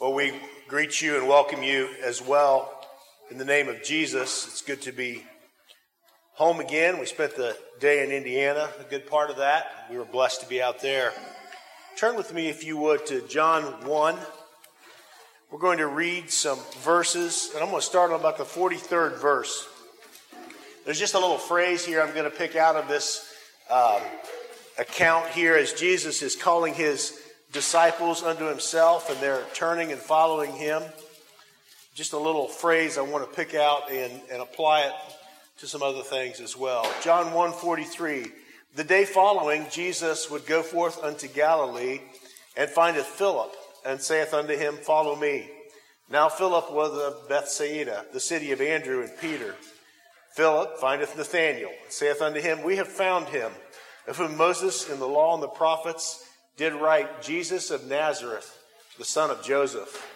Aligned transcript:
Well, 0.00 0.14
we 0.14 0.32
greet 0.66 1.02
you 1.02 1.18
and 1.18 1.28
welcome 1.28 1.62
you 1.62 1.90
as 2.02 2.22
well 2.22 2.86
in 3.30 3.36
the 3.36 3.44
name 3.44 3.68
of 3.68 3.82
Jesus. 3.82 4.46
It's 4.46 4.62
good 4.62 4.80
to 4.82 4.92
be 4.92 5.26
home 6.32 6.58
again. 6.58 6.98
We 6.98 7.04
spent 7.04 7.36
the 7.36 7.54
day 7.80 8.02
in 8.02 8.10
Indiana, 8.10 8.70
a 8.80 8.84
good 8.84 9.06
part 9.06 9.28
of 9.28 9.36
that. 9.36 9.66
We 9.90 9.98
were 9.98 10.06
blessed 10.06 10.40
to 10.40 10.48
be 10.48 10.62
out 10.62 10.80
there. 10.80 11.12
Turn 11.98 12.16
with 12.16 12.32
me, 12.32 12.48
if 12.48 12.64
you 12.64 12.78
would, 12.78 13.04
to 13.08 13.20
John 13.28 13.62
1. 13.86 14.16
We're 15.50 15.58
going 15.58 15.76
to 15.76 15.86
read 15.86 16.30
some 16.30 16.60
verses, 16.78 17.50
and 17.52 17.62
I'm 17.62 17.68
going 17.68 17.82
to 17.82 17.86
start 17.86 18.10
on 18.10 18.18
about 18.18 18.38
the 18.38 18.44
43rd 18.44 19.20
verse. 19.20 19.68
There's 20.86 20.98
just 20.98 21.12
a 21.12 21.18
little 21.18 21.36
phrase 21.36 21.84
here 21.84 22.00
I'm 22.00 22.14
going 22.14 22.24
to 22.24 22.34
pick 22.34 22.56
out 22.56 22.74
of 22.74 22.88
this 22.88 23.34
um, 23.68 24.00
account 24.78 25.28
here 25.28 25.56
as 25.56 25.74
Jesus 25.74 26.22
is 26.22 26.36
calling 26.36 26.72
his 26.72 27.19
disciples 27.52 28.22
unto 28.22 28.46
himself 28.46 29.10
and 29.10 29.20
they're 29.20 29.44
turning 29.54 29.92
and 29.92 30.00
following 30.00 30.52
him. 30.52 30.82
Just 31.94 32.12
a 32.12 32.18
little 32.18 32.46
phrase 32.46 32.96
I 32.96 33.02
want 33.02 33.28
to 33.28 33.36
pick 33.36 33.54
out 33.54 33.90
and, 33.90 34.20
and 34.30 34.40
apply 34.40 34.82
it 34.82 34.92
to 35.58 35.66
some 35.66 35.82
other 35.82 36.02
things 36.02 36.40
as 36.40 36.56
well. 36.56 36.90
John 37.02 37.32
1:43. 37.32 38.30
The 38.76 38.84
day 38.84 39.04
following 39.04 39.66
Jesus 39.70 40.30
would 40.30 40.46
go 40.46 40.62
forth 40.62 41.02
unto 41.02 41.26
Galilee 41.26 42.00
and 42.56 42.70
findeth 42.70 43.06
Philip 43.06 43.52
and 43.84 44.00
saith 44.00 44.32
unto 44.32 44.56
him, 44.56 44.76
Follow 44.76 45.16
me. 45.16 45.50
Now 46.08 46.28
Philip 46.28 46.72
was 46.72 46.92
of 46.92 47.28
Bethsaida, 47.28 48.06
the 48.12 48.20
city 48.20 48.52
of 48.52 48.60
Andrew 48.60 49.02
and 49.02 49.18
Peter. 49.18 49.56
Philip 50.32 50.78
findeth 50.78 51.16
Nathanael, 51.16 51.68
and 51.68 51.92
saith 51.92 52.22
unto 52.22 52.40
him, 52.40 52.62
We 52.62 52.76
have 52.76 52.88
found 52.88 53.28
him, 53.28 53.50
of 54.06 54.16
whom 54.16 54.36
Moses 54.36 54.88
in 54.88 55.00
the 55.00 55.08
law 55.08 55.34
and 55.34 55.42
the 55.42 55.48
prophets 55.48 56.24
did 56.60 56.74
write 56.74 57.22
Jesus 57.22 57.70
of 57.70 57.88
Nazareth, 57.88 58.62
the 58.98 59.04
son 59.04 59.30
of 59.30 59.42
Joseph. 59.42 60.06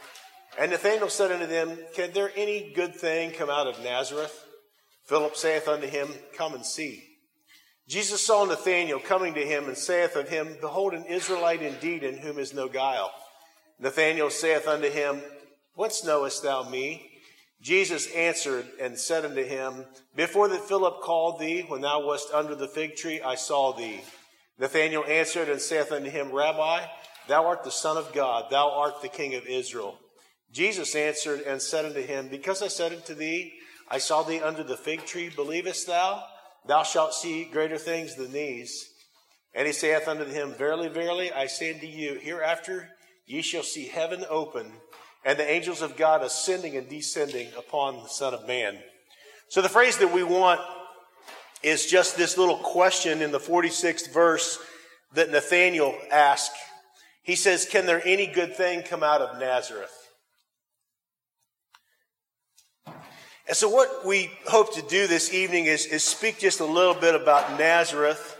And 0.58 0.70
Nathanael 0.70 1.08
said 1.08 1.32
unto 1.32 1.46
them, 1.46 1.78
Can 1.94 2.12
there 2.12 2.30
any 2.36 2.70
good 2.76 2.94
thing 2.94 3.30
come 3.30 3.48
out 3.48 3.66
of 3.66 3.82
Nazareth? 3.82 4.44
Philip 5.06 5.36
saith 5.36 5.66
unto 5.68 5.86
him, 5.86 6.06
Come 6.36 6.52
and 6.52 6.66
see. 6.66 7.02
Jesus 7.88 8.26
saw 8.26 8.44
Nathanael 8.44 9.00
coming 9.00 9.32
to 9.32 9.40
him 9.40 9.68
and 9.68 9.76
saith 9.76 10.16
of 10.16 10.28
him, 10.28 10.58
Behold, 10.60 10.92
an 10.92 11.06
Israelite 11.06 11.62
indeed, 11.62 12.02
in 12.02 12.18
whom 12.18 12.38
is 12.38 12.52
no 12.52 12.68
guile. 12.68 13.10
Nathanael 13.80 14.28
saith 14.28 14.68
unto 14.68 14.90
him, 14.90 15.22
Whence 15.76 16.04
knowest 16.04 16.42
thou 16.42 16.68
me? 16.68 17.10
Jesus 17.62 18.06
answered 18.14 18.66
and 18.78 18.98
said 18.98 19.24
unto 19.24 19.42
him, 19.42 19.86
Before 20.14 20.48
that 20.48 20.68
Philip 20.68 21.00
called 21.00 21.40
thee, 21.40 21.62
when 21.62 21.80
thou 21.80 22.06
wast 22.06 22.28
under 22.34 22.54
the 22.54 22.68
fig 22.68 22.96
tree, 22.96 23.22
I 23.22 23.34
saw 23.34 23.72
thee. 23.72 24.02
Nathanael 24.58 25.04
answered 25.04 25.48
and 25.48 25.60
saith 25.60 25.90
unto 25.90 26.10
him, 26.10 26.32
Rabbi, 26.32 26.86
thou 27.28 27.46
art 27.46 27.64
the 27.64 27.70
Son 27.70 27.96
of 27.96 28.12
God, 28.12 28.50
thou 28.50 28.70
art 28.70 29.02
the 29.02 29.08
King 29.08 29.34
of 29.34 29.46
Israel. 29.46 29.98
Jesus 30.52 30.94
answered 30.94 31.40
and 31.40 31.60
said 31.60 31.84
unto 31.84 32.00
him, 32.00 32.28
Because 32.28 32.62
I 32.62 32.68
said 32.68 32.92
unto 32.92 33.14
thee, 33.14 33.54
I 33.88 33.98
saw 33.98 34.22
thee 34.22 34.40
under 34.40 34.62
the 34.62 34.76
fig 34.76 35.04
tree, 35.04 35.28
believest 35.28 35.86
thou? 35.86 36.22
Thou 36.66 36.84
shalt 36.84 37.14
see 37.14 37.44
greater 37.44 37.76
things 37.76 38.14
than 38.14 38.32
these. 38.32 38.88
And 39.54 39.66
he 39.66 39.72
saith 39.72 40.08
unto 40.08 40.24
him, 40.24 40.54
Verily, 40.54 40.88
verily, 40.88 41.32
I 41.32 41.46
say 41.46 41.74
unto 41.74 41.86
you, 41.86 42.18
hereafter 42.20 42.88
ye 43.26 43.42
shall 43.42 43.62
see 43.62 43.88
heaven 43.88 44.24
open, 44.28 44.72
and 45.24 45.38
the 45.38 45.50
angels 45.50 45.82
of 45.82 45.96
God 45.96 46.22
ascending 46.22 46.76
and 46.76 46.88
descending 46.88 47.48
upon 47.58 48.02
the 48.02 48.08
Son 48.08 48.34
of 48.34 48.46
Man. 48.46 48.78
So 49.48 49.60
the 49.60 49.68
phrase 49.68 49.98
that 49.98 50.12
we 50.12 50.22
want 50.22 50.60
is 51.64 51.86
just 51.86 52.16
this 52.16 52.36
little 52.36 52.58
question 52.58 53.22
in 53.22 53.32
the 53.32 53.40
46th 53.40 54.12
verse 54.12 54.58
that 55.14 55.30
Nathanael 55.30 55.94
asked. 56.12 56.52
He 57.22 57.36
says, 57.36 57.64
Can 57.64 57.86
there 57.86 58.02
any 58.04 58.26
good 58.26 58.54
thing 58.54 58.82
come 58.82 59.02
out 59.02 59.22
of 59.22 59.38
Nazareth? 59.40 59.90
And 63.46 63.56
so, 63.56 63.68
what 63.68 64.06
we 64.06 64.30
hope 64.46 64.74
to 64.74 64.82
do 64.82 65.06
this 65.06 65.32
evening 65.32 65.66
is, 65.66 65.86
is 65.86 66.02
speak 66.02 66.38
just 66.38 66.60
a 66.60 66.64
little 66.64 66.94
bit 66.94 67.14
about 67.14 67.58
Nazareth 67.58 68.38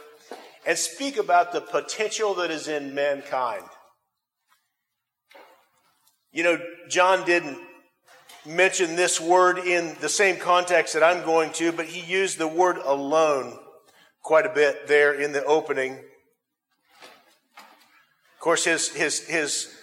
and 0.67 0.79
speak 0.79 1.19
about 1.19 1.53
the 1.53 1.61
potential 1.61 2.35
that 2.35 2.51
is 2.51 2.69
in 2.69 2.95
mankind. 2.95 3.65
You 6.33 6.43
know, 6.43 6.59
John 6.89 7.25
didn't 7.27 7.59
mention 8.47 8.97
this 8.97 9.21
word 9.21 9.59
in 9.59 9.97
the 10.01 10.09
same 10.09 10.37
context 10.37 10.95
that 10.95 11.03
I'm 11.03 11.25
going 11.25 11.53
to, 11.55 11.73
but 11.73 11.87
he 11.87 12.01
used 12.01 12.39
the 12.39 12.49
word 12.49 12.77
alone 12.77 13.59
quite 14.23 14.47
a 14.47 14.51
bit 14.51 14.87
there 14.87 15.15
in 15.15 15.33
the 15.33 15.45
opening. 15.45 15.93
Of 17.57 18.41
course, 18.41 18.65
his, 18.65 18.89
his, 18.89 19.27
his 19.27 19.75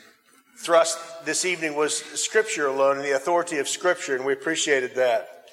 thrust 0.60 1.00
this 1.26 1.46
evening 1.46 1.76
was 1.76 1.98
Scripture 1.98 2.68
alone 2.68 2.98
and 2.98 3.06
the 3.06 3.16
authority 3.16 3.58
of 3.58 3.68
Scripture, 3.68 4.16
and 4.16 4.26
we 4.26 4.34
appreciated 4.34 4.96
that. 4.96 5.46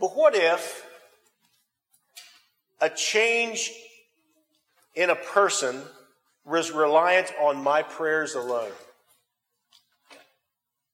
But 0.00 0.16
what 0.16 0.34
if 0.34 0.84
a 2.80 2.90
change 2.90 3.70
in 4.96 5.10
a 5.10 5.14
person 5.14 5.82
was 6.44 6.72
reliant 6.72 7.32
on 7.40 7.62
my 7.62 7.82
prayers 7.82 8.34
alone? 8.34 8.72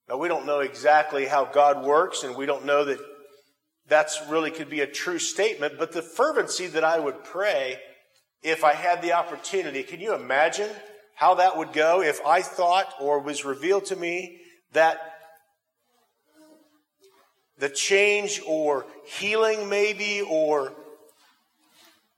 Now, 0.08 0.16
we 0.16 0.28
don't 0.28 0.46
know 0.46 0.60
exactly 0.60 1.26
how 1.26 1.44
God 1.44 1.84
works, 1.84 2.22
and 2.22 2.34
we 2.34 2.46
don't 2.46 2.64
know 2.64 2.84
that 2.84 2.98
that's 3.88 4.20
really 4.28 4.50
could 4.50 4.70
be 4.70 4.80
a 4.80 4.86
true 4.86 5.19
statement, 5.19 5.74
but 5.78 5.92
the 5.92 6.02
fervency 6.02 6.66
that 6.69 6.84
I 6.84 6.98
would 6.98 7.24
pray 7.24 7.78
if 8.42 8.64
I 8.64 8.74
had 8.74 9.02
the 9.02 9.12
opportunity, 9.12 9.82
can 9.82 10.00
you 10.00 10.14
imagine 10.14 10.70
how 11.14 11.34
that 11.34 11.56
would 11.56 11.72
go 11.72 12.02
if 12.02 12.24
I 12.24 12.42
thought 12.42 12.94
or 13.00 13.19
was 13.19 13.44
revealed 13.44 13.86
to 13.86 13.96
me 13.96 14.41
that 14.72 15.00
the 17.58 17.69
change 17.69 18.40
or 18.46 18.86
healing, 19.04 19.69
maybe, 19.69 20.22
or 20.22 20.72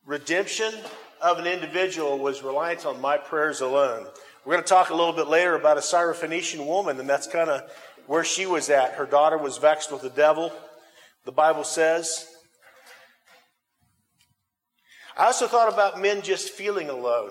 redemption 0.04 0.74
of 1.22 1.38
an 1.38 1.46
individual 1.46 2.18
was 2.18 2.42
reliant 2.42 2.84
on 2.84 3.00
my 3.00 3.16
prayers 3.16 3.62
alone? 3.62 4.06
We're 4.50 4.56
going 4.56 4.64
to 4.64 4.68
talk 4.68 4.90
a 4.90 4.96
little 4.96 5.12
bit 5.12 5.28
later 5.28 5.54
about 5.54 5.76
a 5.76 5.80
Syrophoenician 5.80 6.66
woman, 6.66 6.98
and 6.98 7.08
that's 7.08 7.28
kind 7.28 7.48
of 7.48 7.70
where 8.08 8.24
she 8.24 8.46
was 8.46 8.68
at. 8.68 8.94
Her 8.94 9.06
daughter 9.06 9.38
was 9.38 9.58
vexed 9.58 9.92
with 9.92 10.02
the 10.02 10.10
devil, 10.10 10.52
the 11.24 11.30
Bible 11.30 11.62
says. 11.62 12.26
I 15.16 15.26
also 15.26 15.46
thought 15.46 15.72
about 15.72 16.02
men 16.02 16.20
just 16.22 16.50
feeling 16.50 16.88
alone. 16.88 17.30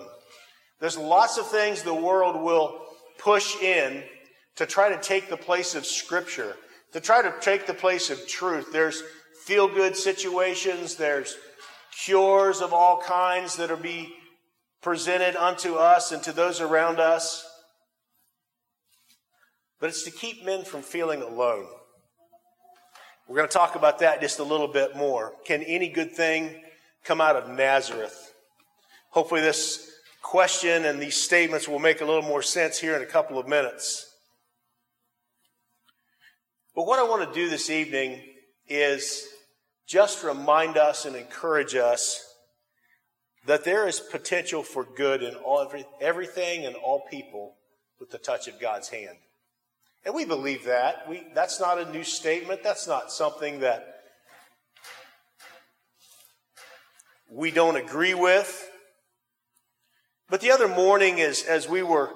There's 0.79 0.97
lots 0.97 1.37
of 1.37 1.45
things 1.47 1.83
the 1.83 1.93
world 1.93 2.41
will 2.41 2.85
push 3.17 3.61
in 3.61 4.01
to 4.55 4.65
try 4.65 4.87
to 4.87 5.01
take 5.01 5.29
the 5.29 5.35
place 5.35 5.75
of 5.75 5.85
Scripture, 5.85 6.55
to 6.93 7.01
try 7.01 7.21
to 7.21 7.33
take 7.41 7.67
the 7.67 7.73
place 7.73 8.09
of 8.09 8.29
truth. 8.29 8.71
There's 8.71 9.03
feel 9.43 9.67
good 9.67 9.97
situations, 9.97 10.95
there's 10.95 11.35
cures 12.01 12.61
of 12.61 12.71
all 12.71 13.01
kinds 13.01 13.57
that 13.57 13.71
are 13.71 13.75
be 13.75 14.13
presented 14.81 15.35
unto 15.35 15.75
us 15.75 16.11
and 16.11 16.23
to 16.23 16.31
those 16.31 16.61
around 16.61 16.99
us. 16.99 17.45
But 19.79 19.89
it's 19.89 20.03
to 20.03 20.11
keep 20.11 20.45
men 20.45 20.63
from 20.63 20.81
feeling 20.81 21.21
alone. 21.21 21.67
We're 23.27 23.37
going 23.37 23.47
to 23.47 23.53
talk 23.53 23.75
about 23.75 23.99
that 23.99 24.21
just 24.21 24.39
a 24.39 24.43
little 24.43 24.67
bit 24.67 24.95
more. 24.95 25.33
Can 25.45 25.61
any 25.63 25.89
good 25.89 26.13
thing 26.13 26.55
come 27.03 27.21
out 27.21 27.35
of 27.35 27.49
Nazareth? 27.49 28.33
Hopefully, 29.11 29.41
this 29.41 29.91
question 30.21 30.85
and 30.85 31.01
these 31.01 31.15
statements 31.15 31.67
will 31.67 31.79
make 31.79 32.01
a 32.01 32.05
little 32.05 32.21
more 32.21 32.41
sense 32.41 32.79
here 32.79 32.95
in 32.95 33.01
a 33.01 33.05
couple 33.05 33.37
of 33.37 33.47
minutes. 33.47 34.05
But 36.75 36.85
what 36.85 36.99
I 36.99 37.03
want 37.03 37.27
to 37.27 37.39
do 37.39 37.49
this 37.49 37.69
evening 37.69 38.21
is 38.67 39.27
just 39.87 40.23
remind 40.23 40.77
us 40.77 41.05
and 41.05 41.15
encourage 41.15 41.75
us 41.75 42.28
that 43.45 43.63
there 43.63 43.87
is 43.87 43.99
potential 43.99 44.63
for 44.63 44.83
good 44.83 45.23
in 45.23 45.35
all, 45.35 45.61
every, 45.61 45.85
everything 46.01 46.65
and 46.65 46.75
all 46.75 47.05
people 47.09 47.55
with 47.99 48.11
the 48.11 48.17
touch 48.17 48.47
of 48.47 48.59
God's 48.59 48.89
hand. 48.89 49.17
And 50.05 50.15
we 50.15 50.25
believe 50.25 50.65
that. 50.65 51.09
We, 51.09 51.23
that's 51.33 51.59
not 51.59 51.79
a 51.79 51.91
new 51.91 52.03
statement. 52.03 52.63
That's 52.63 52.87
not 52.87 53.11
something 53.11 53.59
that 53.59 54.01
we 57.29 57.51
don't 57.51 57.75
agree 57.75 58.13
with. 58.13 58.69
But 60.29 60.41
the 60.41 60.51
other 60.51 60.67
morning, 60.67 61.19
as, 61.21 61.43
as 61.43 61.67
we 61.67 61.83
were 61.83 62.11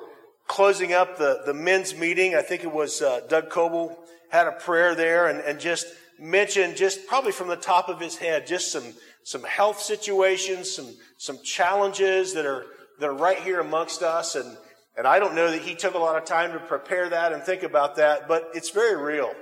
closing 0.47 0.93
up 0.93 1.17
the, 1.17 1.41
the 1.45 1.53
men's 1.53 1.95
meeting, 1.95 2.35
I 2.35 2.41
think 2.41 2.63
it 2.63 2.71
was 2.71 3.01
uh, 3.01 3.21
Doug 3.27 3.49
Coble 3.49 3.97
had 4.29 4.47
a 4.47 4.51
prayer 4.51 4.95
there 4.95 5.27
and, 5.27 5.39
and 5.39 5.59
just 5.59 5.85
mentioned, 6.19 6.75
just 6.75 7.07
probably 7.07 7.31
from 7.31 7.47
the 7.47 7.55
top 7.55 7.89
of 7.89 7.99
his 7.99 8.17
head, 8.17 8.47
just 8.47 8.71
some 8.71 8.93
some 9.23 9.43
health 9.43 9.79
situations, 9.79 10.69
some, 10.73 10.93
some 11.17 11.39
challenges 11.43 12.33
that 12.33 12.45
are, 12.45 12.65
that 12.99 13.09
are 13.09 13.13
right 13.13 13.39
here 13.39 13.59
amongst 13.59 14.03
us. 14.03 14.35
And, 14.35 14.57
and 14.97 15.07
I 15.07 15.19
don't 15.19 15.35
know 15.35 15.49
that 15.51 15.61
he 15.61 15.75
took 15.75 15.95
a 15.95 15.99
lot 15.99 16.17
of 16.17 16.25
time 16.25 16.51
to 16.53 16.59
prepare 16.59 17.09
that 17.09 17.33
and 17.33 17.41
think 17.41 17.63
about 17.63 17.95
that, 17.95 18.27
but 18.27 18.49
it's 18.53 18.69
very 18.69 19.01
real. 19.01 19.33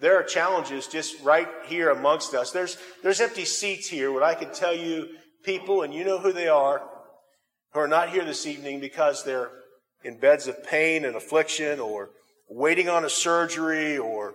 There 0.00 0.18
are 0.18 0.22
challenges 0.22 0.86
just 0.86 1.22
right 1.22 1.48
here 1.66 1.90
amongst 1.90 2.34
us. 2.34 2.50
There's, 2.50 2.76
there's 3.02 3.20
empty 3.20 3.44
seats 3.44 3.88
here, 3.88 4.12
what 4.12 4.22
I 4.22 4.34
can 4.34 4.52
tell 4.52 4.74
you 4.74 5.08
people, 5.44 5.82
and 5.82 5.94
you 5.94 6.04
know 6.04 6.18
who 6.18 6.32
they 6.32 6.48
are, 6.48 6.82
who 7.72 7.80
are 7.80 7.88
not 7.88 8.10
here 8.10 8.24
this 8.24 8.46
evening 8.46 8.80
because 8.80 9.24
they're 9.24 9.50
in 10.02 10.18
beds 10.18 10.46
of 10.46 10.62
pain 10.64 11.04
and 11.04 11.16
affliction 11.16 11.80
or 11.80 12.10
waiting 12.48 12.88
on 12.88 13.04
a 13.04 13.10
surgery 13.10 13.96
or 13.96 14.34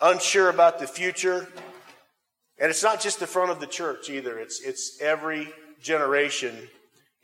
unsure 0.00 0.48
about 0.48 0.78
the 0.78 0.86
future. 0.86 1.48
And 2.60 2.68
it's 2.68 2.82
not 2.82 3.00
just 3.00 3.20
the 3.20 3.26
front 3.26 3.50
of 3.50 3.58
the 3.58 3.66
church 3.66 4.10
either. 4.10 4.38
It's, 4.38 4.60
it's 4.60 5.00
every 5.00 5.48
generation 5.80 6.68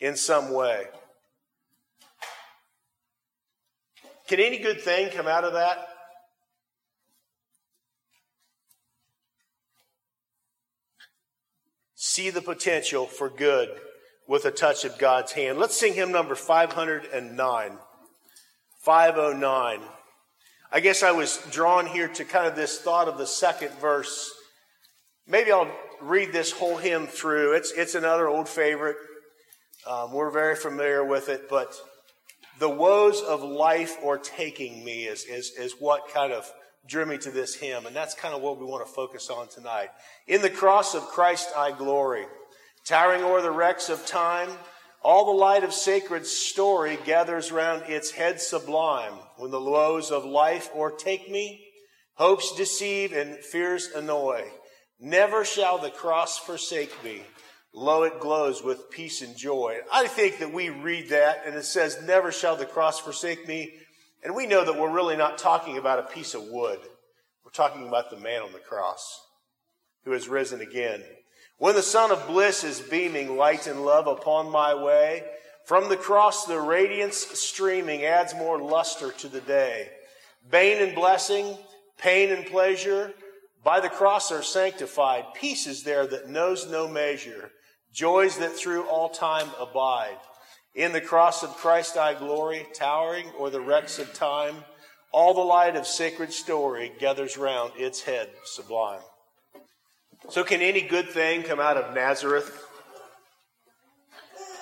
in 0.01 0.17
some 0.17 0.51
way. 0.51 0.87
Can 4.29 4.41
any 4.41 4.59
good 4.59 4.81
thing 4.81 5.11
come 5.11 5.29
out 5.29 5.45
of 5.45 5.53
that? 5.53 5.87
See 11.95 12.31
the 12.31 12.43
potential 12.43 13.07
for 13.07 13.29
good 13.29 13.69
with 14.27 14.47
a 14.47 14.51
touch 14.51 14.85
of 14.85 14.99
God's 14.99 15.33
hand. 15.33 15.59
Let's 15.59 15.79
sing 15.79 15.93
hymn 15.93 16.13
number 16.13 16.35
509. 16.35 17.79
509. 18.81 19.81
I 20.73 20.81
guess 20.81 21.03
I 21.03 21.13
was 21.13 21.39
drawn 21.51 21.87
here 21.87 22.09
to 22.09 22.25
kind 22.25 22.47
of 22.47 22.57
this 22.57 22.81
thought 22.81 23.07
of 23.07 23.19
the 23.19 23.27
second 23.27 23.73
verse. 23.81 24.33
Maybe 25.29 25.51
I'll 25.51 25.71
read 26.01 26.33
this 26.33 26.53
whole 26.53 26.77
hymn 26.77 27.09
through. 27.09 27.55
It's, 27.55 27.73
it's 27.73 27.97
another 27.97 28.29
old 28.29 28.49
favorite. 28.49 28.97
Um, 29.85 30.13
we're 30.13 30.31
very 30.31 30.55
familiar 30.55 31.05
with 31.05 31.29
it, 31.29 31.49
but 31.49 31.75
the 32.61 32.69
woes 32.69 33.21
of 33.23 33.43
life 33.43 33.97
or 34.03 34.19
taking 34.19 34.85
me 34.85 35.05
is, 35.05 35.25
is, 35.25 35.51
is 35.59 35.75
what 35.81 36.13
kind 36.15 36.33
of 36.33 36.51
drew 36.87 37.07
me 37.07 37.19
to 37.19 37.33
this 37.33 37.57
hymn. 37.57 37.87
And 37.87 37.97
that's 37.97 38.15
kind 38.15 38.35
of 38.35 38.41
what 38.41 38.61
we 38.61 38.67
want 38.67 38.87
to 38.87 38.93
focus 38.93 39.29
on 39.29 39.49
tonight. 39.49 39.89
In 40.29 40.43
the 40.43 40.51
cross 40.51 40.95
of 40.95 41.03
Christ 41.03 41.51
I 41.57 41.73
glory. 41.73 42.27
Towering 42.85 43.25
o'er 43.25 43.43
the 43.43 43.51
wrecks 43.51 43.89
of 43.89 44.07
time, 44.07 44.49
all 45.03 45.27
the 45.27 45.39
light 45.39 45.65
of 45.65 45.73
sacred 45.73 46.25
story 46.25 46.99
gathers 47.05 47.51
round 47.51 47.83
its 47.89 48.13
head 48.13 48.41
sublime. 48.41 49.15
When 49.39 49.51
the 49.51 49.61
woes 49.61 50.13
of 50.13 50.25
life 50.25 50.71
o'ertake 50.75 51.29
me, 51.29 51.67
hopes 52.15 52.55
deceive 52.55 53.13
and 53.13 53.39
fears 53.39 53.89
annoy. 53.95 54.45
Never 54.99 55.45
shall 55.45 55.79
the 55.79 55.91
cross 55.91 56.39
forsake 56.39 57.05
me. 57.05 57.23
Lo, 57.73 58.05
it 58.05 58.21
glows 58.21 58.63
with 58.63 58.91
peace 58.91 59.21
and 59.21 59.37
joy. 59.37 59.79
I 59.93 60.07
think 60.07 60.39
that 60.39 60.53
we 60.53 60.71
read 60.71 61.11
that 61.11 61.43
and 61.45 61.55
it 61.55 61.65
says, 61.65 62.03
Never 62.03 62.33
shall 62.33 62.57
the 62.57 62.65
cross 62.65 62.99
forsake 62.99 63.47
me. 63.47 63.75
And 64.25 64.35
we 64.35 64.47
know 64.47 64.65
that 64.65 64.79
we're 64.79 64.91
really 64.91 65.17
not 65.17 65.39
talking 65.39 65.77
about 65.77 65.99
a 65.99 66.15
piece 66.15 66.35
of 66.35 66.45
wood. 66.45 66.79
We're 67.45 67.51
talking 67.51 67.87
about 67.87 68.11
the 68.11 68.17
man 68.17 68.43
on 68.43 68.53
the 68.53 68.59
cross 68.59 69.21
who 70.05 70.13
has 70.13 70.29
risen 70.29 70.63
again. 70.63 71.03
When 71.59 71.75
the 71.75 71.83
sun 71.83 72.11
of 72.11 72.27
bliss 72.27 72.65
is 72.65 72.81
beaming 72.81 73.37
light 73.37 73.67
and 73.67 73.85
love 73.85 74.07
upon 74.07 74.51
my 74.51 74.75
way, 74.75 75.25
from 75.67 75.89
the 75.89 75.97
cross 75.97 76.47
the 76.47 76.61
radiance 76.61 77.17
streaming 77.17 78.05
adds 78.05 78.35
more 78.35 78.61
luster 78.61 79.13
to 79.13 79.29
the 79.29 79.41
day. 79.41 79.89
Bane 80.51 80.83
and 80.83 80.95
blessing, 80.95 81.59
pain 81.99 82.31
and 82.31 82.47
pleasure, 82.47 83.13
by 83.67 83.81
the 83.81 83.89
cross 83.89 84.31
are 84.31 84.45
sanctified. 84.45 85.25
Peace 85.35 85.67
is 85.67 85.83
there 85.83 86.07
that 86.07 86.29
knows 86.29 86.71
no 86.71 86.87
measure 86.87 87.51
joys 87.93 88.39
that 88.39 88.53
through 88.53 88.85
all 88.85 89.09
time 89.09 89.49
abide. 89.59 90.17
In 90.77 90.93
the 90.93 91.01
cross 91.01 91.43
of 91.43 91.57
Christ 91.57 91.97
I 91.97 92.15
glory, 92.15 92.65
towering 92.75 93.27
o'er 93.37 93.51
the 93.51 93.61
wrecks 93.61 93.99
of 93.99 94.15
time. 94.15 94.55
All 95.13 95.35
the 95.35 95.41
light 95.41 95.75
of 95.75 95.85
sacred 95.85 96.33
story 96.33 96.93
gathers 97.01 97.37
round 97.37 97.73
its 97.77 98.03
head 98.03 98.31
sublime. 98.45 99.01
So, 100.29 100.45
can 100.45 100.63
any 100.63 100.83
good 100.83 101.09
thing 101.09 101.43
come 101.43 101.59
out 101.59 101.77
of 101.77 101.93
Nazareth? 101.93 102.65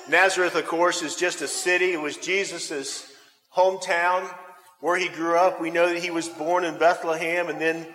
Nazareth, 0.09 0.55
of 0.55 0.65
course, 0.65 1.03
is 1.03 1.15
just 1.15 1.43
a 1.43 1.49
city. 1.49 1.93
It 1.93 2.01
was 2.01 2.17
Jesus' 2.17 3.12
hometown 3.55 4.33
where 4.81 4.97
he 4.97 5.09
grew 5.09 5.37
up. 5.37 5.61
We 5.61 5.71
know 5.71 5.93
that 5.93 6.03
he 6.03 6.11
was 6.11 6.29
born 6.29 6.65
in 6.65 6.79
Bethlehem 6.79 7.49
and 7.49 7.61
then 7.61 7.87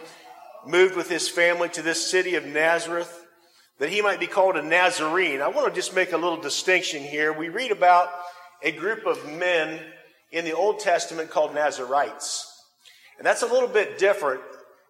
moved 0.67 0.95
with 0.95 1.09
his 1.09 1.29
family 1.29 1.69
to 1.69 1.81
this 1.81 2.09
city 2.09 2.35
of 2.35 2.45
Nazareth 2.45 3.25
that 3.79 3.89
he 3.89 4.01
might 4.01 4.19
be 4.19 4.27
called 4.27 4.57
a 4.57 4.61
Nazarene. 4.61 5.41
I 5.41 5.47
want 5.47 5.67
to 5.67 5.73
just 5.73 5.95
make 5.95 6.11
a 6.11 6.17
little 6.17 6.39
distinction 6.39 7.01
here. 7.01 7.31
We 7.31 7.49
read 7.49 7.71
about 7.71 8.09
a 8.61 8.71
group 8.71 9.05
of 9.05 9.25
men 9.31 9.79
in 10.31 10.45
the 10.45 10.53
Old 10.53 10.79
Testament 10.79 11.29
called 11.29 11.55
Nazarites. 11.55 12.45
And 13.17 13.25
that's 13.25 13.41
a 13.41 13.47
little 13.47 13.69
bit 13.69 13.97
different. 13.97 14.41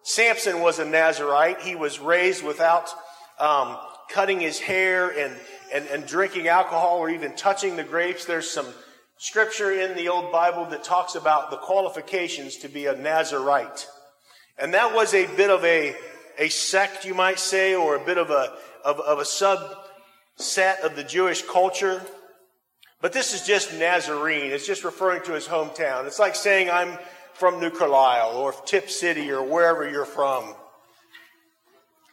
Samson 0.02 0.60
was 0.60 0.78
a 0.78 0.84
Nazarite. 0.84 1.60
He 1.60 1.76
was 1.76 2.00
raised 2.00 2.44
without 2.44 2.90
um, 3.38 3.76
cutting 4.10 4.40
his 4.40 4.58
hair 4.58 5.10
and, 5.10 5.36
and, 5.72 5.86
and 5.88 6.06
drinking 6.06 6.48
alcohol 6.48 6.98
or 6.98 7.10
even 7.10 7.34
touching 7.36 7.76
the 7.76 7.84
grapes. 7.84 8.24
There's 8.24 8.50
some 8.50 8.66
scripture 9.18 9.72
in 9.72 9.96
the 9.96 10.08
Old 10.08 10.32
Bible 10.32 10.64
that 10.66 10.82
talks 10.82 11.14
about 11.14 11.50
the 11.50 11.58
qualifications 11.58 12.56
to 12.58 12.68
be 12.68 12.86
a 12.86 12.96
Nazarite. 12.96 13.86
And 14.60 14.74
that 14.74 14.94
was 14.94 15.14
a 15.14 15.26
bit 15.36 15.48
of 15.48 15.64
a, 15.64 15.96
a 16.38 16.48
sect, 16.50 17.04
you 17.04 17.14
might 17.14 17.38
say, 17.38 17.74
or 17.74 17.96
a 17.96 18.04
bit 18.04 18.18
of 18.18 18.30
a, 18.30 18.52
of, 18.84 19.00
of 19.00 19.18
a 19.18 19.22
subset 19.22 20.80
of 20.84 20.96
the 20.96 21.04
Jewish 21.04 21.42
culture. 21.42 22.02
But 23.00 23.14
this 23.14 23.32
is 23.32 23.46
just 23.46 23.72
Nazarene. 23.72 24.52
It's 24.52 24.66
just 24.66 24.84
referring 24.84 25.22
to 25.22 25.32
his 25.32 25.48
hometown. 25.48 26.06
It's 26.06 26.18
like 26.18 26.34
saying 26.34 26.68
I'm 26.68 26.98
from 27.32 27.58
New 27.58 27.70
Carlisle 27.70 28.36
or 28.36 28.52
Tipp 28.66 28.90
City 28.90 29.30
or 29.30 29.42
wherever 29.42 29.88
you're 29.88 30.04
from. 30.04 30.54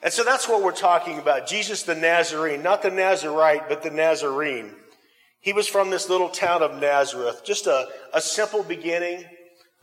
And 0.01 0.13
so 0.13 0.23
that's 0.23 0.47
what 0.47 0.63
we're 0.63 0.71
talking 0.71 1.19
about. 1.19 1.47
Jesus 1.47 1.83
the 1.83 1.95
Nazarene, 1.95 2.63
not 2.63 2.81
the 2.81 2.91
Nazarite, 2.91 3.67
but 3.67 3.83
the 3.83 3.89
Nazarene. 3.89 4.71
He 5.41 5.51
was 5.51 5.67
from 5.67 5.89
this 5.89 6.09
little 6.09 6.29
town 6.29 6.63
of 6.63 6.79
Nazareth. 6.79 7.43
Just 7.43 7.67
a, 7.67 7.87
a 8.13 8.21
simple 8.21 8.63
beginning, 8.63 9.25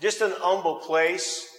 just 0.00 0.22
an 0.22 0.32
humble 0.38 0.76
place. 0.76 1.50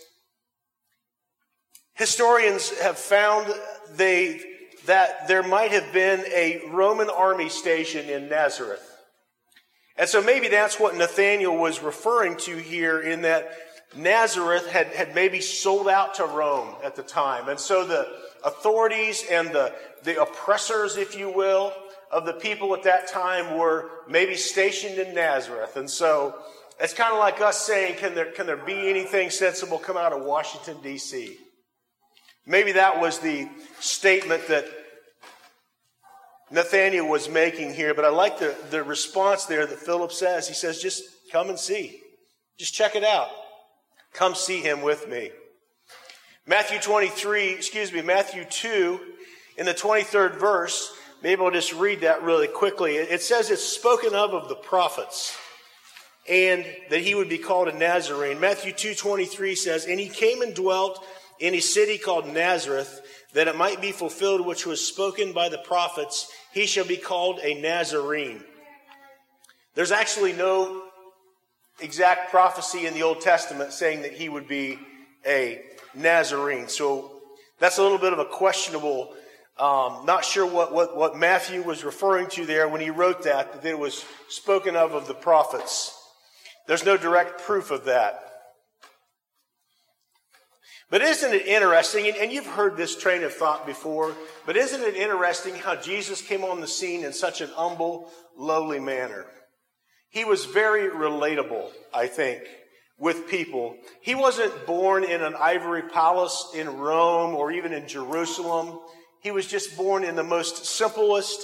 Historians 1.95 2.77
have 2.80 2.97
found 2.97 3.53
they 3.95 4.42
that 4.86 5.27
there 5.27 5.44
might 5.44 5.71
have 5.71 5.92
been 5.94 6.24
a 6.27 6.62
Roman 6.71 7.09
army 7.09 7.50
station 7.50 8.07
in 8.07 8.30
Nazareth. 8.30 8.92
And 9.97 10.07
so 10.07 10.21
maybe 10.21 10.47
that's 10.47 10.80
what 10.80 10.95
Nathanael 10.95 11.57
was 11.57 11.81
referring 11.81 12.38
to 12.39 12.56
here 12.56 13.00
in 13.00 13.21
that 13.24 13.51
Nazareth 13.95 14.69
had, 14.69 14.88
had 14.88 15.15
maybe 15.15 15.39
sold 15.39 15.88
out 15.88 16.15
to 16.15 16.25
Rome 16.25 16.75
at 16.83 16.95
the 16.95 17.03
time. 17.03 17.47
And 17.47 17.59
so 17.59 17.86
the 17.86 18.07
authorities 18.44 19.24
and 19.31 19.50
the, 19.50 19.74
the 20.03 20.21
oppressors, 20.21 20.98
if 20.98 21.18
you 21.18 21.31
will, 21.31 21.74
of 22.12 22.25
the 22.25 22.33
people 22.33 22.74
at 22.75 22.83
that 22.83 23.07
time 23.07 23.57
were 23.57 23.89
maybe 24.07 24.36
stationed 24.36 25.00
in 25.00 25.15
Nazareth. 25.15 25.77
And 25.77 25.89
so 25.89 26.36
it's 26.80 26.94
kind 26.94 27.13
of 27.13 27.19
like 27.19 27.39
us 27.41 27.59
saying, 27.65 27.95
can 27.98 28.13
there, 28.13 28.31
can 28.31 28.45
there 28.45 28.57
be 28.57 28.89
anything 28.89 29.29
sensible 29.29 29.79
come 29.79 29.98
out 29.98 30.12
of 30.12 30.24
Washington, 30.24 30.77
D.C.? 30.84 31.38
Maybe 32.45 32.73
that 32.73 32.99
was 32.99 33.19
the 33.19 33.49
statement 33.79 34.47
that 34.47 34.65
Nathanael 36.51 37.07
was 37.07 37.27
making 37.27 37.73
here, 37.73 37.93
but 37.93 38.05
I 38.05 38.09
like 38.09 38.37
the, 38.37 38.55
the 38.69 38.83
response 38.83 39.45
there 39.45 39.65
that 39.65 39.79
Philip 39.79 40.11
says. 40.11 40.47
He 40.47 40.53
says, 40.53 40.81
just 40.81 41.03
come 41.31 41.49
and 41.49 41.57
see. 41.57 42.01
Just 42.57 42.73
check 42.73 42.95
it 42.95 43.03
out. 43.03 43.29
Come 44.13 44.35
see 44.35 44.61
him 44.61 44.81
with 44.81 45.09
me. 45.09 45.31
Matthew 46.45 46.79
23, 46.79 47.49
excuse 47.49 47.91
me, 47.91 48.01
Matthew 48.01 48.45
2, 48.45 48.99
in 49.57 49.65
the 49.65 49.73
23rd 49.73 50.35
verse, 50.39 50.93
maybe 51.23 51.41
I'll 51.41 51.49
just 51.49 51.73
read 51.73 52.01
that 52.01 52.21
really 52.21 52.47
quickly. 52.47 52.95
It 52.95 53.21
says 53.23 53.49
it's 53.49 53.63
spoken 53.63 54.13
of 54.13 54.35
of 54.35 54.47
the 54.47 54.55
prophets 54.55 55.35
and 56.29 56.65
that 56.89 57.01
he 57.01 57.15
would 57.15 57.29
be 57.29 57.37
called 57.37 57.67
a 57.67 57.77
Nazarene. 57.77 58.39
Matthew 58.39 58.73
2.23 58.73 59.55
says, 59.55 59.85
And 59.85 59.99
he 59.99 60.07
came 60.07 60.41
and 60.41 60.53
dwelt 60.53 61.03
in 61.39 61.54
a 61.54 61.60
city 61.60 61.98
called 61.98 62.27
Nazareth, 62.27 63.01
that 63.34 63.48
it 63.48 63.56
might 63.56 63.82
be 63.82 63.92
fulfilled 63.92 64.46
which 64.46 64.65
was 64.65 64.86
spoken 64.86 65.34
by 65.34 65.50
the 65.50 65.58
prophets, 65.58 66.32
he 66.54 66.65
shall 66.65 66.86
be 66.86 66.98
called 66.98 67.39
a 67.44 67.60
Nazarene. 67.62 68.44
There's 69.74 69.92
actually 69.92 70.34
no 70.34 70.84
exact 71.82 72.32
prophecy 72.32 72.86
in 72.86 72.94
the 72.94 73.04
Old 73.04 73.20
Testament 73.20 73.74
saying 73.74 74.04
that 74.04 74.13
he 74.13 74.30
would 74.30 74.48
be 74.48 74.80
a 75.25 75.62
Nazarene. 75.94 76.70
So 76.70 77.22
that's 77.60 77.77
a 77.77 77.84
little 77.84 77.98
bit 77.98 78.13
of 78.13 78.20
a 78.20 78.25
questionable, 78.25 79.13
um, 79.58 80.06
not 80.06 80.24
sure 80.24 80.46
what, 80.46 80.74
what, 80.74 80.96
what 80.96 81.18
Matthew 81.18 81.62
was 81.62 81.84
referring 81.84 82.27
to 82.30 82.46
there 82.46 82.70
when 82.70 82.82
he 82.82 82.89
wrote 82.89 83.24
that, 83.24 83.62
that 83.62 83.70
it 83.70 83.77
was 83.77 84.06
spoken 84.30 84.75
of 84.75 84.94
of 84.94 85.08
the 85.08 85.13
prophets. 85.13 85.94
There's 86.68 86.86
no 86.86 86.98
direct 86.98 87.42
proof 87.42 87.72
of 87.72 87.86
that. 87.86 88.25
But 90.89 91.01
isn't 91.01 91.34
it 91.34 91.48
interesting, 91.48 92.13
and 92.20 92.32
you've 92.32 92.46
heard 92.46 92.77
this 92.77 92.96
train 92.96 93.24
of 93.24 93.34
thought 93.34 93.65
before, 93.65 94.15
but 94.46 94.56
isn't 94.56 94.82
it 94.82 94.96
interesting 94.96 95.56
how 95.56 95.75
Jesus 95.75 96.22
came 96.22 96.44
on 96.44 96.62
the 96.62 96.68
scene 96.68 97.04
in 97.04 97.12
such 97.12 97.42
an 97.42 97.50
humble, 97.50 98.12
lowly 98.38 98.80
manner? 98.80 99.25
He 100.10 100.24
was 100.24 100.46
very 100.46 100.89
relatable, 100.89 101.70
I 101.94 102.08
think, 102.08 102.44
with 103.00 103.27
people. 103.27 103.75
He 104.01 104.15
wasn't 104.15 104.65
born 104.68 105.04
in 105.04 105.22
an 105.22 105.36
ivory 105.38 105.82
palace 105.82 106.51
in 106.56 106.77
Rome 106.77 107.36
or 107.36 107.51
even 107.51 107.74
in 107.74 107.88
Jerusalem. 107.88 108.80
He 109.22 109.32
was 109.32 109.48
just 109.48 109.75
born 109.75 110.04
in 110.04 110.15
the 110.15 110.24
most 110.24 110.65
simplest 110.65 111.42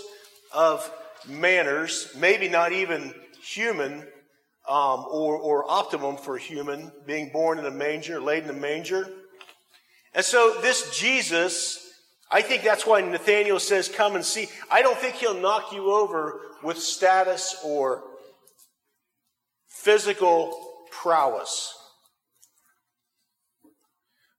of 0.54 0.90
manners, 1.28 2.12
maybe 2.16 2.48
not 2.48 2.72
even 2.72 3.14
human, 3.44 4.08
um, 4.70 5.06
or, 5.10 5.36
or 5.36 5.70
optimum 5.70 6.16
for 6.16 6.38
human, 6.38 6.92
being 7.08 7.32
born 7.34 7.58
in 7.58 7.66
a 7.66 7.72
manger, 7.72 8.22
laid 8.22 8.44
in 8.44 8.50
a 8.52 8.54
manger. 8.54 9.08
And 10.14 10.26
so 10.26 10.60
this 10.62 10.98
Jesus, 10.98 11.90
I 12.30 12.42
think 12.42 12.64
that's 12.64 12.86
why 12.86 13.02
Nathanael 13.02 13.60
says, 13.60 13.88
come 13.88 14.16
and 14.16 14.26
see. 14.26 14.48
I 14.70 14.82
don't 14.82 14.98
think 14.98 15.16
he'll 15.16 15.40
knock 15.40 15.72
you 15.72 15.92
over 15.92 16.42
with 16.64 16.78
status 16.78 17.56
or 17.64 18.04
physical 19.68 20.56
prowess. 20.92 21.74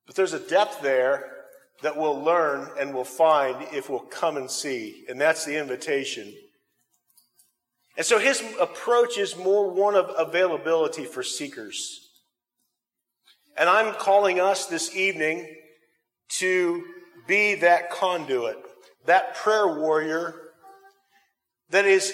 But 0.07 0.15
there's 0.15 0.35
a 0.35 0.39
depth 0.39 0.83
there 0.83 1.29
that 1.83 1.97
we'll 1.97 2.23
learn 2.23 2.69
and 2.79 2.95
we'll 2.95 3.05
find 3.05 3.57
if 3.73 3.91
we'll 3.91 4.01
come 4.01 4.37
and 4.37 4.51
see. 4.51 5.05
And 5.09 5.21
that's 5.21 5.45
the 5.45 5.59
invitation. 5.59 6.33
And 7.97 8.07
so 8.07 8.19
his 8.19 8.43
approach 8.61 9.19
is 9.19 9.37
more 9.37 9.71
one 9.71 9.95
of 9.95 10.11
availability 10.17 11.05
for 11.05 11.23
seekers. 11.23 12.09
And 13.57 13.69
I'm 13.69 13.95
calling 13.95 14.41
us 14.41 14.67
this 14.67 14.95
evening 14.97 15.49
to 16.39 16.85
be 17.27 17.57
that 17.57 17.91
conduit, 17.91 18.57
that 19.07 19.35
prayer 19.35 19.79
warrior 19.79 20.35
that 21.71 21.85
is 21.85 22.13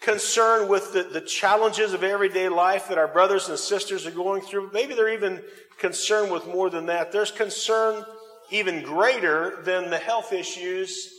concerned 0.00 0.68
with 0.68 0.92
the, 0.92 1.02
the 1.02 1.20
challenges 1.20 1.92
of 1.92 2.04
everyday 2.04 2.48
life 2.48 2.88
that 2.88 2.98
our 2.98 3.08
brothers 3.08 3.48
and 3.48 3.58
sisters 3.58 4.06
are 4.06 4.12
going 4.12 4.40
through. 4.40 4.70
Maybe 4.72 4.94
they're 4.94 5.12
even 5.12 5.42
concerned 5.78 6.30
with 6.30 6.46
more 6.46 6.70
than 6.70 6.86
that. 6.86 7.12
There's 7.12 7.32
concern 7.32 8.04
even 8.50 8.82
greater 8.82 9.62
than 9.64 9.90
the 9.90 9.98
health 9.98 10.32
issues 10.32 11.10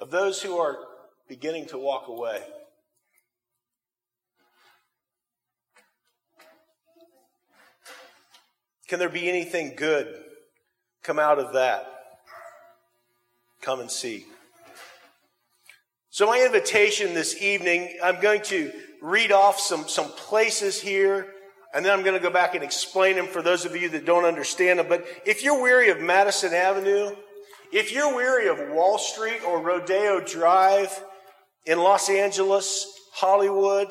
of 0.00 0.10
those 0.10 0.42
who 0.42 0.58
are 0.58 0.76
beginning 1.28 1.66
to 1.66 1.78
walk 1.78 2.08
away. 2.08 2.42
Can 8.92 8.98
there 8.98 9.08
be 9.08 9.26
anything 9.26 9.72
good 9.74 10.14
come 11.02 11.18
out 11.18 11.38
of 11.38 11.54
that? 11.54 11.86
Come 13.62 13.80
and 13.80 13.90
see. 13.90 14.26
So, 16.10 16.26
my 16.26 16.44
invitation 16.44 17.14
this 17.14 17.40
evening, 17.40 17.96
I'm 18.04 18.20
going 18.20 18.42
to 18.42 18.70
read 19.00 19.32
off 19.32 19.58
some, 19.58 19.88
some 19.88 20.10
places 20.10 20.78
here, 20.78 21.32
and 21.72 21.82
then 21.82 21.90
I'm 21.90 22.04
going 22.04 22.18
to 22.18 22.22
go 22.22 22.28
back 22.28 22.54
and 22.54 22.62
explain 22.62 23.16
them 23.16 23.28
for 23.28 23.40
those 23.40 23.64
of 23.64 23.74
you 23.74 23.88
that 23.88 24.04
don't 24.04 24.26
understand 24.26 24.78
them. 24.78 24.88
But 24.90 25.06
if 25.24 25.42
you're 25.42 25.62
weary 25.62 25.88
of 25.88 25.98
Madison 25.98 26.52
Avenue, 26.52 27.16
if 27.72 27.94
you're 27.94 28.14
weary 28.14 28.48
of 28.48 28.74
Wall 28.74 28.98
Street 28.98 29.42
or 29.42 29.62
Rodeo 29.62 30.20
Drive 30.20 31.02
in 31.64 31.78
Los 31.78 32.10
Angeles, 32.10 32.92
Hollywood, 33.14 33.88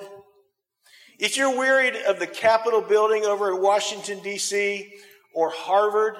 if 1.22 1.38
you're 1.38 1.56
wearied 1.56 1.96
of 2.08 2.18
the 2.18 2.26
Capitol 2.26 2.82
building 2.82 3.26
over 3.26 3.52
in 3.52 3.62
Washington, 3.62 4.20
D.C., 4.24 4.92
or 5.36 5.52
Harvard, 5.52 6.16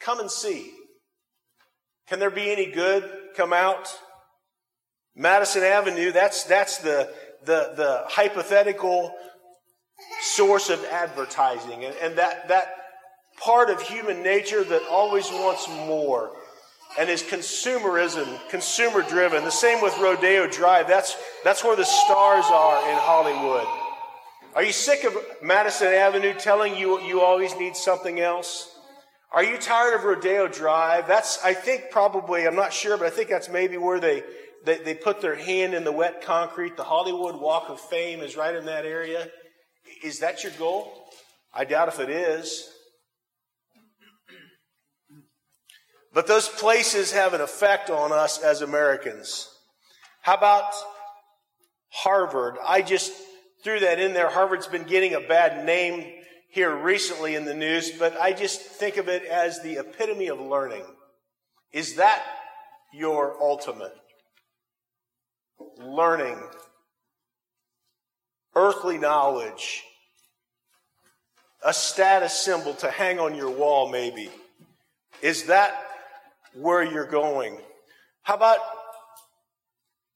come 0.00 0.20
and 0.20 0.30
see. 0.30 0.72
Can 2.08 2.18
there 2.18 2.30
be 2.30 2.50
any 2.50 2.64
good 2.64 3.08
come 3.36 3.52
out? 3.52 3.94
Madison 5.14 5.62
Avenue, 5.62 6.12
that's, 6.12 6.44
that's 6.44 6.78
the, 6.78 7.12
the, 7.44 7.74
the 7.76 8.04
hypothetical 8.08 9.14
source 10.22 10.70
of 10.70 10.82
advertising. 10.86 11.84
And, 11.84 11.94
and 12.00 12.16
that, 12.16 12.48
that 12.48 12.74
part 13.38 13.68
of 13.68 13.82
human 13.82 14.22
nature 14.22 14.64
that 14.64 14.82
always 14.88 15.28
wants 15.28 15.68
more 15.68 16.32
and 16.98 17.08
is 17.08 17.22
consumerism, 17.22 18.38
consumer 18.48 19.02
driven. 19.02 19.44
The 19.44 19.50
same 19.50 19.82
with 19.82 19.96
Rodeo 19.98 20.46
Drive. 20.46 20.88
That's, 20.88 21.16
that's 21.44 21.62
where 21.62 21.76
the 21.76 21.84
stars 21.84 22.44
are 22.46 22.90
in 22.90 22.96
Hollywood. 22.98 23.66
Are 24.54 24.64
you 24.64 24.72
sick 24.72 25.04
of 25.04 25.16
Madison 25.40 25.88
Avenue 25.88 26.34
telling 26.34 26.76
you 26.76 27.00
you 27.02 27.20
always 27.20 27.56
need 27.56 27.76
something 27.76 28.18
else? 28.18 28.76
Are 29.32 29.44
you 29.44 29.58
tired 29.58 29.94
of 29.94 30.04
Rodeo 30.04 30.48
Drive? 30.48 31.06
That's, 31.06 31.38
I 31.44 31.54
think, 31.54 31.90
probably, 31.92 32.46
I'm 32.46 32.56
not 32.56 32.72
sure, 32.72 32.96
but 32.96 33.06
I 33.06 33.10
think 33.10 33.28
that's 33.28 33.48
maybe 33.48 33.76
where 33.76 34.00
they, 34.00 34.24
they, 34.64 34.78
they 34.78 34.94
put 34.94 35.20
their 35.20 35.36
hand 35.36 35.72
in 35.72 35.84
the 35.84 35.92
wet 35.92 36.22
concrete. 36.22 36.76
The 36.76 36.82
Hollywood 36.82 37.40
Walk 37.40 37.68
of 37.68 37.80
Fame 37.80 38.20
is 38.20 38.36
right 38.36 38.54
in 38.54 38.66
that 38.66 38.84
area. 38.84 39.28
Is 40.02 40.18
that 40.18 40.42
your 40.42 40.52
goal? 40.58 40.92
I 41.54 41.64
doubt 41.64 41.88
if 41.88 42.00
it 42.00 42.10
is. 42.10 42.68
But 46.12 46.26
those 46.26 46.48
places 46.48 47.12
have 47.12 47.34
an 47.34 47.40
effect 47.40 47.88
on 47.88 48.12
us 48.12 48.38
as 48.38 48.62
Americans. 48.62 49.48
How 50.22 50.34
about 50.34 50.72
Harvard? 51.90 52.56
I 52.66 52.82
just 52.82 53.12
threw 53.62 53.80
that 53.80 54.00
in 54.00 54.12
there. 54.12 54.28
Harvard's 54.28 54.66
been 54.66 54.84
getting 54.84 55.14
a 55.14 55.20
bad 55.20 55.64
name 55.64 56.12
here 56.48 56.74
recently 56.74 57.36
in 57.36 57.44
the 57.44 57.54
news, 57.54 57.92
but 57.92 58.20
I 58.20 58.32
just 58.32 58.60
think 58.60 58.96
of 58.96 59.08
it 59.08 59.24
as 59.24 59.62
the 59.62 59.78
epitome 59.78 60.28
of 60.28 60.40
learning. 60.40 60.84
Is 61.72 61.94
that 61.94 62.22
your 62.92 63.40
ultimate? 63.40 63.94
Learning, 65.78 66.38
earthly 68.56 68.98
knowledge, 68.98 69.84
a 71.64 71.72
status 71.72 72.32
symbol 72.32 72.74
to 72.74 72.90
hang 72.90 73.20
on 73.20 73.34
your 73.34 73.50
wall, 73.50 73.88
maybe. 73.88 74.30
Is 75.22 75.44
that 75.44 75.89
where 76.54 76.82
you're 76.82 77.06
going? 77.06 77.58
How 78.22 78.34
about 78.34 78.58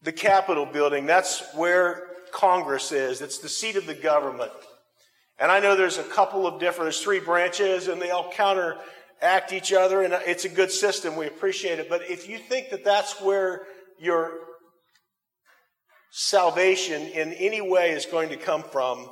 the 0.03 0.12
Capitol 0.12 0.67
building? 0.67 1.07
That's 1.07 1.43
where 1.55 2.09
Congress 2.33 2.93
is, 2.93 3.23
it's 3.23 3.38
the 3.38 3.49
seat 3.49 3.76
of 3.76 3.87
the 3.87 3.95
government. 3.95 4.50
And 5.38 5.50
I 5.50 5.61
know 5.61 5.76
there's 5.76 5.99
a 5.99 6.05
couple 6.05 6.47
of 6.47 6.61
different, 6.61 6.87
there's 6.87 7.00
three 7.00 7.21
branches 7.21 7.88
and 7.88 8.00
they 8.00 8.11
all 8.11 8.31
counteract 8.33 9.53
each 9.53 9.73
other 9.73 10.03
and 10.03 10.12
it's 10.26 10.45
a 10.45 10.49
good 10.49 10.71
system. 10.71 11.17
We 11.17 11.26
appreciate 11.26 11.79
it. 11.79 11.88
But 11.88 12.03
if 12.09 12.29
you 12.29 12.38
think 12.38 12.71
that 12.71 12.85
that's 12.85 13.21
where 13.21 13.62
your 13.99 14.33
salvation 16.11 17.03
in 17.03 17.33
any 17.33 17.61
way 17.61 17.91
is 17.91 18.07
going 18.07 18.29
to 18.29 18.37
come 18.37 18.62
from, 18.62 19.11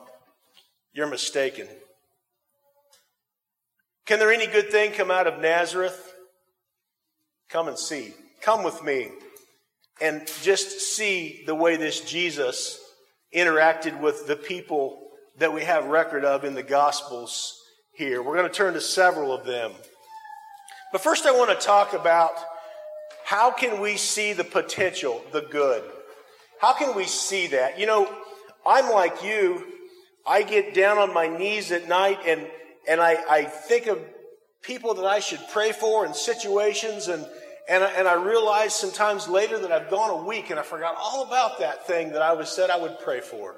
you're 0.93 1.09
mistaken. 1.09 1.67
Can 4.07 4.19
there 4.19 4.33
any 4.33 4.47
good 4.47 4.71
thing 4.71 4.93
come 4.93 5.11
out 5.11 5.27
of 5.27 5.41
Nazareth? 5.41 6.12
Come 7.53 7.69
and 7.69 7.79
see. 7.79 8.15
Come 8.41 8.65
with 8.65 8.83
me 8.83 9.11
and 10.01 10.27
just 10.41 10.81
see 10.81 11.43
the 11.45 11.55
way 11.55 11.77
this 11.77 12.01
Jesus 12.01 12.81
interacted 13.35 14.01
with 14.01 14.27
the 14.27 14.37
people 14.37 15.11
that 15.37 15.53
we 15.53 15.63
have 15.63 15.85
record 15.85 16.25
of 16.25 16.45
in 16.45 16.55
the 16.55 16.63
Gospels 16.63 17.55
here. 17.93 18.23
We're 18.23 18.39
going 18.39 18.49
to 18.49 18.55
turn 18.55 18.73
to 18.73 18.81
several 18.81 19.35
of 19.35 19.45
them. 19.45 19.73
But 20.93 21.03
first, 21.03 21.27
I 21.27 21.33
want 21.33 21.51
to 21.51 21.67
talk 21.67 21.93
about 21.93 22.33
how 23.23 23.51
can 23.51 23.83
we 23.83 23.99
see 23.99 24.33
the 24.33 24.45
potential, 24.45 25.23
the 25.33 25.43
good? 25.43 25.83
How 26.59 26.73
can 26.73 26.97
we 26.97 27.05
see 27.05 27.49
that? 27.49 27.79
You 27.79 27.85
know, 27.85 28.11
I'm 28.65 28.91
like 28.91 29.23
you. 29.23 29.63
I 30.27 30.43
get 30.43 30.73
down 30.73 30.97
on 30.97 31.13
my 31.13 31.27
knees 31.27 31.71
at 31.71 31.87
night 31.87 32.21
and, 32.27 32.47
and 32.89 32.99
I, 32.99 33.19
I 33.29 33.45
think 33.45 33.89
of 33.89 33.99
people 34.63 34.95
that 34.95 35.05
I 35.05 35.19
should 35.19 35.41
pray 35.53 35.73
for 35.73 36.05
and 36.05 36.15
situations 36.15 37.09
and, 37.09 37.27
and 37.69 37.85
I, 37.85 37.91
and 37.93 38.09
I 38.09 38.15
realize 38.15 38.75
sometimes 38.75 39.29
later 39.29 39.59
that 39.59 39.73
I've 39.73 39.91
gone 39.91 40.11
a 40.11 40.25
week 40.25 40.51
and 40.51 40.59
I 40.59 40.63
forgot 40.63 40.97
all 40.99 41.25
about 41.25 41.59
that 41.59 41.87
thing 41.87 42.13
that 42.13 42.23
I 42.23 42.33
was 42.33 42.49
said 42.49 42.71
I 42.71 42.81
would 42.81 42.99
pray 43.01 43.21
for. 43.21 43.57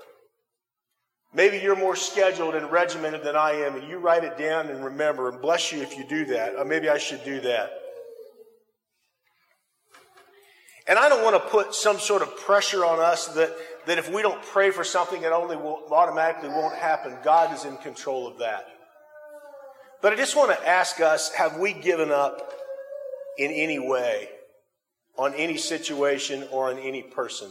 Maybe 1.35 1.59
you're 1.59 1.77
more 1.77 1.97
scheduled 1.97 2.55
and 2.55 2.71
regimented 2.71 3.25
than 3.25 3.35
I 3.35 3.53
am, 3.53 3.75
and 3.75 3.89
you 3.89 3.99
write 3.99 4.23
it 4.23 4.39
down 4.39 4.69
and 4.69 4.85
remember, 4.85 5.29
and 5.29 5.43
bless 5.43 5.73
you 5.73 5.83
if 5.83 5.99
you 5.99 6.05
do 6.05 6.25
that. 6.27 6.55
Or 6.55 6.65
maybe 6.65 6.89
I 6.89 6.97
should 6.97 7.25
do 7.25 7.41
that. 7.41 7.73
And 10.87 10.97
I 10.97 11.09
don't 11.09 11.25
want 11.25 11.35
to 11.35 11.51
put 11.51 11.75
some 11.75 11.99
sort 11.99 12.23
of 12.23 12.37
pressure 12.37 12.85
on 12.85 13.01
us 13.01 13.29
that, 13.29 13.53
that 13.87 13.99
if 13.99 14.13
we 14.13 14.23
don't 14.23 14.41
pray 14.43 14.71
for 14.71 14.85
something, 14.85 15.23
it 15.23 15.33
only 15.33 15.57
will 15.57 15.83
automatically 15.91 16.51
won't 16.51 16.77
happen. 16.77 17.17
God 17.25 17.53
is 17.53 17.65
in 17.65 17.79
control 17.79 18.29
of 18.29 18.39
that. 18.39 18.67
But 20.05 20.13
I 20.13 20.17
just 20.17 20.37
want 20.37 20.51
to 20.51 20.69
ask 20.69 21.01
us 21.01 21.33
have 21.33 21.57
we 21.57 21.73
given 21.73 22.11
up 22.11 22.53
in 23.39 23.51
any 23.51 23.79
way 23.79 24.29
on 25.17 25.33
any 25.33 25.57
situation 25.57 26.47
or 26.51 26.69
on 26.71 26.79
any 26.79 27.01
person? 27.01 27.49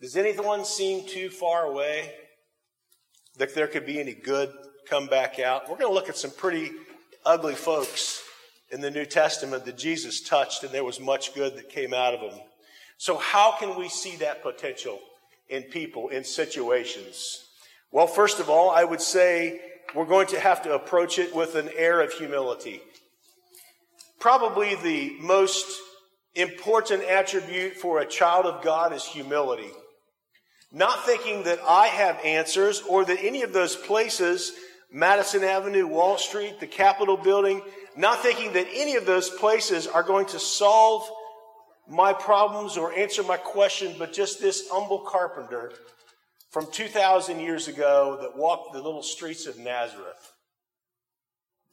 Does 0.00 0.16
anyone 0.16 0.64
seem 0.64 1.04
too 1.04 1.30
far 1.30 1.64
away 1.64 2.12
that 3.38 3.56
there 3.56 3.66
could 3.66 3.86
be 3.86 3.98
any 3.98 4.14
good 4.14 4.52
come 4.88 5.08
back 5.08 5.40
out? 5.40 5.62
We're 5.62 5.78
going 5.78 5.90
to 5.90 5.94
look 5.94 6.08
at 6.08 6.16
some 6.16 6.30
pretty 6.30 6.70
ugly 7.26 7.56
folks 7.56 8.22
in 8.70 8.80
the 8.80 8.92
New 8.92 9.04
Testament 9.04 9.64
that 9.64 9.76
Jesus 9.76 10.20
touched, 10.20 10.62
and 10.62 10.70
there 10.70 10.84
was 10.84 11.00
much 11.00 11.34
good 11.34 11.56
that 11.56 11.70
came 11.70 11.92
out 11.92 12.14
of 12.14 12.20
them. 12.20 12.38
So, 12.98 13.16
how 13.16 13.56
can 13.58 13.76
we 13.76 13.88
see 13.88 14.14
that 14.18 14.44
potential 14.44 15.00
in 15.48 15.64
people, 15.64 16.10
in 16.10 16.22
situations? 16.22 17.46
Well, 17.90 18.06
first 18.06 18.38
of 18.38 18.48
all, 18.48 18.70
I 18.70 18.84
would 18.84 19.00
say 19.00 19.60
we're 19.94 20.04
going 20.04 20.26
to 20.28 20.40
have 20.40 20.62
to 20.62 20.74
approach 20.74 21.18
it 21.18 21.34
with 21.34 21.54
an 21.54 21.70
air 21.76 22.00
of 22.00 22.12
humility. 22.12 22.80
Probably 24.20 24.74
the 24.74 25.16
most 25.20 25.66
important 26.34 27.04
attribute 27.04 27.74
for 27.74 28.00
a 28.00 28.06
child 28.06 28.46
of 28.46 28.62
God 28.62 28.92
is 28.92 29.04
humility. 29.04 29.70
Not 30.72 31.06
thinking 31.06 31.44
that 31.44 31.60
I 31.66 31.86
have 31.86 32.20
answers 32.24 32.82
or 32.88 33.04
that 33.04 33.22
any 33.22 33.42
of 33.42 33.52
those 33.52 33.74
places, 33.74 34.52
Madison 34.92 35.42
Avenue, 35.42 35.86
Wall 35.86 36.18
Street, 36.18 36.60
the 36.60 36.66
Capitol 36.66 37.16
building, 37.16 37.62
not 37.96 38.22
thinking 38.22 38.52
that 38.52 38.68
any 38.72 38.96
of 38.96 39.06
those 39.06 39.30
places 39.30 39.86
are 39.86 40.02
going 40.02 40.26
to 40.26 40.38
solve 40.38 41.08
my 41.88 42.12
problems 42.12 42.76
or 42.76 42.92
answer 42.92 43.22
my 43.22 43.38
question, 43.38 43.94
but 43.98 44.12
just 44.12 44.40
this 44.40 44.68
humble 44.70 45.00
carpenter 45.00 45.72
from 46.50 46.66
2,000 46.70 47.40
years 47.40 47.68
ago 47.68 48.18
that 48.22 48.36
walked 48.36 48.72
the 48.72 48.82
little 48.82 49.02
streets 49.02 49.46
of 49.46 49.58
Nazareth. 49.58 50.32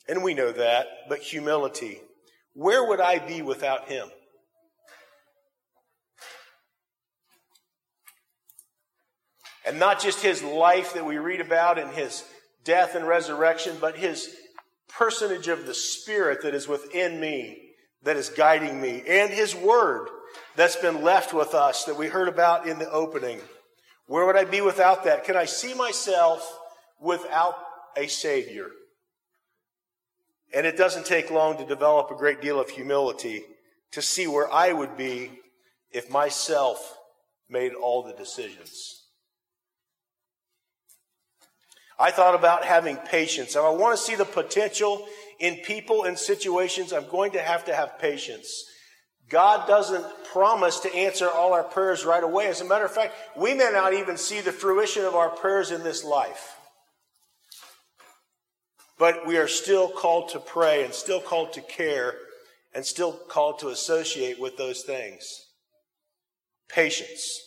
And 0.08 0.24
we 0.24 0.34
know 0.34 0.51
that, 0.51 0.88
but 1.10 1.20
humility. 1.20 2.00
Where 2.53 2.86
would 2.86 3.00
I 3.00 3.20
be 3.20 3.41
without 3.41 3.88
him? 3.88 4.10
And 9.65 9.79
not 9.79 10.00
just 10.00 10.22
his 10.22 10.44
life 10.44 10.94
that 10.94 11.05
we 11.05 11.17
read 11.17 11.41
about 11.41 11.79
and 11.79 11.91
his 11.91 12.24
death 12.63 12.96
and 12.96 13.08
resurrection, 13.08 13.77
but 13.82 13.98
his 13.98 14.29
personage 14.89 15.48
of 15.48 15.65
the 15.65 15.74
Spirit 15.74 16.44
that 16.44 16.53
is 16.53 16.67
within 16.67 17.20
me, 17.20 17.72
that 18.03 18.15
is 18.15 18.29
guiding 18.29 18.79
me, 18.79 19.03
and 19.08 19.34
his 19.34 19.55
word 19.55 20.08
that's 20.55 20.75
been 20.75 21.01
left 21.01 21.34
with 21.34 21.55
us 21.55 21.86
that 21.86 21.98
we 21.98 22.08
heard 22.08 22.27
about 22.27 22.67
in 22.67 22.77
the 22.77 22.89
opening. 22.91 23.39
Where 24.08 24.26
would 24.26 24.36
I 24.36 24.46
be 24.46 24.62
without 24.62 25.04
that? 25.06 25.24
Can 25.24 25.36
I 25.36 25.46
see 25.46 25.74
myself 25.74 26.60
without 27.00 27.56
a 27.98 28.08
Savior? 28.08 28.68
And 30.54 30.66
it 30.66 30.78
doesn't 30.78 31.06
take 31.06 31.32
long 31.32 31.58
to 31.58 31.66
develop 31.66 32.12
a 32.12 32.16
great 32.16 32.42
deal 32.42 32.60
of 32.60 32.70
humility 32.70 33.44
to 33.92 34.02
see 34.02 34.28
where 34.28 34.52
I 34.52 34.74
would 34.74 34.96
be 34.96 35.32
if 35.92 36.10
myself 36.10 36.98
made 37.50 37.74
all 37.74 38.04
the 38.04 38.14
decisions. 38.14 39.04
I 41.98 42.12
thought 42.12 42.36
about 42.36 42.66
having 42.66 42.98
patience. 42.98 43.56
I 43.56 43.70
want 43.70 43.98
to 43.98 44.04
see 44.04 44.16
the 44.16 44.26
potential 44.26 45.08
in 45.40 45.56
people 45.58 46.04
and 46.04 46.18
situations, 46.18 46.94
I'm 46.94 47.08
going 47.10 47.32
to 47.32 47.42
have 47.42 47.66
to 47.66 47.76
have 47.76 48.00
patience. 48.00 48.66
God 49.29 49.67
doesn't 49.67 50.05
promise 50.32 50.79
to 50.82 50.94
answer 50.94 51.29
all 51.29 51.53
our 51.53 51.63
prayers 51.63 52.05
right 52.05 52.24
away. 52.24 52.48
As 52.48 52.62
a 52.62 52.65
matter 52.65 52.86
of 52.86 52.91
fact, 52.91 53.15
we 53.36 53.53
may 53.53 53.72
not 53.72 53.94
even 53.94 54.17
see 54.17 54.41
the 54.41 54.51
fruition 54.51 55.03
of 55.03 55.15
our 55.15 55.29
prayers 55.29 55.72
in 55.72 55.84
this 55.84 56.03
life. 56.03 56.58
But 58.98 59.25
we 59.25 59.38
are 59.38 59.48
still 59.48 59.89
called 59.89 60.29
to 60.29 60.39
pray 60.39 60.84
and 60.84 60.94
still 60.94 61.20
called 61.20 61.53
to 61.53 61.62
care 61.62 62.15
and 62.74 62.86
still 62.86 63.13
called 63.13 63.60
to 63.60 63.70
associate 63.70 64.39
with 64.39 64.58
those 64.58 64.84
things. 64.84 65.48
Patience. 66.70 67.41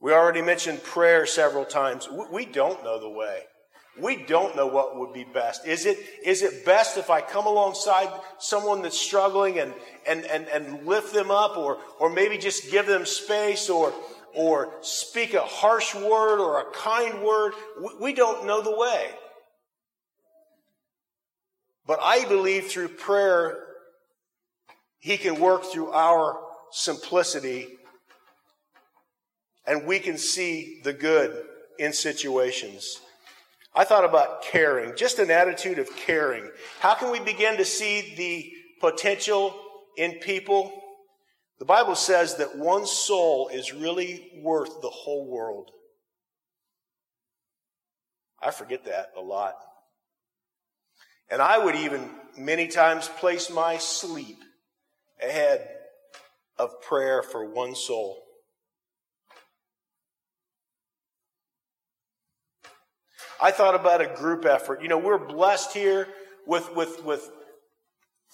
We 0.00 0.12
already 0.12 0.42
mentioned 0.42 0.82
prayer 0.82 1.24
several 1.24 1.64
times. 1.64 2.08
We 2.30 2.44
don't 2.44 2.82
know 2.84 2.98
the 2.98 3.08
way. 3.08 3.42
We 4.00 4.16
don't 4.16 4.56
know 4.56 4.66
what 4.66 4.98
would 4.98 5.12
be 5.12 5.24
best. 5.24 5.66
Is 5.66 5.86
it, 5.86 5.98
is 6.24 6.42
it 6.42 6.64
best 6.64 6.96
if 6.96 7.10
I 7.10 7.20
come 7.20 7.46
alongside 7.46 8.08
someone 8.38 8.82
that's 8.82 8.98
struggling 8.98 9.60
and, 9.60 9.72
and, 10.06 10.24
and, 10.24 10.48
and 10.48 10.86
lift 10.86 11.14
them 11.14 11.30
up 11.30 11.56
or, 11.56 11.78
or 12.00 12.10
maybe 12.10 12.36
just 12.36 12.70
give 12.70 12.86
them 12.86 13.06
space 13.06 13.70
or, 13.70 13.92
or 14.34 14.74
speak 14.80 15.34
a 15.34 15.42
harsh 15.42 15.94
word 15.94 16.40
or 16.40 16.60
a 16.60 16.72
kind 16.72 17.22
word? 17.22 17.52
We 18.00 18.12
don't 18.12 18.46
know 18.46 18.62
the 18.62 18.76
way. 18.76 19.10
But 21.86 22.00
I 22.02 22.24
believe 22.24 22.66
through 22.66 22.88
prayer, 22.88 23.58
He 24.98 25.18
can 25.18 25.38
work 25.38 25.64
through 25.64 25.92
our 25.92 26.40
simplicity 26.72 27.68
and 29.66 29.86
we 29.86 29.98
can 29.98 30.18
see 30.18 30.80
the 30.82 30.92
good 30.92 31.44
in 31.78 31.92
situations. 31.92 33.00
I 33.74 33.84
thought 33.84 34.04
about 34.04 34.42
caring, 34.42 34.96
just 34.96 35.18
an 35.18 35.30
attitude 35.30 35.78
of 35.78 35.94
caring. 35.96 36.48
How 36.78 36.94
can 36.94 37.10
we 37.10 37.18
begin 37.18 37.56
to 37.56 37.64
see 37.64 38.14
the 38.16 38.52
potential 38.80 39.54
in 39.96 40.12
people? 40.20 40.72
The 41.58 41.64
Bible 41.64 41.96
says 41.96 42.36
that 42.36 42.56
one 42.56 42.86
soul 42.86 43.48
is 43.48 43.72
really 43.72 44.30
worth 44.42 44.80
the 44.80 44.90
whole 44.90 45.28
world. 45.28 45.70
I 48.40 48.50
forget 48.50 48.84
that 48.84 49.12
a 49.16 49.20
lot. 49.20 49.54
And 51.30 51.40
I 51.40 51.58
would 51.58 51.74
even 51.74 52.10
many 52.36 52.68
times 52.68 53.08
place 53.08 53.50
my 53.50 53.78
sleep 53.78 54.38
ahead 55.22 55.66
of 56.58 56.80
prayer 56.82 57.22
for 57.22 57.50
one 57.50 57.74
soul. 57.74 58.23
I 63.44 63.50
thought 63.50 63.74
about 63.74 64.00
a 64.00 64.06
group 64.06 64.46
effort. 64.46 64.80
You 64.80 64.88
know, 64.88 64.96
we're 64.96 65.18
blessed 65.18 65.74
here 65.74 66.08
with, 66.46 66.74
with, 66.74 67.04
with 67.04 67.30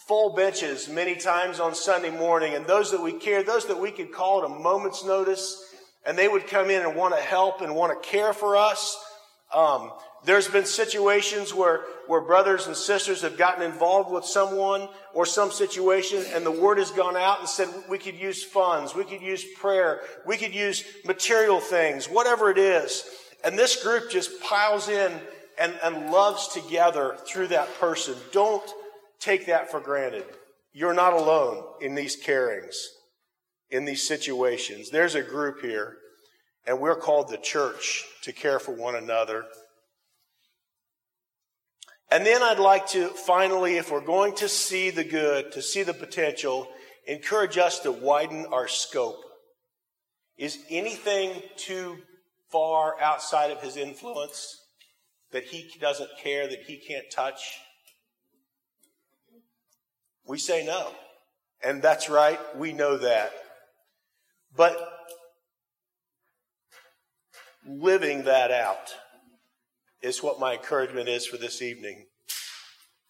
full 0.06 0.36
benches 0.36 0.88
many 0.88 1.16
times 1.16 1.58
on 1.58 1.74
Sunday 1.74 2.16
morning, 2.16 2.54
and 2.54 2.64
those 2.64 2.92
that 2.92 3.02
we 3.02 3.14
care, 3.14 3.42
those 3.42 3.66
that 3.66 3.80
we 3.80 3.90
could 3.90 4.12
call 4.12 4.44
at 4.44 4.48
a 4.48 4.54
moment's 4.54 5.04
notice, 5.04 5.60
and 6.06 6.16
they 6.16 6.28
would 6.28 6.46
come 6.46 6.70
in 6.70 6.82
and 6.82 6.94
want 6.94 7.12
to 7.12 7.20
help 7.20 7.60
and 7.60 7.74
want 7.74 8.00
to 8.00 8.08
care 8.08 8.32
for 8.32 8.56
us. 8.56 8.96
Um, 9.52 9.90
there's 10.24 10.46
been 10.46 10.64
situations 10.64 11.52
where, 11.52 11.80
where 12.06 12.20
brothers 12.20 12.68
and 12.68 12.76
sisters 12.76 13.22
have 13.22 13.36
gotten 13.36 13.64
involved 13.64 14.12
with 14.12 14.24
someone 14.24 14.88
or 15.12 15.26
some 15.26 15.50
situation 15.50 16.24
and 16.34 16.46
the 16.46 16.52
word 16.52 16.78
has 16.78 16.92
gone 16.92 17.16
out 17.16 17.40
and 17.40 17.48
said 17.48 17.66
we 17.88 17.98
could 17.98 18.14
use 18.14 18.44
funds, 18.44 18.94
we 18.94 19.02
could 19.02 19.22
use 19.22 19.44
prayer, 19.58 20.02
we 20.24 20.36
could 20.36 20.54
use 20.54 20.84
material 21.04 21.58
things, 21.58 22.06
whatever 22.06 22.48
it 22.48 22.58
is. 22.58 23.02
And 23.44 23.58
this 23.58 23.82
group 23.82 24.10
just 24.10 24.40
piles 24.42 24.88
in 24.88 25.12
and, 25.58 25.74
and 25.82 26.10
loves 26.10 26.48
together 26.48 27.16
through 27.26 27.48
that 27.48 27.72
person. 27.78 28.14
Don't 28.32 28.68
take 29.18 29.46
that 29.46 29.70
for 29.70 29.80
granted. 29.80 30.24
You're 30.72 30.94
not 30.94 31.12
alone 31.12 31.64
in 31.80 31.94
these 31.94 32.16
carings, 32.16 32.76
in 33.70 33.84
these 33.84 34.06
situations. 34.06 34.90
There's 34.90 35.14
a 35.14 35.22
group 35.22 35.60
here, 35.60 35.96
and 36.66 36.80
we're 36.80 36.96
called 36.96 37.28
the 37.28 37.38
church 37.38 38.04
to 38.22 38.32
care 38.32 38.58
for 38.58 38.72
one 38.72 38.94
another. 38.94 39.44
And 42.10 42.26
then 42.26 42.42
I'd 42.42 42.58
like 42.58 42.88
to 42.88 43.08
finally, 43.08 43.76
if 43.76 43.90
we're 43.90 44.00
going 44.00 44.34
to 44.36 44.48
see 44.48 44.90
the 44.90 45.04
good, 45.04 45.52
to 45.52 45.62
see 45.62 45.82
the 45.82 45.94
potential, 45.94 46.68
encourage 47.06 47.58
us 47.58 47.80
to 47.80 47.92
widen 47.92 48.46
our 48.46 48.68
scope. 48.68 49.20
Is 50.36 50.58
anything 50.70 51.42
too 51.56 51.98
far 52.50 53.00
outside 53.00 53.50
of 53.50 53.62
his 53.62 53.76
influence 53.76 54.56
that 55.32 55.44
he 55.44 55.70
doesn't 55.80 56.10
care, 56.22 56.48
that 56.48 56.62
he 56.66 56.76
can't 56.76 57.10
touch? 57.10 57.58
We 60.26 60.38
say 60.38 60.64
no. 60.64 60.92
And 61.62 61.82
that's 61.82 62.08
right, 62.08 62.38
we 62.56 62.72
know 62.72 62.96
that. 62.96 63.32
But 64.56 64.76
living 67.66 68.24
that 68.24 68.50
out 68.50 68.94
is 70.02 70.22
what 70.22 70.40
my 70.40 70.54
encouragement 70.54 71.08
is 71.08 71.26
for 71.26 71.36
this 71.36 71.60
evening. 71.60 72.06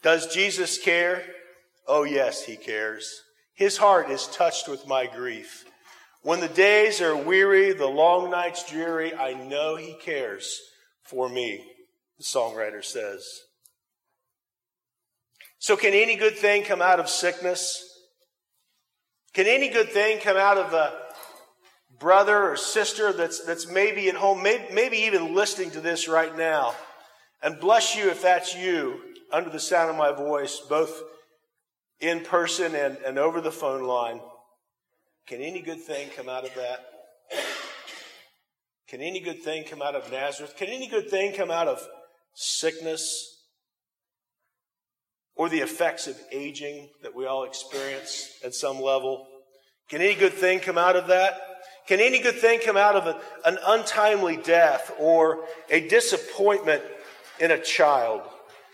Does 0.02 0.32
Jesus 0.32 0.78
care? 0.78 1.24
Oh, 1.86 2.04
yes, 2.04 2.44
he 2.44 2.56
cares. 2.56 3.22
His 3.54 3.76
heart 3.76 4.10
is 4.10 4.26
touched 4.28 4.68
with 4.68 4.86
my 4.86 5.06
grief. 5.06 5.64
When 6.22 6.40
the 6.40 6.48
days 6.48 7.00
are 7.00 7.16
weary, 7.16 7.72
the 7.72 7.86
long 7.86 8.30
nights 8.30 8.70
dreary, 8.70 9.14
I 9.14 9.32
know 9.32 9.76
he 9.76 9.94
cares 9.94 10.60
for 11.02 11.28
me, 11.28 11.64
the 12.18 12.24
songwriter 12.24 12.84
says. 12.84 13.26
So 15.58 15.76
can 15.76 15.94
any 15.94 16.16
good 16.16 16.36
thing 16.36 16.64
come 16.64 16.82
out 16.82 17.00
of 17.00 17.08
sickness? 17.08 17.86
Can 19.32 19.46
any 19.46 19.68
good 19.68 19.90
thing 19.90 20.20
come 20.20 20.36
out 20.36 20.58
of 20.58 20.72
a 20.72 20.92
brother 21.98 22.50
or 22.50 22.56
sister 22.56 23.12
that's, 23.12 23.44
that's 23.44 23.66
maybe 23.66 24.08
at 24.08 24.14
home, 24.14 24.42
maybe, 24.42 24.64
maybe 24.72 24.96
even 24.98 25.34
listening 25.34 25.70
to 25.72 25.80
this 25.80 26.08
right 26.08 26.36
now? 26.36 26.74
And 27.42 27.60
bless 27.60 27.96
you 27.96 28.10
if 28.10 28.22
that's 28.22 28.54
you 28.54 29.00
under 29.32 29.48
the 29.48 29.60
sound 29.60 29.90
of 29.90 29.96
my 29.96 30.12
voice, 30.12 30.60
both 30.68 31.02
in 32.00 32.20
person 32.24 32.74
and, 32.74 32.98
and 33.06 33.18
over 33.18 33.40
the 33.40 33.52
phone 33.52 33.84
line. 33.84 34.20
Can 35.26 35.40
any 35.40 35.60
good 35.60 35.80
thing 35.80 36.08
come 36.16 36.28
out 36.28 36.44
of 36.44 36.54
that? 36.54 36.84
Can 38.88 39.00
any 39.00 39.20
good 39.20 39.42
thing 39.42 39.64
come 39.64 39.82
out 39.82 39.94
of 39.94 40.10
Nazareth? 40.10 40.54
Can 40.56 40.68
any 40.68 40.88
good 40.88 41.08
thing 41.08 41.32
come 41.32 41.50
out 41.50 41.68
of 41.68 41.86
sickness 42.34 43.44
or 45.36 45.48
the 45.48 45.60
effects 45.60 46.08
of 46.08 46.18
aging 46.32 46.88
that 47.02 47.14
we 47.14 47.26
all 47.26 47.44
experience 47.44 48.38
at 48.44 48.54
some 48.54 48.80
level? 48.80 49.26
Can 49.88 50.00
any 50.00 50.14
good 50.14 50.32
thing 50.32 50.58
come 50.58 50.78
out 50.78 50.96
of 50.96 51.06
that? 51.06 51.40
Can 51.86 52.00
any 52.00 52.20
good 52.20 52.36
thing 52.36 52.60
come 52.64 52.76
out 52.76 52.96
of 52.96 53.06
a, 53.06 53.20
an 53.48 53.58
untimely 53.66 54.36
death 54.36 54.92
or 54.98 55.44
a 55.70 55.86
disappointment 55.88 56.82
in 57.38 57.52
a 57.52 57.58
child? 57.58 58.22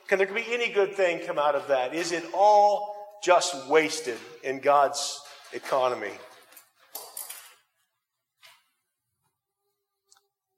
Can 0.09 0.19
there 0.19 0.27
be 0.27 0.45
any 0.51 0.71
good 0.71 0.95
thing 0.95 1.21
come 1.27 1.39
out 1.39 1.55
of 1.55 1.69
that? 1.69 1.95
Is 1.95 2.13
it 2.13 2.25
all 2.33 2.97
just 3.23 3.69
wasted 3.69 4.19
in 4.45 4.61
God's 4.61 5.21
economy. 5.53 6.13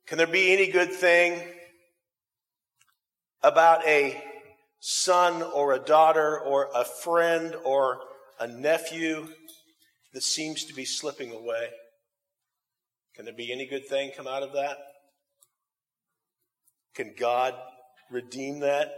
Can 0.08 0.16
there 0.16 0.26
be 0.26 0.54
any 0.54 0.68
good 0.68 0.90
thing 0.90 1.38
about 3.42 3.86
a 3.86 4.18
son 4.80 5.42
or 5.42 5.74
a 5.74 5.78
daughter 5.78 6.40
or 6.40 6.70
a 6.74 6.84
friend 6.84 7.54
or 7.62 8.00
a 8.40 8.46
nephew 8.46 9.28
that 10.14 10.22
seems 10.22 10.64
to 10.64 10.74
be 10.74 10.86
slipping 10.86 11.30
away? 11.30 11.68
Can 13.16 13.26
there 13.26 13.34
be 13.34 13.52
any 13.52 13.66
good 13.66 13.86
thing 13.86 14.10
come 14.16 14.26
out 14.26 14.42
of 14.42 14.54
that? 14.54 14.78
Can 16.94 17.14
God 17.18 17.54
redeem 18.10 18.60
that? 18.60 18.90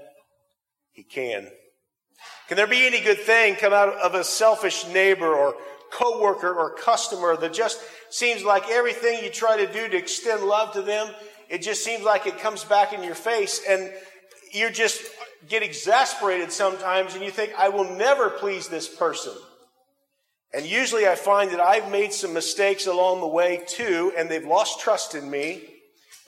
He 0.92 1.03
can. 1.03 1.51
Can 2.46 2.57
there 2.57 2.68
be 2.68 2.87
any 2.87 3.01
good 3.01 3.18
thing 3.18 3.57
come 3.57 3.73
out 3.73 3.94
of 3.96 4.14
a 4.14 4.23
selfish 4.23 4.87
neighbor 4.87 5.35
or 5.35 5.57
coworker 6.00 6.52
or 6.52 6.74
customer 6.74 7.36
that 7.36 7.52
just 7.52 7.80
seems 8.08 8.44
like 8.44 8.68
everything 8.70 9.22
you 9.22 9.30
try 9.30 9.56
to 9.56 9.70
do 9.70 9.88
to 9.88 9.96
extend 9.96 10.42
love 10.42 10.72
to 10.72 10.82
them, 10.82 11.12
it 11.48 11.62
just 11.62 11.84
seems 11.84 12.02
like 12.02 12.26
it 12.26 12.38
comes 12.38 12.64
back 12.64 12.92
in 12.92 13.02
your 13.02 13.14
face 13.14 13.60
and 13.68 13.92
you 14.52 14.70
just 14.70 15.02
get 15.48 15.62
exasperated 15.62 16.52
sometimes 16.52 17.14
and 17.14 17.24
you 17.24 17.30
think, 17.30 17.52
I 17.58 17.68
will 17.68 17.96
never 17.96 18.30
please 18.30 18.68
this 18.68 18.88
person. 18.88 19.34
And 20.52 20.66
usually 20.66 21.06
I 21.06 21.14
find 21.14 21.50
that 21.52 21.60
I've 21.60 21.90
made 21.90 22.12
some 22.12 22.34
mistakes 22.34 22.86
along 22.86 23.20
the 23.20 23.28
way 23.28 23.62
too, 23.68 24.12
and 24.16 24.28
they've 24.28 24.44
lost 24.44 24.80
trust 24.80 25.14
in 25.14 25.30
me. 25.30 25.62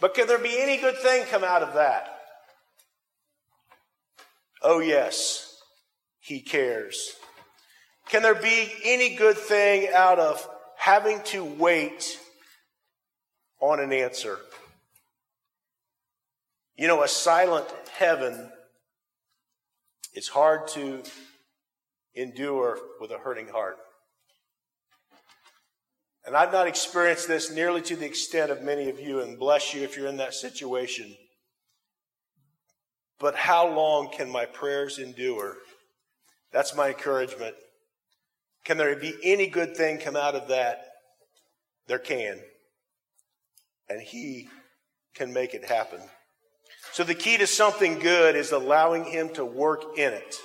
But 0.00 0.14
can 0.14 0.28
there 0.28 0.38
be 0.38 0.60
any 0.60 0.76
good 0.76 0.98
thing 0.98 1.24
come 1.26 1.42
out 1.42 1.62
of 1.62 1.74
that? 1.74 2.08
Oh, 4.62 4.78
yes, 4.78 5.56
he 6.20 6.40
cares. 6.40 7.16
Can 8.12 8.20
there 8.20 8.34
be 8.34 8.70
any 8.84 9.14
good 9.14 9.38
thing 9.38 9.88
out 9.90 10.18
of 10.18 10.46
having 10.76 11.22
to 11.22 11.42
wait 11.42 12.18
on 13.58 13.80
an 13.80 13.90
answer? 13.90 14.38
You 16.76 16.88
know, 16.88 17.02
a 17.02 17.08
silent 17.08 17.64
heaven 17.96 18.52
is 20.12 20.28
hard 20.28 20.68
to 20.74 21.02
endure 22.14 22.78
with 23.00 23.12
a 23.12 23.16
hurting 23.16 23.48
heart. 23.48 23.78
And 26.26 26.36
I've 26.36 26.52
not 26.52 26.66
experienced 26.66 27.28
this 27.28 27.50
nearly 27.50 27.80
to 27.80 27.96
the 27.96 28.04
extent 28.04 28.50
of 28.50 28.60
many 28.60 28.90
of 28.90 29.00
you, 29.00 29.20
and 29.20 29.38
bless 29.38 29.72
you 29.72 29.84
if 29.84 29.96
you're 29.96 30.08
in 30.08 30.18
that 30.18 30.34
situation. 30.34 31.16
But 33.18 33.36
how 33.36 33.74
long 33.74 34.10
can 34.10 34.28
my 34.28 34.44
prayers 34.44 34.98
endure? 34.98 35.56
That's 36.52 36.76
my 36.76 36.88
encouragement. 36.88 37.54
Can 38.64 38.76
there 38.76 38.94
be 38.96 39.14
any 39.22 39.46
good 39.46 39.76
thing 39.76 39.98
come 39.98 40.16
out 40.16 40.34
of 40.34 40.48
that? 40.48 40.84
There 41.88 41.98
can. 41.98 42.38
And 43.88 44.00
He 44.00 44.48
can 45.14 45.32
make 45.32 45.54
it 45.54 45.64
happen. 45.64 46.00
So 46.92 47.04
the 47.04 47.14
key 47.14 47.38
to 47.38 47.46
something 47.46 47.98
good 47.98 48.36
is 48.36 48.52
allowing 48.52 49.04
Him 49.04 49.30
to 49.34 49.44
work 49.44 49.98
in 49.98 50.12
it. 50.12 50.36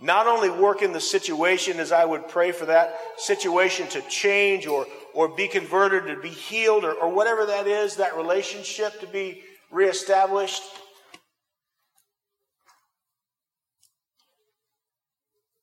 Not 0.00 0.26
only 0.26 0.48
work 0.48 0.80
in 0.80 0.92
the 0.92 1.00
situation 1.00 1.78
as 1.78 1.92
I 1.92 2.06
would 2.06 2.26
pray 2.28 2.52
for 2.52 2.64
that 2.66 2.96
situation 3.18 3.86
to 3.88 4.00
change 4.02 4.66
or, 4.66 4.86
or 5.12 5.28
be 5.28 5.46
converted, 5.46 6.06
to 6.06 6.20
be 6.20 6.30
healed, 6.30 6.84
or, 6.84 6.94
or 6.94 7.12
whatever 7.12 7.44
that 7.46 7.66
is, 7.66 7.96
that 7.96 8.16
relationship 8.16 8.98
to 9.00 9.06
be 9.06 9.42
reestablished. 9.70 10.62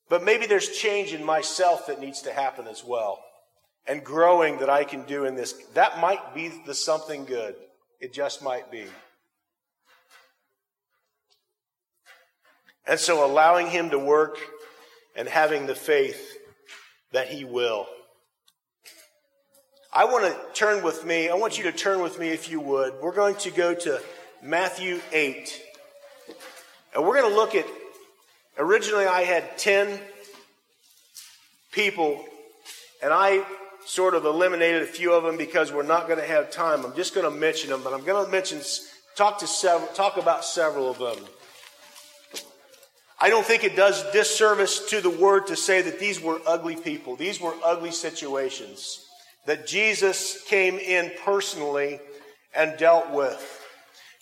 But 0.10 0.24
maybe 0.24 0.46
there's 0.46 0.70
change 0.70 1.14
in 1.14 1.24
myself 1.24 1.88
that 1.88 2.00
needs 2.00 2.22
to 2.24 2.34
happen 2.34 2.68
as 2.68 2.84
well. 2.84 3.20
And 3.86 4.04
growing 4.04 4.60
that 4.60 4.70
I 4.70 4.84
can 4.84 5.04
do 5.04 5.26
in 5.26 5.36
this. 5.36 5.54
That 5.74 6.00
might 6.00 6.34
be 6.34 6.52
the 6.66 6.74
something 6.74 7.26
good. 7.26 7.56
It 8.00 8.14
just 8.14 8.44
might 8.44 8.72
be. 8.72 8.86
And 12.86 13.00
so 13.00 13.26
allowing 13.26 13.68
Him 13.68 13.90
to 13.90 14.00
work 14.00 14.38
and 15.16 15.28
having 15.28 15.66
the 15.66 15.76
faith 15.76 16.38
that 17.12 17.28
He 17.28 17.44
will. 17.44 17.88
I 19.94 20.06
want 20.06 20.26
to 20.26 20.38
turn 20.54 20.84
with 20.84 21.06
me, 21.06 21.30
I 21.30 21.36
want 21.36 21.58
you 21.58 21.64
to 21.64 21.72
turn 21.72 22.02
with 22.02 22.20
me 22.20 22.30
if 22.30 22.50
you 22.50 22.60
would. 22.60 22.94
We're 23.02 23.16
going 23.16 23.36
to 23.38 23.52
go 23.52 23.74
to 23.74 24.02
Matthew 24.44 25.00
8. 25.12 25.62
And 26.94 27.04
we're 27.04 27.20
going 27.20 27.32
to 27.32 27.36
look 27.36 27.56
at, 27.56 27.66
originally 28.58 29.06
I 29.06 29.24
had 29.24 29.58
10 29.58 30.00
people, 31.72 32.24
and 33.02 33.14
I 33.14 33.46
sort 33.86 34.16
of 34.16 34.26
eliminated 34.26 34.84
a 34.84 34.86
few 34.86 35.14
of 35.14 35.24
them 35.24 35.38
because 35.38 35.72
we're 35.72 35.84
not 35.84 36.08
going 36.08 36.20
to 36.20 36.28
have 36.28 36.52
time. 36.52 36.84
I'm 36.86 36.96
just 36.96 37.16
going 37.16 37.32
to 37.32 37.40
mention 37.40 37.70
them, 37.70 37.82
but 37.84 37.94
I'm 37.94 38.04
going 38.04 38.26
to 38.26 38.32
mention, 38.32 38.60
talk 39.16 39.40
to 39.40 39.48
several, 39.48 39.88
talk 39.94 40.18
about 40.18 40.44
several 40.44 40.90
of 40.90 41.00
them. 41.00 41.18
I 43.20 43.30
don't 43.30 43.46
think 43.46 43.64
it 43.64 43.76
does 43.76 44.04
disservice 44.12 44.90
to 44.90 45.02
the 45.02 45.10
word 45.10 45.48
to 45.48 45.56
say 45.56 45.82
that 45.82 46.00
these 46.00 46.22
were 46.22 46.40
ugly 46.46 46.76
people. 46.76 47.16
These 47.16 47.42
were 47.42 47.54
ugly 47.64 47.92
situations 47.92 49.04
that 49.48 49.66
Jesus 49.66 50.44
came 50.44 50.78
in 50.78 51.12
personally 51.24 52.00
and 52.54 52.78
dealt 52.78 53.12
with. 53.12 53.64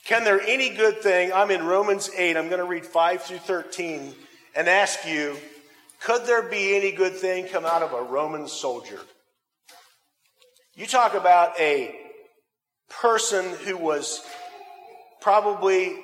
Can 0.06 0.24
there 0.24 0.40
any 0.40 0.70
good 0.70 1.02
thing? 1.02 1.34
I'm 1.34 1.50
in 1.50 1.66
Romans 1.66 2.10
8. 2.16 2.38
I'm 2.38 2.48
going 2.48 2.60
to 2.60 2.66
read 2.66 2.86
5 2.86 3.24
through 3.24 3.40
13 3.40 4.14
and 4.56 4.68
ask 4.68 5.06
you, 5.06 5.38
could 6.02 6.26
there 6.26 6.44
be 6.44 6.76
any 6.76 6.92
good 6.92 7.14
thing 7.14 7.48
come 7.48 7.66
out 7.66 7.82
of 7.82 7.94
a 7.94 8.02
Roman 8.02 8.48
soldier? 8.48 9.00
You 10.76 10.86
talk 10.86 11.14
about 11.14 11.60
a 11.60 11.96
person 12.90 13.46
who 13.66 13.78
was 13.78 14.22
probably 15.22 15.96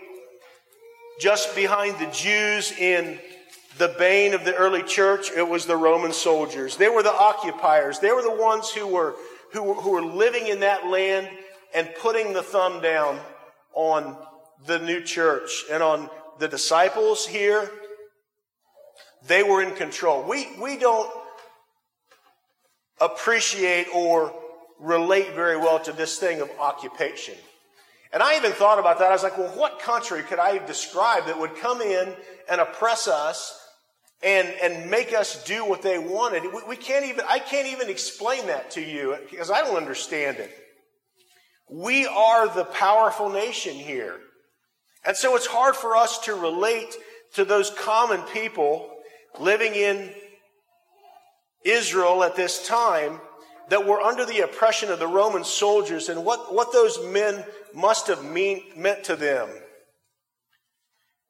just 1.20 1.56
behind 1.56 2.00
the 2.00 2.12
Jews 2.12 2.72
in 2.72 3.20
the 3.78 3.96
bane 3.98 4.34
of 4.34 4.44
the 4.44 4.56
early 4.56 4.84
church, 4.84 5.32
it 5.36 5.48
was 5.48 5.66
the 5.66 5.78
Roman 5.78 6.12
soldiers. 6.12 6.78
They 6.78 6.90
were 6.90 7.04
the 7.04 7.14
occupiers. 7.14 8.00
They 8.00 8.12
were 8.12 8.22
the 8.22 8.36
ones 8.36 8.70
who 8.70 8.88
were, 8.88 9.16
who 9.54 9.64
were, 9.64 9.74
who 9.76 9.92
were 9.92 10.04
living 10.04 10.48
in 10.48 10.60
that 10.62 10.88
land 10.88 11.30
and 11.74 11.90
putting 12.02 12.34
the 12.34 12.44
thumb 12.44 12.82
down 12.82 13.20
on 13.74 14.18
the 14.66 14.80
new 14.80 15.02
church 15.02 15.64
and 15.72 15.82
on 15.82 16.10
the 16.40 16.48
disciples 16.48 17.26
here. 17.26 17.72
They 19.28 19.44
were 19.44 19.62
in 19.62 19.76
control. 19.76 20.24
We, 20.24 20.48
we 20.60 20.78
don't 20.78 21.10
appreciate 23.00 23.88
or 23.94 24.34
relate 24.80 25.34
very 25.34 25.58
well 25.58 25.80
to 25.80 25.92
this 25.92 26.18
thing 26.18 26.42
of 26.42 26.50
occupation. 26.60 27.36
And 28.14 28.22
I 28.22 28.36
even 28.38 28.52
thought 28.52 28.80
about 28.80 29.00
that. 29.00 29.10
I 29.10 29.14
was 29.14 29.24
like, 29.24 29.38
well, 29.38 29.56
what 29.58 29.80
country 29.80 30.22
could 30.24 30.40
I 30.40 30.58
describe 30.66 31.28
that 31.28 31.40
would 31.40 31.56
come 31.56 31.82
in 31.82 32.14
and 32.50 32.60
oppress 32.60 33.08
us 33.08 33.58
and, 34.22 34.48
and 34.62 34.90
make 34.90 35.14
us 35.14 35.44
do 35.46 35.66
what 35.66 35.82
they 35.82 35.98
wanted? 35.98 36.44
We, 36.44 36.62
we 36.68 36.76
can't 36.76 37.06
even, 37.06 37.24
I 37.30 37.40
can't 37.40 37.68
even 37.68 37.90
explain 37.90 38.48
that 38.48 38.72
to 38.72 38.82
you 38.82 39.18
because 39.30 39.50
I 39.50 39.62
don't 39.62 39.78
understand 39.78 40.38
it. 40.38 40.52
We 41.70 42.06
are 42.06 42.54
the 42.54 42.66
powerful 42.66 43.30
nation 43.30 43.76
here. 43.76 44.20
And 45.06 45.16
so 45.16 45.36
it's 45.36 45.48
hard 45.48 45.76
for 45.76 45.96
us 45.96 46.20
to 46.26 46.34
relate 46.36 46.94
to 47.36 47.46
those 47.46 47.70
common 47.70 48.22
people 48.34 48.91
living 49.40 49.76
in 49.76 50.12
Israel 51.64 52.24
at 52.24 52.36
this 52.36 52.68
time 52.68 53.20
that 53.70 53.86
were 53.86 54.02
under 54.02 54.26
the 54.26 54.42
oppression 54.42 54.90
of 54.92 55.00
the 55.00 55.08
Roman 55.08 55.44
soldiers 55.44 56.10
and 56.10 56.26
what, 56.26 56.54
what 56.54 56.74
those 56.74 57.00
men 57.06 57.44
must 57.74 58.08
have 58.08 58.24
mean, 58.24 58.64
meant 58.76 59.06
to 59.06 59.16
them. 59.16 59.48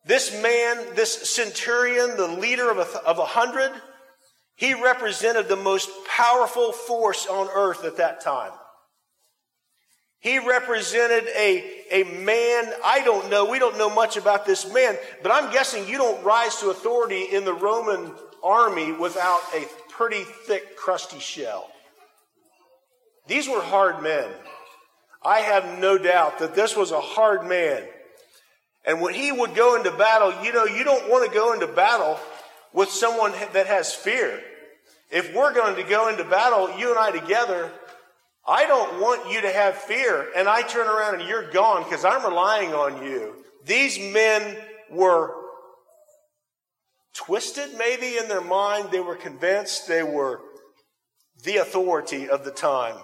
This 0.05 0.33
man, 0.41 0.95
this 0.95 1.29
centurion, 1.29 2.17
the 2.17 2.27
leader 2.27 2.71
of 2.71 2.79
a, 2.79 3.07
of 3.07 3.19
a 3.19 3.25
hundred, 3.25 3.71
he 4.55 4.73
represented 4.73 5.47
the 5.47 5.55
most 5.55 5.89
powerful 6.07 6.71
force 6.71 7.27
on 7.27 7.47
earth 7.53 7.85
at 7.85 7.97
that 7.97 8.21
time. 8.21 8.51
He 10.21 10.38
represented 10.38 11.27
a, 11.36 11.84
a 11.91 12.03
man, 12.03 12.71
I 12.86 13.01
don't 13.03 13.29
know, 13.31 13.49
we 13.49 13.57
don't 13.57 13.77
know 13.77 13.89
much 13.89 14.17
about 14.17 14.45
this 14.45 14.71
man, 14.71 14.95
but 15.23 15.31
I'm 15.31 15.51
guessing 15.51 15.88
you 15.88 15.97
don't 15.97 16.23
rise 16.23 16.57
to 16.57 16.69
authority 16.69 17.23
in 17.23 17.43
the 17.43 17.53
Roman 17.53 18.12
army 18.43 18.91
without 18.91 19.41
a 19.55 19.65
pretty 19.89 20.23
thick, 20.45 20.77
crusty 20.77 21.19
shell. 21.19 21.71
These 23.27 23.49
were 23.49 23.62
hard 23.62 24.03
men. 24.03 24.29
I 25.23 25.39
have 25.39 25.79
no 25.79 25.97
doubt 25.97 26.38
that 26.39 26.53
this 26.53 26.75
was 26.75 26.91
a 26.91 27.01
hard 27.01 27.47
man. 27.47 27.84
And 28.86 29.01
when 29.01 29.15
he 29.15 29.31
would 29.31 29.55
go 29.55 29.75
into 29.75 29.91
battle, 29.91 30.34
you 30.43 30.53
know, 30.53 30.65
you 30.65 30.84
don't 30.84 31.10
want 31.10 31.27
to 31.27 31.34
go 31.36 31.53
into 31.53 31.67
battle 31.67 32.19
with 32.73 32.89
someone 32.89 33.31
that 33.53 33.67
has 33.67 33.93
fear. 33.93 34.39
If 35.12 35.34
we're 35.34 35.53
going 35.53 35.75
to 35.75 35.84
go 35.84 36.10
into 36.10 36.23
battle, 36.23 36.77
you 36.77 36.89
and 36.89 36.99
I 36.99 37.12
together, 37.12 37.71
I 38.47 38.65
don't 38.65 38.99
want 38.99 39.32
you 39.32 39.41
to 39.41 39.51
have 39.51 39.75
fear. 39.75 40.27
And 40.36 40.47
I 40.47 40.63
turn 40.63 40.88
around 40.88 41.19
and 41.19 41.30
you're 41.30 41.51
gone 41.51 41.84
because 41.84 42.06
I'm 42.06 42.25
relying 42.25 42.73
on 42.73 43.04
you. 43.04 43.36
These 43.65 43.99
men 43.99 44.58
were 44.89 45.36
twisted 47.13 47.77
maybe 47.77 48.17
in 48.17 48.27
their 48.27 48.41
mind. 48.41 48.89
They 48.91 48.99
were 48.99 49.15
convinced. 49.15 49.88
They 49.88 50.04
were 50.04 50.41
the 51.43 51.58
authority 51.58 52.30
of 52.30 52.43
the 52.45 52.51
time. 52.51 52.97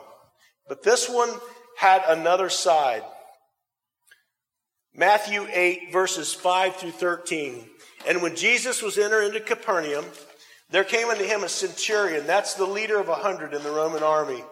But 0.67 0.83
this 0.83 1.07
one 1.09 1.29
had 1.77 2.01
another 2.07 2.49
side. 2.49 3.03
Matthew 4.95 5.45
8, 5.51 5.91
verses 5.91 6.33
5 6.33 6.75
through 6.75 6.91
13. 6.91 7.63
And 8.07 8.21
when 8.21 8.35
Jesus 8.35 8.81
was 8.81 8.97
entered 8.97 9.25
into 9.25 9.39
Capernaum, 9.39 10.05
there 10.71 10.83
came 10.83 11.07
unto 11.09 11.23
him 11.23 11.43
a 11.43 11.49
centurion, 11.49 12.25
that's 12.25 12.55
the 12.55 12.65
leader 12.65 12.99
of 12.99 13.07
a 13.07 13.15
hundred 13.15 13.53
in 13.53 13.63
the 13.63 13.71
Roman 13.71 14.03
army, 14.03 14.43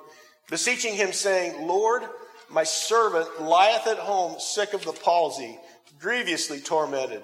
beseeching 0.49 0.95
him, 0.95 1.11
saying, 1.11 1.67
Lord, 1.67 2.03
my 2.49 2.63
servant 2.63 3.41
lieth 3.41 3.87
at 3.87 3.97
home 3.97 4.35
sick 4.39 4.73
of 4.73 4.83
the 4.85 4.91
palsy, 4.91 5.57
grievously 5.99 6.59
tormented. 6.59 7.23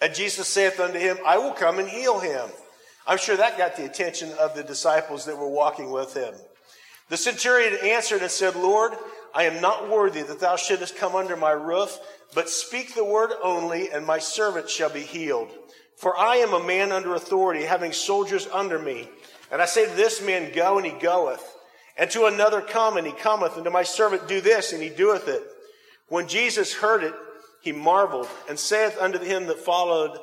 And 0.00 0.14
Jesus 0.14 0.48
saith 0.48 0.80
unto 0.80 0.98
him, 0.98 1.18
I 1.24 1.38
will 1.38 1.52
come 1.52 1.78
and 1.78 1.88
heal 1.88 2.20
him. 2.20 2.48
I'm 3.06 3.18
sure 3.18 3.36
that 3.36 3.58
got 3.58 3.76
the 3.76 3.84
attention 3.84 4.32
of 4.40 4.54
the 4.54 4.62
disciples 4.62 5.26
that 5.26 5.38
were 5.38 5.48
walking 5.48 5.90
with 5.90 6.14
him. 6.14 6.34
The 7.10 7.16
centurion 7.16 7.78
answered 7.82 8.22
and 8.22 8.30
said, 8.30 8.56
Lord, 8.56 8.92
I 9.34 9.44
am 9.44 9.60
not 9.60 9.90
worthy 9.90 10.22
that 10.22 10.40
thou 10.40 10.56
shouldest 10.56 10.96
come 10.96 11.14
under 11.14 11.36
my 11.36 11.50
roof, 11.50 11.98
but 12.34 12.48
speak 12.48 12.94
the 12.94 13.04
word 13.04 13.30
only, 13.42 13.90
and 13.90 14.06
my 14.06 14.18
servant 14.18 14.70
shall 14.70 14.90
be 14.90 15.02
healed. 15.02 15.50
For 15.96 16.16
I 16.16 16.36
am 16.36 16.54
a 16.54 16.64
man 16.64 16.92
under 16.92 17.14
authority, 17.14 17.64
having 17.64 17.92
soldiers 17.92 18.48
under 18.52 18.78
me. 18.78 19.08
And 19.50 19.60
I 19.60 19.66
say 19.66 19.86
to 19.86 19.94
this 19.94 20.24
man, 20.24 20.52
Go, 20.54 20.78
and 20.78 20.86
he 20.86 20.92
goeth. 20.92 21.53
And 21.96 22.10
to 22.10 22.26
another, 22.26 22.60
Come, 22.60 22.96
and 22.96 23.06
he 23.06 23.12
cometh. 23.12 23.56
And 23.56 23.64
to 23.64 23.70
my 23.70 23.82
servant, 23.82 24.28
Do 24.28 24.40
this, 24.40 24.72
and 24.72 24.82
he 24.82 24.88
doeth 24.88 25.28
it. 25.28 25.42
When 26.08 26.28
Jesus 26.28 26.74
heard 26.74 27.02
it, 27.02 27.14
he 27.62 27.72
marveled, 27.72 28.28
and 28.48 28.58
saith 28.58 28.98
unto 29.00 29.18
him 29.18 29.46
that 29.46 29.58
followed, 29.58 30.18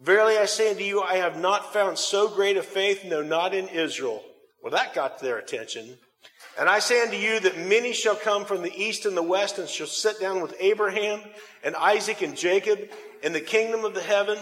Verily 0.00 0.36
I 0.36 0.44
say 0.44 0.70
unto 0.70 0.84
you, 0.84 1.00
I 1.00 1.16
have 1.16 1.40
not 1.40 1.72
found 1.72 1.98
so 1.98 2.28
great 2.28 2.58
a 2.58 2.62
faith, 2.62 3.04
no, 3.04 3.22
not 3.22 3.54
in 3.54 3.68
Israel. 3.68 4.22
Well, 4.62 4.72
that 4.72 4.94
got 4.94 5.20
their 5.20 5.38
attention. 5.38 5.96
And 6.58 6.68
I 6.68 6.80
say 6.80 7.02
unto 7.02 7.16
you 7.16 7.40
that 7.40 7.58
many 7.58 7.92
shall 7.92 8.16
come 8.16 8.44
from 8.44 8.62
the 8.62 8.74
east 8.74 9.06
and 9.06 9.16
the 9.16 9.22
west 9.22 9.58
and 9.58 9.68
shall 9.68 9.86
sit 9.86 10.20
down 10.20 10.42
with 10.42 10.54
Abraham 10.58 11.20
and 11.62 11.76
Isaac 11.76 12.22
and 12.22 12.36
Jacob 12.36 12.78
in 13.22 13.32
the 13.32 13.40
kingdom 13.40 13.84
of 13.84 13.94
the 13.94 14.02
heaven. 14.02 14.38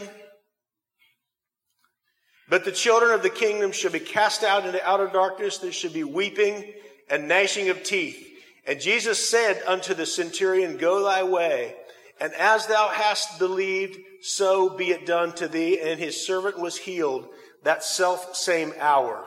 But 2.48 2.64
the 2.64 2.72
children 2.72 3.12
of 3.12 3.22
the 3.22 3.30
kingdom 3.30 3.72
shall 3.72 3.90
be 3.90 4.00
cast 4.00 4.42
out 4.42 4.66
into 4.66 4.87
outer 4.87 5.07
darkness. 5.07 5.59
There 5.59 5.72
shall 5.72 5.92
be 5.92 6.04
weeping 6.04 6.72
and 7.09 7.28
gnashing 7.28 7.70
of 7.70 7.83
teeth. 7.83 8.20
And 8.66 8.80
Jesus 8.80 9.28
said 9.28 9.62
unto 9.66 9.94
the 9.94 10.07
centurion, 10.07 10.76
Go 10.76 11.04
thy 11.04 11.22
way, 11.22 11.74
and 12.20 12.33
as 12.35 12.66
thou 12.66 12.88
hast 12.88 13.38
believed, 13.38 13.98
so 14.22 14.70
be 14.70 14.90
it 14.90 15.07
done 15.07 15.33
to 15.35 15.48
thee. 15.48 15.80
And 15.80 15.98
his 15.98 16.26
servant 16.26 16.59
was 16.59 16.76
healed 16.76 17.28
that 17.64 17.83
self 17.83 18.37
same 18.37 18.72
hour. 18.78 19.26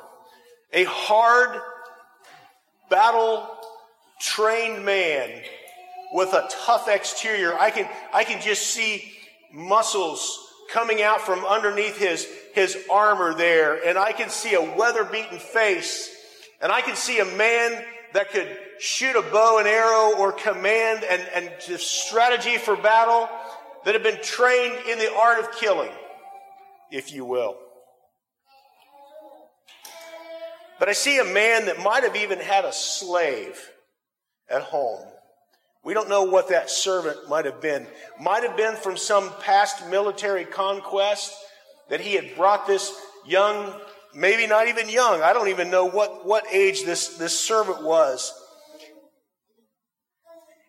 A 0.73 0.85
hard, 0.85 1.59
battle 2.89 3.47
trained 4.19 4.85
man 4.85 5.41
with 6.13 6.33
a 6.33 6.47
tough 6.65 6.87
exterior. 6.87 7.53
I 7.59 7.69
can, 7.69 7.87
I 8.13 8.23
can 8.23 8.41
just 8.41 8.67
see 8.67 9.11
muscles 9.53 10.43
coming 10.71 11.01
out 11.01 11.21
from 11.21 11.45
underneath 11.45 11.97
his, 11.97 12.27
his 12.57 12.75
armor 12.89 13.35
there. 13.35 13.87
And 13.87 13.99
I 13.99 14.11
can 14.11 14.29
see 14.29 14.55
a 14.55 14.61
weather 14.75 15.03
beaten 15.03 15.37
face. 15.37 16.09
And 16.59 16.71
I 16.71 16.81
can 16.81 16.95
see 16.95 17.19
a 17.19 17.25
man 17.25 17.85
that 18.13 18.31
could 18.31 18.47
shoot 18.79 19.15
a 19.15 19.21
bow 19.21 19.59
and 19.59 19.67
arrow 19.67 20.17
or 20.17 20.31
command 20.31 21.03
and, 21.03 21.21
and 21.35 21.79
strategy 21.79 22.57
for 22.57 22.75
battle 22.75 23.29
that 23.85 23.93
had 23.93 24.01
been 24.01 24.17
trained 24.23 24.75
in 24.89 24.97
the 24.97 25.13
art 25.13 25.39
of 25.39 25.51
killing, 25.51 25.91
if 26.91 27.13
you 27.13 27.25
will. 27.25 27.57
But 30.79 30.89
I 30.89 30.93
see 30.93 31.19
a 31.19 31.25
man 31.25 31.67
that 31.67 31.79
might 31.79 32.03
have 32.03 32.15
even 32.15 32.39
had 32.39 32.65
a 32.65 32.73
slave 32.73 33.69
at 34.49 34.63
home. 34.63 35.05
We 35.83 35.93
don't 35.93 36.09
know 36.09 36.23
what 36.23 36.49
that 36.49 36.71
servant 36.71 37.29
might 37.29 37.45
have 37.45 37.61
been. 37.61 37.85
Might 38.19 38.43
have 38.43 38.57
been 38.57 38.75
from 38.75 38.97
some 38.97 39.31
past 39.41 39.87
military 39.89 40.43
conquest 40.43 41.33
that 41.89 42.01
he 42.01 42.15
had 42.15 42.35
brought 42.35 42.67
this 42.67 42.93
young, 43.25 43.73
maybe 44.13 44.47
not 44.47 44.67
even 44.67 44.89
young, 44.89 45.21
I 45.21 45.33
don't 45.33 45.49
even 45.49 45.69
know 45.69 45.85
what, 45.85 46.25
what 46.25 46.45
age 46.51 46.83
this, 46.83 47.17
this 47.17 47.39
servant 47.39 47.83
was. 47.83 48.33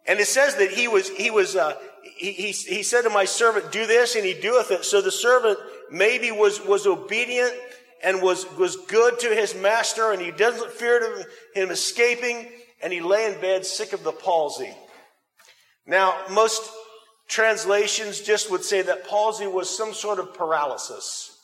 And 0.06 0.18
it 0.20 0.26
says 0.26 0.56
that 0.56 0.70
he 0.70 0.88
was, 0.88 1.08
he 1.10 1.30
was, 1.30 1.54
uh, 1.54 1.74
he, 2.02 2.32
he, 2.32 2.52
he 2.52 2.82
said 2.82 3.02
to 3.02 3.10
my 3.10 3.26
servant, 3.26 3.70
do 3.70 3.86
this, 3.86 4.16
and 4.16 4.24
he 4.24 4.32
doeth 4.32 4.70
it. 4.70 4.84
So 4.84 5.02
the 5.02 5.12
servant 5.12 5.58
maybe 5.90 6.30
was, 6.30 6.64
was 6.64 6.86
obedient 6.86 7.52
and 8.02 8.22
was, 8.22 8.50
was 8.56 8.76
good 8.76 9.18
to 9.20 9.28
his 9.28 9.54
master, 9.54 10.12
and 10.12 10.22
he 10.22 10.30
doesn't 10.30 10.70
fear 10.72 11.24
him 11.54 11.70
escaping, 11.70 12.48
and 12.82 12.92
he 12.92 13.00
lay 13.00 13.26
in 13.30 13.40
bed 13.40 13.66
sick 13.66 13.92
of 13.92 14.02
the 14.02 14.12
palsy. 14.12 14.74
Now, 15.86 16.16
most 16.30 16.70
translations 17.28 18.20
just 18.20 18.50
would 18.50 18.64
say 18.64 18.82
that 18.82 19.06
palsy 19.06 19.46
was 19.46 19.74
some 19.74 19.94
sort 19.94 20.18
of 20.18 20.34
paralysis. 20.34 21.36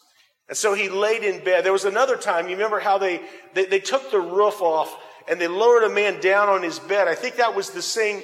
And 0.48 0.56
so 0.56 0.74
he 0.74 0.88
laid 0.88 1.22
in 1.22 1.44
bed. 1.44 1.64
There 1.64 1.72
was 1.72 1.84
another 1.84 2.16
time, 2.16 2.48
you 2.48 2.56
remember 2.56 2.80
how 2.80 2.98
they, 2.98 3.20
they, 3.54 3.66
they 3.66 3.80
took 3.80 4.10
the 4.10 4.20
roof 4.20 4.60
off 4.60 4.94
and 5.28 5.40
they 5.40 5.48
lowered 5.48 5.84
a 5.84 5.88
man 5.88 6.20
down 6.20 6.48
on 6.48 6.62
his 6.62 6.78
bed. 6.78 7.08
I 7.08 7.14
think 7.14 7.36
that 7.36 7.54
was 7.54 7.70
the 7.70 7.82
same 7.82 8.22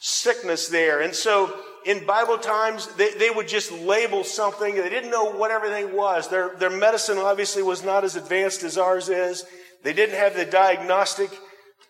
sickness 0.00 0.68
there. 0.68 1.00
And 1.00 1.14
so 1.14 1.54
in 1.86 2.04
Bible 2.04 2.38
times, 2.38 2.88
they, 2.96 3.12
they 3.14 3.30
would 3.30 3.48
just 3.48 3.72
label 3.72 4.24
something. 4.24 4.74
They 4.74 4.90
didn't 4.90 5.10
know 5.10 5.32
what 5.32 5.50
everything 5.50 5.94
was. 5.94 6.28
Their, 6.28 6.56
their 6.56 6.70
medicine 6.70 7.18
obviously 7.18 7.62
was 7.62 7.82
not 7.82 8.04
as 8.04 8.16
advanced 8.16 8.62
as 8.62 8.76
ours 8.76 9.08
is. 9.08 9.44
They 9.82 9.94
didn't 9.94 10.16
have 10.16 10.36
the 10.36 10.44
diagnostic 10.44 11.30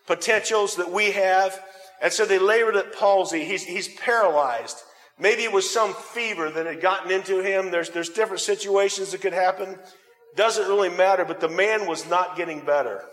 potentials 0.07 0.77
that 0.77 0.91
we 0.91 1.11
have. 1.11 1.59
And 2.01 2.11
so 2.11 2.25
they 2.25 2.39
labeled 2.39 2.75
it 2.75 2.93
palsy. 2.93 3.45
He's, 3.45 3.63
he's 3.63 3.87
paralyzed. 3.87 4.81
Maybe 5.19 5.43
it 5.43 5.51
was 5.51 5.69
some 5.69 5.93
fever 5.93 6.49
that 6.49 6.65
had 6.65 6.81
gotten 6.81 7.11
into 7.11 7.41
him. 7.41 7.69
There's, 7.69 7.91
there's 7.91 8.09
different 8.09 8.41
situations 8.41 9.11
that 9.11 9.21
could 9.21 9.33
happen. 9.33 9.77
Doesn't 10.35 10.67
really 10.67 10.89
matter, 10.89 11.23
but 11.25 11.39
the 11.39 11.47
man 11.47 11.85
was 11.85 12.09
not 12.09 12.35
getting 12.35 12.61
better. 12.61 13.03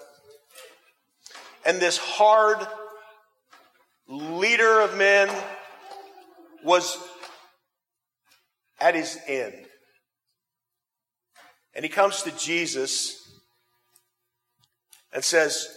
And 1.66 1.78
this 1.78 1.98
hard 1.98 2.66
leader 4.08 4.80
of 4.80 4.96
men 4.96 5.28
was 6.64 6.96
at 8.80 8.94
his 8.94 9.18
end. 9.26 9.66
And 11.74 11.84
he 11.84 11.90
comes 11.90 12.22
to 12.22 12.30
Jesus 12.38 13.38
and 15.12 15.22
says, 15.22 15.68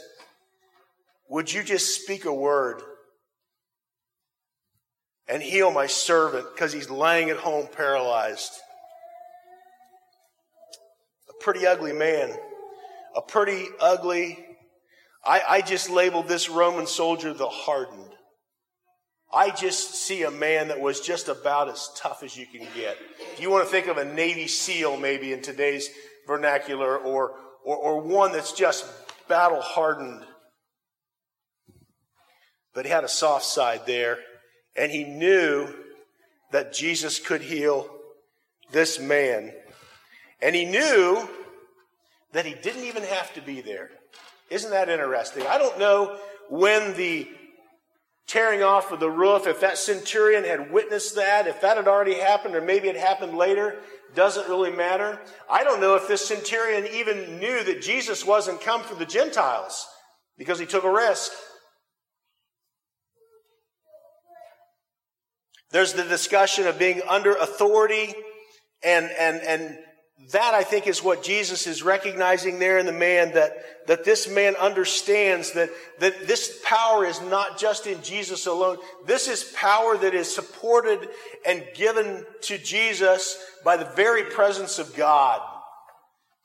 Would 1.29 1.51
you 1.51 1.61
just 1.61 2.01
speak 2.01 2.23
a 2.23 2.33
word 2.33 2.81
and 5.27 5.41
heal 5.41 5.71
my 5.71 5.87
servant 5.87 6.47
because 6.53 6.73
he's 6.73 6.89
laying 6.89 7.29
at 7.29 7.37
home 7.37 7.67
paralyzed? 7.75 8.51
A 11.29 11.43
pretty 11.43 11.65
ugly 11.65 11.93
man. 11.93 12.33
A 13.15 13.21
pretty 13.21 13.65
ugly. 13.79 14.37
I, 15.25 15.41
I 15.47 15.61
just 15.61 15.89
labeled 15.89 16.27
this 16.27 16.49
Roman 16.49 16.87
soldier 16.87 17.33
the 17.33 17.47
hardened. 17.47 18.11
I 19.33 19.51
just 19.51 19.95
see 19.95 20.23
a 20.23 20.31
man 20.31 20.67
that 20.67 20.81
was 20.81 20.99
just 20.99 21.29
about 21.29 21.69
as 21.69 21.89
tough 21.95 22.21
as 22.21 22.35
you 22.35 22.45
can 22.45 22.67
get. 22.75 22.97
If 23.33 23.39
you 23.39 23.49
want 23.49 23.65
to 23.65 23.71
think 23.71 23.87
of 23.87 23.97
a 23.97 24.03
Navy 24.03 24.47
SEAL, 24.47 24.97
maybe 24.97 25.31
in 25.31 25.41
today's 25.41 25.89
vernacular, 26.27 26.97
or, 26.97 27.35
or, 27.63 27.77
or 27.77 28.01
one 28.01 28.33
that's 28.33 28.51
just 28.51 28.85
battle 29.29 29.61
hardened. 29.61 30.25
But 32.73 32.85
he 32.85 32.91
had 32.91 33.05
a 33.05 33.09
soft 33.09 33.45
side 33.45 33.85
there, 33.85 34.19
and 34.75 34.91
he 34.91 35.03
knew 35.03 35.67
that 36.51 36.73
Jesus 36.73 37.19
could 37.19 37.41
heal 37.41 37.89
this 38.71 38.99
man. 38.99 39.53
And 40.41 40.55
he 40.55 40.65
knew 40.65 41.27
that 42.33 42.45
he 42.45 42.53
didn't 42.53 42.83
even 42.83 43.03
have 43.03 43.33
to 43.33 43.41
be 43.41 43.61
there. 43.61 43.89
Isn't 44.49 44.71
that 44.71 44.89
interesting? 44.89 45.43
I 45.47 45.57
don't 45.57 45.79
know 45.79 46.17
when 46.49 46.93
the 46.95 47.27
tearing 48.27 48.63
off 48.63 48.91
of 48.91 48.99
the 48.99 49.09
roof, 49.09 49.45
if 49.47 49.59
that 49.61 49.77
centurion 49.77 50.43
had 50.43 50.71
witnessed 50.71 51.15
that, 51.15 51.47
if 51.47 51.61
that 51.61 51.77
had 51.77 51.87
already 51.87 52.15
happened, 52.15 52.55
or 52.55 52.61
maybe 52.61 52.87
it 52.87 52.95
happened 52.95 53.37
later, 53.37 53.79
doesn't 54.15 54.47
really 54.47 54.71
matter. 54.71 55.19
I 55.49 55.63
don't 55.63 55.81
know 55.81 55.95
if 55.95 56.07
this 56.07 56.25
centurion 56.25 56.87
even 56.93 57.39
knew 57.39 57.63
that 57.63 57.81
Jesus 57.81 58.25
wasn't 58.25 58.61
come 58.61 58.83
for 58.83 58.95
the 58.95 59.05
Gentiles 59.05 59.87
because 60.37 60.59
he 60.59 60.65
took 60.65 60.83
a 60.83 60.91
risk. 60.91 61.31
There's 65.71 65.93
the 65.93 66.03
discussion 66.03 66.67
of 66.67 66.77
being 66.77 67.01
under 67.07 67.33
authority 67.33 68.13
and, 68.83 69.09
and, 69.17 69.41
and 69.41 69.77
that 70.31 70.53
I 70.53 70.63
think 70.63 70.85
is 70.87 71.03
what 71.03 71.23
Jesus 71.23 71.65
is 71.65 71.81
recognizing 71.81 72.59
there 72.59 72.77
in 72.77 72.85
the 72.85 72.91
man 72.91 73.33
that, 73.33 73.53
that 73.87 74.05
this 74.05 74.29
man 74.29 74.55
understands 74.55 75.51
that, 75.53 75.69
that 75.99 76.27
this 76.27 76.61
power 76.63 77.05
is 77.05 77.19
not 77.21 77.57
just 77.57 77.87
in 77.87 78.01
Jesus 78.03 78.45
alone. 78.45 78.77
This 79.05 79.27
is 79.27 79.51
power 79.55 79.97
that 79.97 80.13
is 80.13 80.33
supported 80.33 81.09
and 81.45 81.63
given 81.73 82.25
to 82.41 82.57
Jesus 82.57 83.37
by 83.63 83.77
the 83.77 83.89
very 83.95 84.23
presence 84.23 84.77
of 84.77 84.95
God 84.95 85.41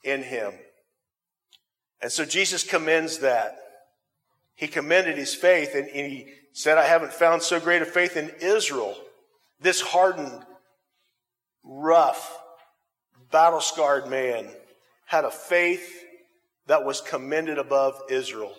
in 0.03 0.23
him. 0.23 0.53
And 2.01 2.11
so 2.11 2.25
Jesus 2.25 2.63
commends 2.63 3.19
that. 3.19 3.57
He 4.55 4.67
commended 4.67 5.17
his 5.17 5.35
faith 5.35 5.75
and, 5.75 5.87
and 5.89 6.11
he 6.11 6.27
said, 6.53 6.79
I 6.79 6.85
haven't 6.85 7.13
found 7.13 7.43
so 7.43 7.59
great 7.59 7.83
a 7.83 7.85
faith 7.85 8.17
in 8.17 8.31
Israel. 8.41 8.97
This 9.59 9.81
hardened, 9.81 10.45
rough, 11.63 12.37
battle 13.31 13.61
scarred 13.61 14.07
man 14.07 14.47
had 15.05 15.25
a 15.25 15.31
faith 15.31 16.03
that 16.67 16.85
was 16.85 17.01
commended 17.01 17.57
above 17.57 17.99
Israel. 18.09 18.53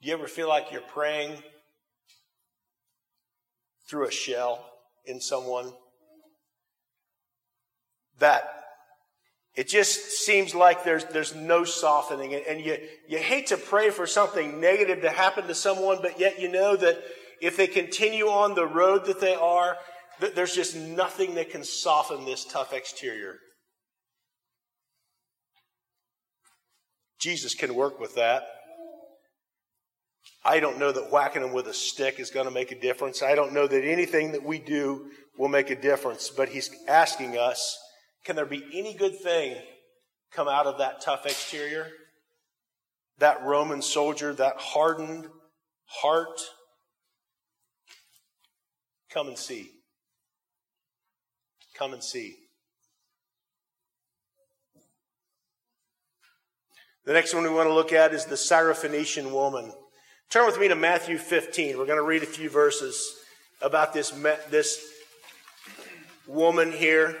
Do 0.00 0.08
you 0.08 0.14
ever 0.14 0.28
feel 0.28 0.48
like 0.48 0.70
you're 0.72 0.80
praying 0.80 1.42
through 3.88 4.06
a 4.06 4.10
shell 4.10 4.64
in 5.04 5.20
someone? 5.20 5.72
That 8.18 8.57
it 9.58 9.66
just 9.66 10.24
seems 10.24 10.54
like 10.54 10.84
there's, 10.84 11.04
there's 11.06 11.34
no 11.34 11.64
softening. 11.64 12.32
And, 12.32 12.64
you, 12.64 12.78
you 13.08 13.18
hate 13.18 13.48
to 13.48 13.56
pray 13.56 13.90
for 13.90 14.06
something 14.06 14.60
negative 14.60 15.02
to 15.02 15.10
happen 15.10 15.48
to 15.48 15.54
someone, 15.54 15.98
but 16.00 16.20
yet 16.20 16.40
you 16.40 16.48
know 16.48 16.76
that 16.76 17.02
if 17.42 17.56
they 17.56 17.66
continue 17.66 18.26
on 18.26 18.54
the 18.54 18.64
road 18.64 19.06
that 19.06 19.20
they 19.20 19.34
are, 19.34 19.76
that 20.20 20.36
there's 20.36 20.54
just 20.54 20.76
nothing 20.76 21.34
that 21.34 21.50
can 21.50 21.64
soften 21.64 22.24
this 22.24 22.44
tough 22.44 22.72
exterior. 22.72 23.34
Jesus 27.20 27.56
can 27.56 27.74
work 27.74 27.98
with 27.98 28.14
that. 28.14 28.44
I 30.44 30.60
don't 30.60 30.78
know 30.78 30.92
that 30.92 31.10
whacking 31.10 31.42
them 31.42 31.52
with 31.52 31.66
a 31.66 31.74
stick 31.74 32.20
is 32.20 32.30
going 32.30 32.46
to 32.46 32.54
make 32.54 32.70
a 32.70 32.78
difference. 32.78 33.24
I 33.24 33.34
don't 33.34 33.52
know 33.52 33.66
that 33.66 33.84
anything 33.84 34.30
that 34.30 34.44
we 34.44 34.60
do 34.60 35.06
will 35.36 35.48
make 35.48 35.70
a 35.70 35.74
difference, 35.74 36.30
but 36.30 36.48
he's 36.48 36.70
asking 36.86 37.36
us 37.36 37.76
can 38.24 38.36
there 38.36 38.46
be 38.46 38.64
any 38.72 38.94
good 38.94 39.18
thing 39.18 39.56
come 40.32 40.48
out 40.48 40.66
of 40.66 40.78
that 40.78 41.00
tough 41.00 41.26
exterior? 41.26 41.88
That 43.18 43.42
Roman 43.42 43.82
soldier, 43.82 44.32
that 44.34 44.56
hardened 44.58 45.26
heart? 45.86 46.40
Come 49.10 49.28
and 49.28 49.38
see. 49.38 49.70
Come 51.74 51.94
and 51.94 52.02
see. 52.02 52.36
The 57.04 57.14
next 57.14 57.32
one 57.32 57.42
we 57.42 57.48
want 57.48 57.68
to 57.68 57.74
look 57.74 57.94
at 57.94 58.12
is 58.12 58.26
the 58.26 58.34
Syrophoenician 58.34 59.32
woman. 59.32 59.72
Turn 60.28 60.44
with 60.44 60.60
me 60.60 60.68
to 60.68 60.76
Matthew 60.76 61.16
15. 61.16 61.78
We're 61.78 61.86
going 61.86 61.96
to 61.96 62.02
read 62.02 62.22
a 62.22 62.26
few 62.26 62.50
verses 62.50 63.14
about 63.62 63.94
this, 63.94 64.10
this 64.50 64.86
woman 66.26 66.70
here. 66.70 67.16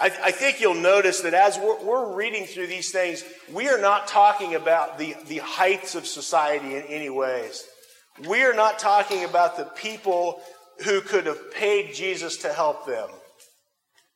I, 0.00 0.06
I 0.24 0.30
think 0.30 0.60
you'll 0.60 0.74
notice 0.74 1.20
that 1.20 1.34
as 1.34 1.58
we're, 1.58 1.82
we're, 1.84 2.14
reading 2.14 2.46
through 2.46 2.66
these 2.66 2.90
things, 2.90 3.24
we 3.52 3.68
are 3.68 3.80
not 3.80 4.06
talking 4.06 4.54
about 4.54 4.98
the, 4.98 5.14
the 5.26 5.38
heights 5.38 5.94
of 5.94 6.06
society 6.06 6.76
in 6.76 6.82
any 6.82 7.10
ways. 7.10 7.64
We 8.26 8.42
are 8.42 8.54
not 8.54 8.78
talking 8.78 9.24
about 9.24 9.56
the 9.56 9.64
people 9.64 10.40
who 10.84 11.00
could 11.00 11.26
have 11.26 11.52
paid 11.52 11.94
Jesus 11.94 12.38
to 12.38 12.52
help 12.52 12.86
them. 12.86 13.08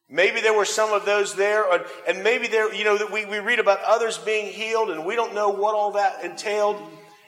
Maybe 0.09 0.41
there 0.41 0.57
were 0.57 0.65
some 0.65 0.93
of 0.93 1.05
those 1.05 1.35
there, 1.35 1.65
and 2.07 2.23
maybe 2.23 2.47
there, 2.47 2.73
you 2.73 2.85
know, 2.85 2.97
that 2.97 3.11
we, 3.11 3.25
we 3.25 3.39
read 3.39 3.59
about 3.59 3.81
others 3.83 4.19
being 4.19 4.53
healed, 4.53 4.91
and 4.91 5.05
we 5.05 5.17
don't 5.17 5.35
know 5.35 5.49
what 5.49 5.75
all 5.75 5.93
that 5.93 6.23
entailed. 6.23 6.81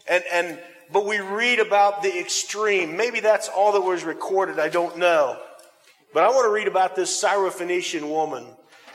And, 0.06 0.22
and, 0.32 0.58
but 0.92 1.04
we 1.04 1.18
read 1.18 1.58
about 1.58 2.02
the 2.02 2.18
extreme. 2.18 2.96
Maybe 2.96 3.18
that's 3.20 3.48
all 3.48 3.72
that 3.72 3.80
was 3.80 4.04
recorded. 4.04 4.61
I 4.61 4.68
don't 4.68 4.96
know. 4.96 5.38
But 6.12 6.25
I 6.25 6.29
want 6.29 6.47
to 6.47 6.53
read 6.53 6.68
about 6.68 6.97
this 6.97 7.23
Syrophoenician 7.23 8.09
woman. 8.09 8.47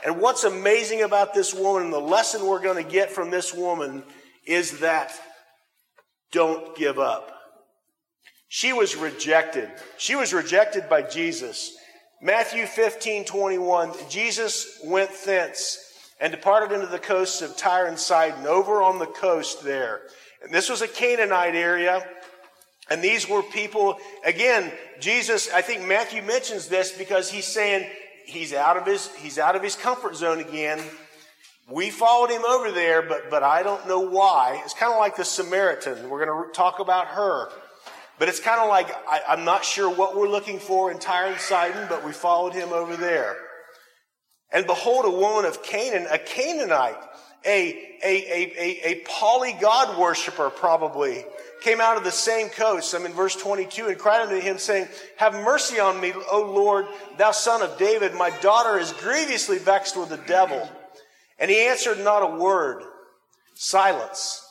And 0.04 0.20
what's 0.20 0.44
amazing 0.44 1.02
about 1.02 1.32
this 1.32 1.54
woman, 1.54 1.84
and 1.84 1.92
the 1.92 1.98
lesson 1.98 2.46
we're 2.46 2.62
going 2.62 2.82
to 2.82 2.90
get 2.90 3.10
from 3.10 3.30
this 3.30 3.54
woman, 3.54 4.02
is 4.46 4.80
that 4.80 5.12
don't 6.32 6.76
give 6.76 6.98
up. 6.98 7.30
She 8.48 8.72
was 8.72 8.96
rejected. 8.96 9.70
She 9.96 10.14
was 10.14 10.34
rejected 10.34 10.88
by 10.88 11.02
Jesus. 11.02 11.76
Matthew 12.20 12.66
15, 12.66 13.24
21, 13.24 13.92
Jesus 14.08 14.80
went 14.84 15.10
thence 15.24 15.78
and 16.20 16.30
departed 16.30 16.74
into 16.74 16.86
the 16.86 16.98
coasts 16.98 17.42
of 17.42 17.56
Tyre 17.56 17.86
and 17.86 17.98
Sidon, 17.98 18.46
over 18.46 18.82
on 18.82 18.98
the 18.98 19.06
coast 19.06 19.64
there. 19.64 20.02
And 20.42 20.52
this 20.52 20.68
was 20.68 20.82
a 20.82 20.88
Canaanite 20.88 21.54
area. 21.54 22.06
And 22.90 23.02
these 23.02 23.28
were 23.28 23.42
people, 23.42 23.96
again, 24.24 24.70
Jesus, 25.00 25.50
I 25.52 25.62
think 25.62 25.86
Matthew 25.86 26.22
mentions 26.22 26.68
this 26.68 26.92
because 26.92 27.30
he's 27.30 27.46
saying 27.46 27.88
he's 28.26 28.52
out 28.52 28.76
of 28.76 28.86
his, 28.86 29.14
he's 29.16 29.38
out 29.38 29.56
of 29.56 29.62
his 29.62 29.74
comfort 29.74 30.16
zone 30.16 30.40
again. 30.40 30.80
We 31.70 31.90
followed 31.90 32.30
him 32.30 32.44
over 32.44 32.70
there, 32.70 33.00
but, 33.00 33.30
but 33.30 33.42
I 33.42 33.62
don't 33.62 33.88
know 33.88 34.00
why. 34.00 34.60
It's 34.64 34.74
kind 34.74 34.92
of 34.92 34.98
like 34.98 35.16
the 35.16 35.24
Samaritan. 35.24 36.10
We're 36.10 36.26
going 36.26 36.46
to 36.46 36.52
talk 36.52 36.78
about 36.78 37.06
her. 37.08 37.48
But 38.18 38.28
it's 38.28 38.40
kind 38.40 38.60
of 38.60 38.68
like, 38.68 38.94
I, 39.08 39.32
am 39.32 39.44
not 39.44 39.64
sure 39.64 39.88
what 39.88 40.14
we're 40.14 40.28
looking 40.28 40.58
for 40.58 40.90
in 40.90 40.98
Tyre 40.98 41.26
and 41.26 41.40
Sidon, 41.40 41.86
but 41.88 42.04
we 42.04 42.12
followed 42.12 42.52
him 42.52 42.72
over 42.72 42.96
there. 42.96 43.36
And 44.52 44.66
behold, 44.66 45.04
a 45.06 45.10
woman 45.10 45.46
of 45.46 45.62
Canaan, 45.62 46.06
a 46.10 46.18
Canaanite, 46.18 47.02
a, 47.44 47.98
a, 48.02 48.06
a, 48.06 48.52
a, 48.56 48.80
a 48.84 48.94
poly 49.06 49.56
God 49.60 49.98
worshiper 49.98 50.50
probably, 50.50 51.24
came 51.64 51.80
out 51.80 51.96
of 51.96 52.04
the 52.04 52.12
same 52.12 52.50
coast. 52.50 52.94
I'm 52.94 53.06
in 53.06 53.12
verse 53.12 53.34
22 53.34 53.86
and 53.86 53.98
cried 53.98 54.20
unto 54.20 54.38
him 54.38 54.58
saying, 54.58 54.86
Have 55.16 55.32
mercy 55.32 55.80
on 55.80 55.98
me, 55.98 56.12
O 56.30 56.42
Lord, 56.42 56.86
thou 57.16 57.30
son 57.30 57.62
of 57.62 57.78
David. 57.78 58.14
My 58.14 58.28
daughter 58.40 58.78
is 58.78 58.92
grievously 58.92 59.56
vexed 59.58 59.96
with 59.96 60.10
the 60.10 60.18
devil. 60.18 60.68
And 61.38 61.50
he 61.50 61.66
answered 61.66 61.98
not 62.00 62.22
a 62.22 62.36
word. 62.36 62.82
Silence. 63.54 64.46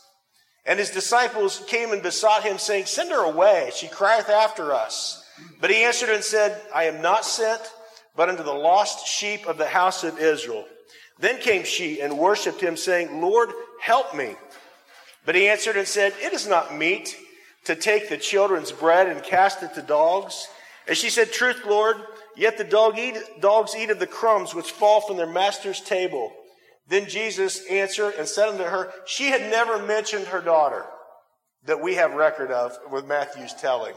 And 0.66 0.80
his 0.80 0.90
disciples 0.90 1.64
came 1.68 1.92
and 1.92 2.02
besought 2.02 2.44
him 2.44 2.58
saying, 2.58 2.86
Send 2.86 3.12
her 3.12 3.24
away. 3.24 3.70
She 3.76 3.88
crieth 3.88 4.30
after 4.30 4.74
us. 4.74 5.24
But 5.62 5.70
he 5.70 5.84
answered 5.84 6.10
and 6.10 6.24
said, 6.24 6.60
I 6.74 6.86
am 6.86 7.02
not 7.02 7.26
sent, 7.26 7.62
but 8.16 8.30
unto 8.30 8.44
the 8.44 8.54
lost 8.54 9.08
sheep 9.08 9.46
of 9.46 9.60
the 9.60 9.68
house 9.68 10.04
of 10.04 10.18
Israel. 10.18 10.66
Then 11.20 11.40
came 11.40 11.64
she 11.64 12.02
and 12.02 12.18
worshipped 12.18 12.62
him 12.62 12.76
saying, 12.76 13.22
Lord, 13.22 13.50
help 13.80 14.16
me. 14.16 14.36
But 15.26 15.36
he 15.36 15.48
answered 15.48 15.78
and 15.78 15.88
said, 15.88 16.14
It 16.22 16.34
is 16.34 16.48
not 16.48 16.76
meet 16.76 17.16
to 17.66 17.76
take 17.76 18.10
the 18.10 18.18
children's 18.18 18.72
bread 18.72 19.08
and 19.08 19.24
cast 19.24 19.64
it 19.64 19.74
to 19.76 19.82
dogs. 19.82 20.48
And 20.88 20.98
she 20.98 21.10
said, 21.10 21.32
Truth, 21.32 21.66
Lord, 21.66 21.98
yet 22.36 22.58
the 22.58 22.64
dog 22.64 22.98
eat, 22.98 23.18
dogs 23.40 23.76
eat 23.76 23.90
of 23.90 24.00
the 24.00 24.08
crumbs 24.08 24.54
which 24.54 24.72
fall 24.72 25.02
from 25.02 25.18
their 25.18 25.28
master's 25.28 25.80
table. 25.80 26.34
Then 26.88 27.08
Jesus 27.08 27.66
answered 27.70 28.16
and 28.18 28.28
said 28.28 28.50
unto 28.50 28.64
her, 28.64 28.92
She 29.06 29.30
had 29.30 29.50
never 29.50 29.82
mentioned 29.82 30.28
her 30.28 30.42
daughter 30.42 30.86
that 31.66 31.82
we 31.82 31.96
have 31.96 32.14
record 32.14 32.52
of 32.52 32.78
with 32.92 33.08
Matthew's 33.08 33.54
telling. 33.54 33.96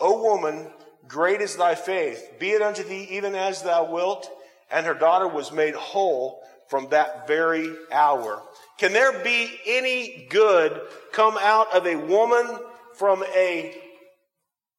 O 0.00 0.22
woman, 0.22 0.70
great 1.08 1.40
is 1.40 1.56
thy 1.56 1.74
faith. 1.74 2.32
Be 2.38 2.50
it 2.50 2.60
unto 2.60 2.84
thee 2.84 3.08
even 3.12 3.34
as 3.34 3.62
thou 3.62 3.90
wilt. 3.90 4.28
And 4.70 4.84
her 4.84 4.94
daughter 4.94 5.28
was 5.28 5.52
made 5.52 5.74
whole 5.74 6.42
from 6.68 6.88
that 6.90 7.26
very 7.26 7.74
hour. 7.92 8.42
Can 8.78 8.92
there 8.92 9.22
be 9.22 9.50
any 9.66 10.26
good 10.30 10.80
come 11.12 11.36
out 11.40 11.74
of 11.74 11.86
a 11.86 11.96
woman 11.96 12.58
from 12.94 13.22
a 13.34 13.74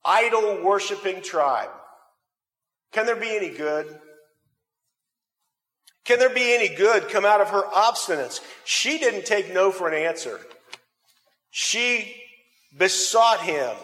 idol 0.04 0.64
worshiping 0.64 1.22
tribe? 1.22 1.70
Can 2.92 3.06
there 3.06 3.16
be 3.16 3.36
any 3.36 3.50
good? 3.50 4.00
Can 6.06 6.20
there 6.20 6.34
be 6.34 6.54
any 6.54 6.70
good 6.70 7.10
come 7.10 7.26
out 7.26 7.42
of 7.42 7.50
her 7.50 7.64
obstinance? 7.64 8.40
She 8.64 9.00
didn't 9.00 9.26
take 9.26 9.54
no 9.54 9.72
for 9.72 9.88
an 9.88 9.96
answer. 9.96 10.40
She 11.50 12.16
besought 12.78 13.42
him. 13.42 13.76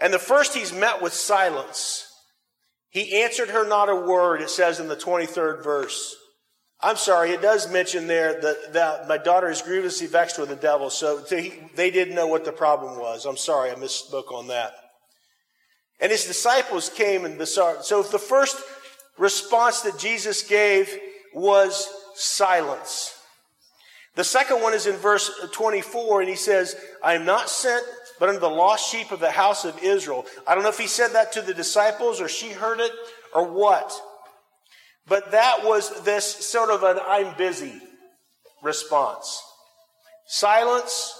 And 0.00 0.12
the 0.12 0.18
first 0.18 0.54
he's 0.54 0.72
met 0.72 1.00
with 1.00 1.12
silence. 1.12 2.06
He 2.90 3.22
answered 3.22 3.50
her 3.50 3.68
not 3.68 3.88
a 3.88 3.94
word, 3.94 4.40
it 4.40 4.50
says 4.50 4.80
in 4.80 4.88
the 4.88 4.96
23rd 4.96 5.62
verse. 5.62 6.16
I'm 6.82 6.96
sorry, 6.96 7.30
it 7.30 7.42
does 7.42 7.70
mention 7.70 8.06
there 8.06 8.40
that, 8.40 8.72
that 8.72 9.08
my 9.08 9.18
daughter 9.18 9.50
is 9.50 9.60
grievously 9.60 10.06
vexed 10.06 10.38
with 10.38 10.48
the 10.48 10.56
devil, 10.56 10.88
so 10.88 11.20
they, 11.20 11.52
they 11.74 11.90
didn't 11.90 12.14
know 12.14 12.26
what 12.26 12.44
the 12.44 12.52
problem 12.52 12.98
was. 12.98 13.26
I'm 13.26 13.36
sorry, 13.36 13.70
I 13.70 13.74
misspoke 13.74 14.32
on 14.32 14.46
that. 14.48 14.72
And 16.00 16.10
his 16.10 16.24
disciples 16.24 16.88
came 16.88 17.26
and 17.26 17.36
besought. 17.36 17.84
So 17.84 18.02
the 18.02 18.18
first 18.18 18.56
response 19.18 19.82
that 19.82 19.98
Jesus 19.98 20.42
gave 20.42 20.90
was 21.34 21.86
silence. 22.14 23.14
The 24.16 24.24
second 24.24 24.62
one 24.62 24.72
is 24.72 24.86
in 24.86 24.96
verse 24.96 25.30
24, 25.52 26.20
and 26.20 26.30
he 26.30 26.36
says, 26.36 26.76
I 27.04 27.14
am 27.14 27.26
not 27.26 27.50
sent 27.50 27.84
but 28.20 28.28
unto 28.28 28.40
the 28.40 28.50
lost 28.50 28.92
sheep 28.92 29.10
of 29.10 29.18
the 29.18 29.30
house 29.30 29.64
of 29.64 29.82
Israel. 29.82 30.26
I 30.46 30.54
don't 30.54 30.62
know 30.62 30.68
if 30.68 30.78
he 30.78 30.86
said 30.86 31.14
that 31.14 31.32
to 31.32 31.42
the 31.42 31.54
disciples 31.54 32.20
or 32.20 32.28
she 32.28 32.50
heard 32.50 32.78
it 32.78 32.92
or 33.34 33.50
what. 33.50 33.98
But 35.10 35.32
that 35.32 35.64
was 35.64 36.04
this 36.04 36.24
sort 36.24 36.70
of 36.70 36.84
an 36.84 37.00
I'm 37.04 37.36
busy 37.36 37.74
response. 38.62 39.42
Silence, 40.28 41.12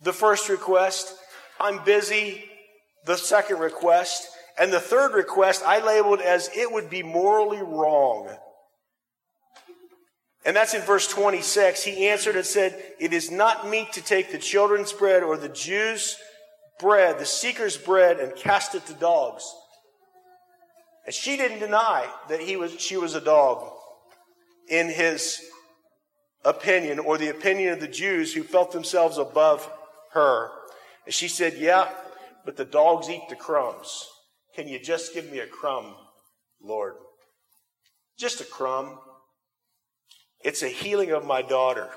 the 0.00 0.12
first 0.12 0.48
request. 0.48 1.12
I'm 1.58 1.84
busy, 1.84 2.44
the 3.06 3.16
second 3.16 3.58
request. 3.58 4.28
And 4.56 4.72
the 4.72 4.78
third 4.78 5.14
request 5.14 5.64
I 5.66 5.84
labeled 5.84 6.20
as 6.20 6.48
it 6.54 6.70
would 6.70 6.88
be 6.88 7.02
morally 7.02 7.60
wrong 7.60 8.30
And 10.46 10.54
that's 10.54 10.74
in 10.74 10.82
verse 10.82 11.08
26. 11.08 11.82
He 11.82 12.06
answered 12.08 12.36
and 12.36 12.46
said, 12.46 12.80
It 13.00 13.12
is 13.12 13.32
not 13.32 13.68
meet 13.68 13.94
to 13.94 14.00
take 14.00 14.30
the 14.30 14.38
children's 14.38 14.92
bread 14.92 15.24
or 15.24 15.36
the 15.36 15.48
Jews' 15.48 16.16
bread, 16.78 17.18
the 17.18 17.26
seeker's 17.26 17.76
bread, 17.76 18.20
and 18.20 18.36
cast 18.36 18.76
it 18.76 18.86
to 18.86 18.94
dogs. 18.94 19.44
And 21.04 21.14
she 21.14 21.36
didn't 21.36 21.58
deny 21.58 22.08
that 22.28 22.40
he 22.40 22.56
was, 22.56 22.80
she 22.80 22.96
was 22.96 23.14
a 23.14 23.20
dog 23.20 23.70
in 24.68 24.88
his 24.88 25.40
opinion 26.44 26.98
or 26.98 27.18
the 27.18 27.28
opinion 27.28 27.72
of 27.72 27.80
the 27.80 27.88
Jews 27.88 28.32
who 28.32 28.42
felt 28.42 28.72
themselves 28.72 29.18
above 29.18 29.70
her. 30.12 30.50
And 31.04 31.14
she 31.14 31.28
said, 31.28 31.54
Yeah, 31.54 31.90
but 32.44 32.56
the 32.56 32.64
dogs 32.64 33.08
eat 33.08 33.22
the 33.28 33.36
crumbs. 33.36 34.06
Can 34.54 34.68
you 34.68 34.78
just 34.78 35.12
give 35.12 35.30
me 35.30 35.40
a 35.40 35.46
crumb, 35.46 35.94
Lord? 36.62 36.94
Just 38.18 38.40
a 38.40 38.44
crumb. 38.44 38.98
It's 40.40 40.62
a 40.62 40.68
healing 40.68 41.10
of 41.10 41.24
my 41.24 41.42
daughter. 41.42 41.90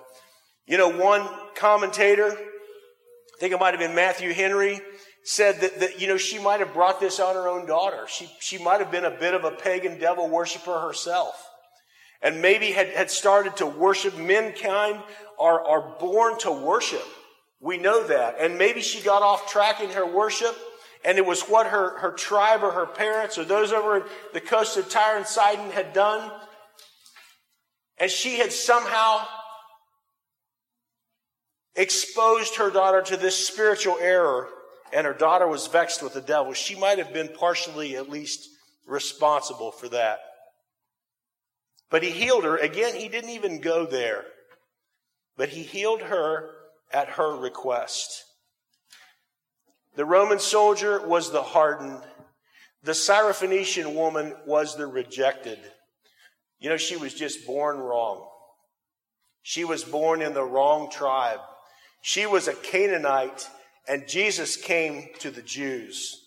You 0.65 0.77
know, 0.77 0.89
one 0.89 1.27
commentator, 1.55 2.29
I 2.29 3.39
think 3.39 3.53
it 3.53 3.59
might 3.59 3.71
have 3.71 3.79
been 3.79 3.95
Matthew 3.95 4.33
Henry, 4.33 4.81
said 5.27 5.59
that, 5.59 5.81
that, 5.81 5.99
you 5.99 6.07
know, 6.07 6.15
she 6.15 6.39
might 6.39 6.61
have 6.61 6.73
brought 6.73 7.01
this 7.01 7.19
on 7.19 7.35
her 7.35 7.49
own 7.49 7.65
daughter. 7.65 8.05
She, 8.07 8.31
she 8.39 8.57
might 8.57 8.79
have 8.79 8.89
been 8.89 9.03
a 9.03 9.11
bit 9.11 9.33
of 9.33 9.43
a 9.43 9.51
pagan 9.51 9.99
devil 9.99 10.29
worshiper 10.29 10.79
herself. 10.79 11.49
And 12.21 12.41
maybe 12.41 12.71
had, 12.71 12.87
had 12.91 13.11
started 13.11 13.57
to 13.57 13.65
worship. 13.65 14.17
Mankind 14.17 15.03
are, 15.37 15.61
are 15.67 15.99
born 15.99 16.39
to 16.39 16.51
worship. 16.51 17.03
We 17.59 17.77
know 17.77 18.07
that. 18.07 18.37
And 18.39 18.57
maybe 18.57 18.79
she 18.79 19.03
got 19.03 19.21
off 19.21 19.51
track 19.51 19.81
in 19.81 19.89
her 19.89 20.05
worship 20.05 20.57
and 21.03 21.17
it 21.17 21.25
was 21.25 21.41
what 21.41 21.67
her, 21.67 21.97
her 21.97 22.11
tribe 22.11 22.63
or 22.63 22.71
her 22.71 22.85
parents 22.85 23.37
or 23.37 23.43
those 23.43 23.73
over 23.73 24.05
the 24.33 24.39
coast 24.39 24.77
of 24.77 24.89
Tyre 24.89 25.17
and 25.17 25.27
Sidon 25.27 25.71
had 25.71 25.91
done. 25.91 26.31
And 27.97 28.09
she 28.09 28.37
had 28.37 28.53
somehow 28.53 29.25
exposed 31.75 32.55
her 32.55 32.69
daughter 32.69 33.01
to 33.01 33.17
this 33.17 33.35
spiritual 33.35 33.97
error, 33.99 34.47
and 34.93 35.05
her 35.05 35.13
daughter 35.13 35.47
was 35.47 35.67
vexed 35.67 36.01
with 36.01 36.13
the 36.13 36.21
devil. 36.21 36.53
She 36.53 36.75
might 36.75 36.97
have 36.97 37.13
been 37.13 37.29
partially, 37.29 37.95
at 37.95 38.09
least, 38.09 38.49
responsible 38.85 39.71
for 39.71 39.89
that. 39.89 40.19
But 41.89 42.03
he 42.03 42.11
healed 42.11 42.43
her. 42.43 42.57
Again, 42.57 42.95
he 42.95 43.07
didn't 43.07 43.29
even 43.31 43.61
go 43.61 43.85
there, 43.85 44.25
but 45.37 45.49
he 45.49 45.63
healed 45.63 46.01
her 46.01 46.51
at 46.91 47.09
her 47.09 47.35
request. 47.35 48.23
The 49.95 50.05
Roman 50.05 50.39
soldier 50.39 51.05
was 51.05 51.31
the 51.31 51.41
hardened. 51.41 52.03
The 52.83 52.91
Syrophoenician 52.91 53.95
woman 53.95 54.35
was 54.45 54.75
the 54.75 54.87
rejected. 54.87 55.59
You 56.59 56.69
know, 56.69 56.77
she 56.77 56.95
was 56.95 57.13
just 57.13 57.45
born 57.45 57.77
wrong. 57.77 58.27
She 59.41 59.63
was 59.63 59.83
born 59.83 60.21
in 60.21 60.33
the 60.33 60.43
wrong 60.43 60.91
tribe. 60.91 61.39
She 62.01 62.25
was 62.25 62.47
a 62.47 62.53
Canaanite, 62.53 63.49
and 63.87 64.07
Jesus 64.07 64.57
came 64.57 65.09
to 65.19 65.31
the 65.31 65.41
Jews. 65.41 66.25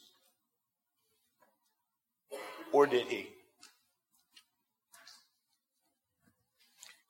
Or 2.72 2.86
did 2.86 3.06
he? 3.08 3.28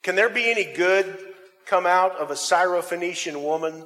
Can 0.03 0.15
there 0.15 0.31
be 0.31 0.51
any 0.51 0.65
good 0.65 1.19
come 1.67 1.87
out 1.87 2.17
of 2.17 2.31
a 2.31 2.35
Syrophoenician 2.35 3.43
woman 3.43 3.85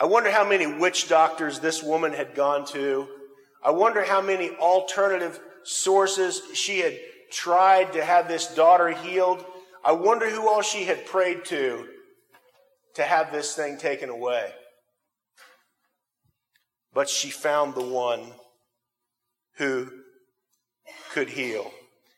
I 0.00 0.04
wonder 0.04 0.30
how 0.30 0.48
many 0.48 0.64
witch 0.64 1.08
doctors 1.08 1.58
this 1.58 1.82
woman 1.82 2.12
had 2.12 2.36
gone 2.36 2.64
to. 2.66 3.08
I 3.64 3.72
wonder 3.72 4.04
how 4.04 4.22
many 4.22 4.50
alternative 4.50 5.40
sources 5.64 6.40
she 6.54 6.78
had 6.78 6.96
tried 7.32 7.94
to 7.94 8.04
have 8.04 8.28
this 8.28 8.54
daughter 8.54 8.90
healed. 8.90 9.44
I 9.84 9.90
wonder 9.90 10.30
who 10.30 10.48
all 10.48 10.62
she 10.62 10.84
had 10.84 11.04
prayed 11.04 11.44
to 11.46 11.88
to 12.98 13.04
have 13.04 13.30
this 13.30 13.54
thing 13.54 13.78
taken 13.78 14.10
away. 14.10 14.52
But 16.92 17.08
she 17.08 17.30
found 17.30 17.76
the 17.76 17.80
one 17.80 18.32
who 19.54 19.88
could 21.12 21.28
heal. 21.28 21.70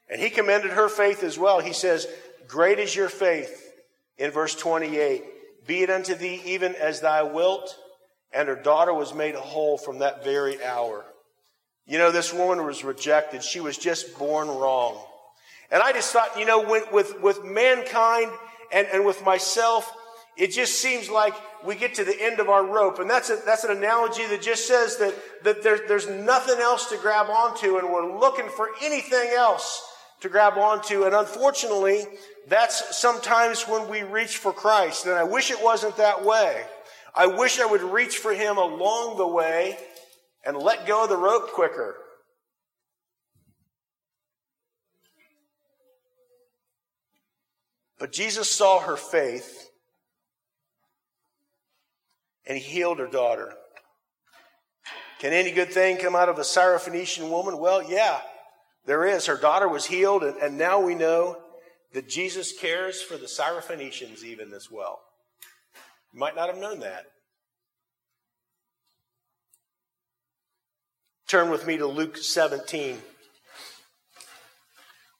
And 0.08 0.18
he 0.18 0.30
commended 0.30 0.70
her 0.70 0.88
faith 0.88 1.22
as 1.22 1.38
well. 1.38 1.60
He 1.60 1.74
says, 1.74 2.06
Great 2.48 2.78
is 2.78 2.96
your 2.96 3.10
faith 3.10 3.70
in 4.16 4.30
verse 4.30 4.54
28. 4.54 5.22
Be 5.66 5.82
it 5.82 5.90
unto 5.90 6.14
thee 6.14 6.40
even 6.46 6.74
as 6.74 7.02
thou 7.02 7.26
wilt. 7.26 7.76
And 8.32 8.48
her 8.48 8.56
daughter 8.56 8.94
was 8.94 9.12
made 9.12 9.34
whole 9.34 9.76
from 9.76 9.98
that 9.98 10.24
very 10.24 10.64
hour. 10.64 11.04
You 11.86 11.98
know, 11.98 12.10
this 12.10 12.32
woman 12.32 12.64
was 12.64 12.84
rejected. 12.84 13.42
She 13.42 13.60
was 13.60 13.76
just 13.76 14.18
born 14.18 14.48
wrong. 14.48 14.98
And 15.70 15.82
I 15.82 15.92
just 15.92 16.10
thought, 16.10 16.38
you 16.38 16.46
know, 16.46 16.62
with, 16.62 17.20
with 17.20 17.44
mankind 17.44 18.30
and, 18.72 18.86
and 18.90 19.04
with 19.04 19.22
myself, 19.26 19.92
it 20.40 20.52
just 20.52 20.80
seems 20.80 21.10
like 21.10 21.34
we 21.66 21.74
get 21.74 21.96
to 21.96 22.04
the 22.04 22.16
end 22.18 22.40
of 22.40 22.48
our 22.48 22.64
rope. 22.64 22.98
And 22.98 23.10
that's, 23.10 23.28
a, 23.28 23.36
that's 23.44 23.62
an 23.62 23.76
analogy 23.76 24.26
that 24.28 24.40
just 24.40 24.66
says 24.66 24.96
that, 24.96 25.14
that 25.44 25.62
there, 25.62 25.86
there's 25.86 26.08
nothing 26.08 26.58
else 26.58 26.88
to 26.88 26.96
grab 26.96 27.28
onto 27.28 27.76
and 27.76 27.90
we're 27.90 28.18
looking 28.18 28.48
for 28.48 28.70
anything 28.82 29.32
else 29.36 29.86
to 30.22 30.30
grab 30.30 30.56
onto. 30.56 31.04
And 31.04 31.14
unfortunately, 31.14 32.06
that's 32.48 32.96
sometimes 32.96 33.68
when 33.68 33.90
we 33.90 34.02
reach 34.02 34.38
for 34.38 34.50
Christ. 34.50 35.04
And 35.04 35.14
I 35.14 35.24
wish 35.24 35.50
it 35.50 35.62
wasn't 35.62 35.98
that 35.98 36.24
way. 36.24 36.64
I 37.14 37.26
wish 37.26 37.60
I 37.60 37.66
would 37.66 37.82
reach 37.82 38.16
for 38.16 38.32
him 38.32 38.56
along 38.56 39.18
the 39.18 39.28
way 39.28 39.76
and 40.46 40.56
let 40.56 40.86
go 40.86 41.02
of 41.02 41.10
the 41.10 41.18
rope 41.18 41.52
quicker. 41.52 41.96
But 47.98 48.10
Jesus 48.10 48.50
saw 48.50 48.80
her 48.80 48.96
faith 48.96 49.59
and 52.50 52.58
he 52.58 52.64
healed 52.64 52.98
her 52.98 53.06
daughter. 53.06 53.52
Can 55.20 55.32
any 55.32 55.52
good 55.52 55.70
thing 55.70 55.98
come 55.98 56.16
out 56.16 56.28
of 56.28 56.36
a 56.36 56.42
Syrophoenician 56.42 57.30
woman? 57.30 57.58
Well, 57.58 57.80
yeah, 57.88 58.22
there 58.86 59.06
is. 59.06 59.26
Her 59.26 59.36
daughter 59.36 59.68
was 59.68 59.86
healed, 59.86 60.24
and, 60.24 60.36
and 60.38 60.58
now 60.58 60.80
we 60.80 60.96
know 60.96 61.38
that 61.94 62.08
Jesus 62.08 62.58
cares 62.58 63.00
for 63.00 63.16
the 63.16 63.26
Syrophoenicians 63.26 64.24
even 64.24 64.52
as 64.52 64.68
well. 64.68 64.98
You 66.12 66.18
might 66.18 66.34
not 66.34 66.48
have 66.48 66.58
known 66.58 66.80
that. 66.80 67.04
Turn 71.28 71.50
with 71.50 71.68
me 71.68 71.76
to 71.76 71.86
Luke 71.86 72.16
17. 72.16 72.98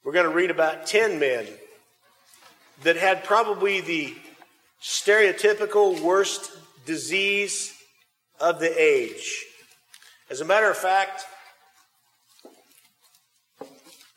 We're 0.03 0.13
going 0.13 0.29
to 0.29 0.35
read 0.35 0.51
about 0.51 0.85
10 0.85 1.21
men 1.21 1.47
that 2.83 2.97
had 2.97 3.23
probably 3.23 3.81
the 3.81 4.15
stereotypical 4.83 6.01
worst 6.01 6.57
disease 6.91 7.73
of 8.41 8.59
the 8.59 8.83
age. 8.83 9.45
As 10.29 10.41
a 10.41 10.45
matter 10.45 10.69
of 10.69 10.77
fact, 10.77 11.25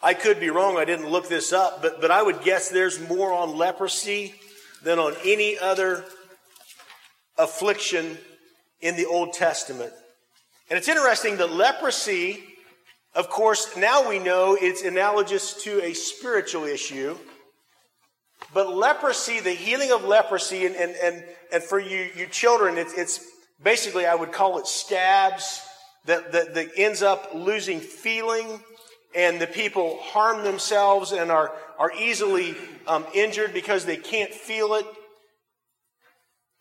I 0.01 0.15
could 0.15 0.39
be 0.39 0.49
wrong, 0.49 0.77
I 0.77 0.85
didn't 0.85 1.07
look 1.07 1.29
this 1.29 1.53
up, 1.53 1.83
but, 1.83 2.01
but 2.01 2.09
I 2.09 2.23
would 2.23 2.41
guess 2.41 2.69
there's 2.69 2.99
more 3.07 3.31
on 3.31 3.57
leprosy 3.57 4.33
than 4.83 4.97
on 4.97 5.13
any 5.23 5.55
other 5.59 6.03
affliction 7.37 8.17
in 8.81 8.95
the 8.95 9.05
Old 9.05 9.33
Testament. 9.33 9.93
And 10.67 10.77
it's 10.79 10.87
interesting 10.87 11.37
that 11.37 11.51
leprosy, 11.51 12.43
of 13.13 13.29
course, 13.29 13.77
now 13.77 14.09
we 14.09 14.17
know 14.17 14.57
it's 14.59 14.81
analogous 14.81 15.61
to 15.65 15.79
a 15.83 15.93
spiritual 15.93 16.63
issue. 16.63 17.19
But 18.51 18.75
leprosy, 18.75 19.39
the 19.39 19.51
healing 19.51 19.91
of 19.91 20.03
leprosy, 20.03 20.65
and, 20.65 20.75
and, 20.75 20.95
and, 21.03 21.23
and 21.53 21.63
for 21.63 21.79
you, 21.79 22.09
you 22.17 22.25
children, 22.25 22.77
it's, 22.79 22.93
it's 22.95 23.23
basically, 23.63 24.07
I 24.07 24.15
would 24.15 24.31
call 24.31 24.57
it 24.57 24.65
scabs 24.65 25.61
that, 26.05 26.31
that, 26.31 26.55
that 26.55 26.69
ends 26.75 27.03
up 27.03 27.29
losing 27.35 27.79
feeling 27.79 28.59
and 29.15 29.39
the 29.39 29.45
people 29.45 29.99
harm 30.01 30.43
themselves 30.43 31.11
and 31.11 31.29
are, 31.29 31.53
are 31.77 31.91
easily 31.93 32.55
um, 32.87 33.05
injured 33.13 33.53
because 33.53 33.85
they 33.85 33.97
can't 33.97 34.33
feel 34.33 34.73
it. 34.73 34.85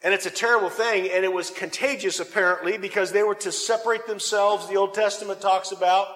And 0.04 0.12
it's 0.12 0.26
a 0.26 0.30
terrible 0.30 0.68
thing, 0.68 1.08
and 1.10 1.24
it 1.24 1.32
was 1.32 1.48
contagious 1.48 2.20
apparently 2.20 2.76
because 2.76 3.12
they 3.12 3.22
were 3.22 3.36
to 3.36 3.52
separate 3.52 4.06
themselves, 4.06 4.68
the 4.68 4.76
Old 4.76 4.92
Testament 4.92 5.40
talks 5.40 5.72
about. 5.72 6.08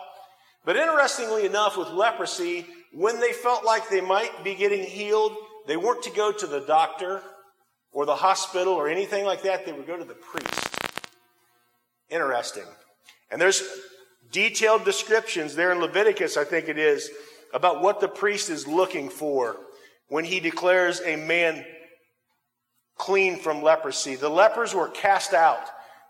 But 0.66 0.76
interestingly 0.76 1.46
enough, 1.46 1.78
with 1.78 1.88
leprosy, 1.88 2.66
when 2.92 3.20
they 3.20 3.32
felt 3.32 3.64
like 3.64 3.88
they 3.88 4.00
might 4.02 4.44
be 4.44 4.54
getting 4.54 4.82
healed, 4.82 5.34
they 5.66 5.76
weren't 5.78 6.02
to 6.02 6.10
go 6.10 6.30
to 6.32 6.46
the 6.46 6.60
doctor 6.60 7.22
or 7.96 8.04
the 8.04 8.14
hospital 8.14 8.74
or 8.74 8.88
anything 8.88 9.24
like 9.24 9.42
that. 9.42 9.64
They 9.64 9.72
would 9.72 9.86
go 9.86 9.96
to 9.96 10.04
the 10.04 10.12
priest. 10.12 10.78
Interesting. 12.10 12.66
And 13.30 13.40
there's 13.40 13.62
detailed 14.30 14.84
descriptions 14.84 15.54
there 15.54 15.72
in 15.72 15.80
Leviticus, 15.80 16.36
I 16.36 16.44
think 16.44 16.68
it 16.68 16.78
is, 16.78 17.10
about 17.54 17.80
what 17.80 18.00
the 18.00 18.06
priest 18.06 18.50
is 18.50 18.66
looking 18.66 19.08
for 19.08 19.56
when 20.08 20.26
he 20.26 20.40
declares 20.40 21.00
a 21.00 21.16
man 21.16 21.64
clean 22.98 23.38
from 23.38 23.62
leprosy. 23.62 24.14
The 24.14 24.28
lepers 24.28 24.74
were 24.74 24.88
cast 24.88 25.32
out. 25.32 25.66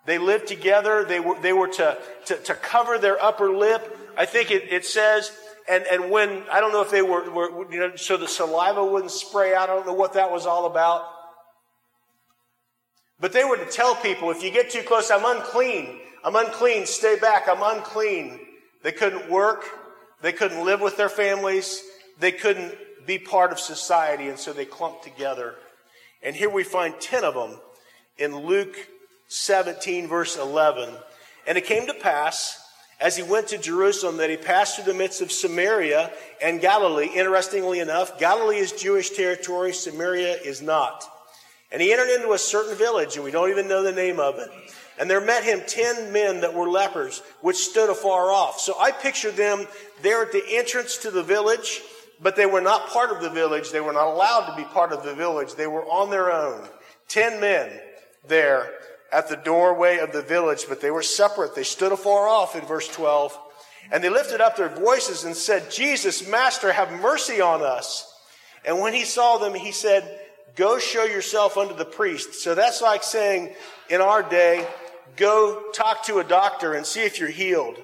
They 0.07 0.19
lived 0.19 0.49
together. 0.49 1.05
They 1.05 1.21
were, 1.21 1.39
they 1.39 1.53
were 1.53 1.69
to, 1.69 1.99
to, 2.27 2.37
to 2.37 2.55
cover 2.55 2.99
their 2.99 3.23
upper 3.23 3.57
lip. 3.57 3.97
I 4.19 4.27
think 4.27 4.51
it, 4.51 4.73
it 4.73 4.85
says, 4.85 5.31
and, 5.69 5.85
and 5.85 6.11
when, 6.11 6.43
I 6.51 6.59
don't 6.59 6.73
know 6.73 6.83
if 6.83 6.91
they 6.91 7.03
were, 7.03 7.31
were, 7.31 7.73
you 7.73 7.79
know, 7.79 7.95
so 7.95 8.17
the 8.17 8.27
saliva 8.27 8.85
wouldn't 8.85 9.13
spray 9.13 9.55
out. 9.55 9.71
I 9.71 9.75
don't 9.75 9.87
know 9.87 9.95
what 9.95 10.15
that 10.15 10.33
was 10.33 10.47
all 10.47 10.67
about. 10.67 11.13
But 13.21 13.33
they 13.33 13.45
were 13.45 13.57
to 13.57 13.67
tell 13.67 13.95
people, 13.95 14.31
if 14.31 14.43
you 14.43 14.51
get 14.51 14.71
too 14.71 14.83
close, 14.83 15.11
I'm 15.11 15.25
unclean. 15.25 16.01
I'm 16.23 16.37
unclean. 16.37 16.87
Stay 16.87 17.19
back. 17.19 17.49
I'm 17.49 17.63
unclean. 17.63 18.41
They 18.83 18.93
couldn't 18.93 19.31
work. 19.31 19.65
They 20.23 20.33
couldn't 20.33 20.65
live 20.65 20.81
with 20.81 20.97
their 20.97 21.09
families. 21.09 21.83
They 22.19 22.33
couldn't 22.33 22.75
be 23.07 23.19
part 23.19 23.53
of 23.53 23.61
society. 23.61 24.29
And 24.29 24.39
so 24.39 24.53
they 24.53 24.65
clumped 24.65 25.05
together. 25.05 25.55
And 26.23 26.37
here 26.37 26.51
we 26.51 26.65
find 26.65 27.01
10 27.01 27.25
of 27.25 27.35
them 27.35 27.59
in 28.19 28.37
Luke 28.37 28.77
17 29.29 30.09
verse 30.09 30.37
11. 30.37 30.89
And 31.47 31.57
it 31.59 31.65
came 31.65 31.87
to 31.87 31.95
pass 31.95 32.63
as 33.01 33.17
he 33.17 33.23
went 33.23 33.49
to 33.49 33.59
Jerusalem 33.59 34.17
that 34.19 34.31
he 34.31 34.37
passed 34.37 34.77
through 34.77 34.93
the 34.93 34.99
midst 34.99 35.21
of 35.21 35.31
Samaria 35.31 36.11
and 36.43 36.61
Galilee. 36.61 37.11
Interestingly 37.15 37.81
enough, 37.81 38.19
Galilee 38.19 38.57
is 38.57 38.73
Jewish 38.73 39.11
territory, 39.11 39.73
Samaria 39.73 40.37
is 40.45 40.63
not. 40.63 41.05
And 41.77 41.83
he 41.83 41.93
entered 41.93 42.09
into 42.09 42.33
a 42.33 42.39
certain 42.39 42.75
village, 42.75 43.17
and 43.17 43.25
we 43.25 43.31
don't 43.31 43.51
even 43.51 43.69
know 43.69 43.83
the 43.83 43.93
name 43.93 44.19
of 44.19 44.39
it. 44.39 44.49
And 44.99 45.11
there 45.11 45.21
met 45.21 45.45
him 45.45 45.61
ten 45.67 46.11
men 46.11 46.41
that 46.41 46.55
were 46.55 46.71
lepers, 46.71 47.21
which 47.43 47.59
stood 47.59 47.91
afar 47.91 48.33
off. 48.33 48.59
So 48.59 48.81
I 48.81 48.93
picture 48.93 49.31
them 49.31 49.67
there 50.01 50.23
at 50.23 50.33
the 50.33 50.43
entrance 50.49 50.97
to 50.97 51.11
the 51.11 51.23
village, 51.23 51.83
but 52.19 52.35
they 52.35 52.47
were 52.47 52.63
not 52.63 52.89
part 52.89 53.11
of 53.11 53.21
the 53.21 53.29
village. 53.29 53.73
They 53.73 53.83
were 53.83 53.93
not 53.93 54.07
allowed 54.07 54.47
to 54.47 54.57
be 54.57 54.65
part 54.65 54.91
of 54.91 55.05
the 55.05 55.13
village. 55.15 55.55
They 55.55 55.67
were 55.67 55.85
on 55.85 56.09
their 56.09 56.33
own. 56.33 56.67
Ten 57.09 57.43
men 57.43 57.71
there 58.27 58.73
at 59.13 59.29
the 59.29 59.37
doorway 59.37 59.99
of 59.99 60.13
the 60.13 60.23
village, 60.23 60.65
but 60.71 60.81
they 60.81 60.91
were 60.91 61.03
separate. 61.03 61.55
They 61.55 61.63
stood 61.63 61.93
afar 61.93 62.27
off 62.27 62.57
in 62.57 62.65
verse 62.65 62.89
12. 62.89 63.39
And 63.93 64.03
they 64.03 64.09
lifted 64.09 64.41
up 64.41 64.57
their 64.57 64.71
voices 64.71 65.25
and 65.25 65.37
said, 65.37 65.71
Jesus, 65.71 66.27
Master, 66.27 66.73
have 66.73 67.03
mercy 67.03 67.43
on 67.43 67.61
us. 67.61 68.11
And 68.65 68.81
when 68.81 68.95
he 68.95 69.05
saw 69.05 69.37
them, 69.37 69.53
he 69.53 69.73
said, 69.73 70.23
Go 70.57 70.79
show 70.79 71.05
yourself 71.05 71.57
unto 71.57 71.75
the 71.75 71.85
priest. 71.85 72.35
So 72.35 72.55
that's 72.55 72.83
like 72.83 73.03
saying 73.03 73.55
in 73.89 74.01
our 74.01 74.23
day, 74.23 74.67
go 75.17 75.71
talk 75.73 76.05
to 76.07 76.19
a 76.19 76.25
doctor 76.25 76.73
and 76.73 76.85
see 76.85 77.03
if 77.03 77.21
you're 77.21 77.29
healed. 77.29 77.77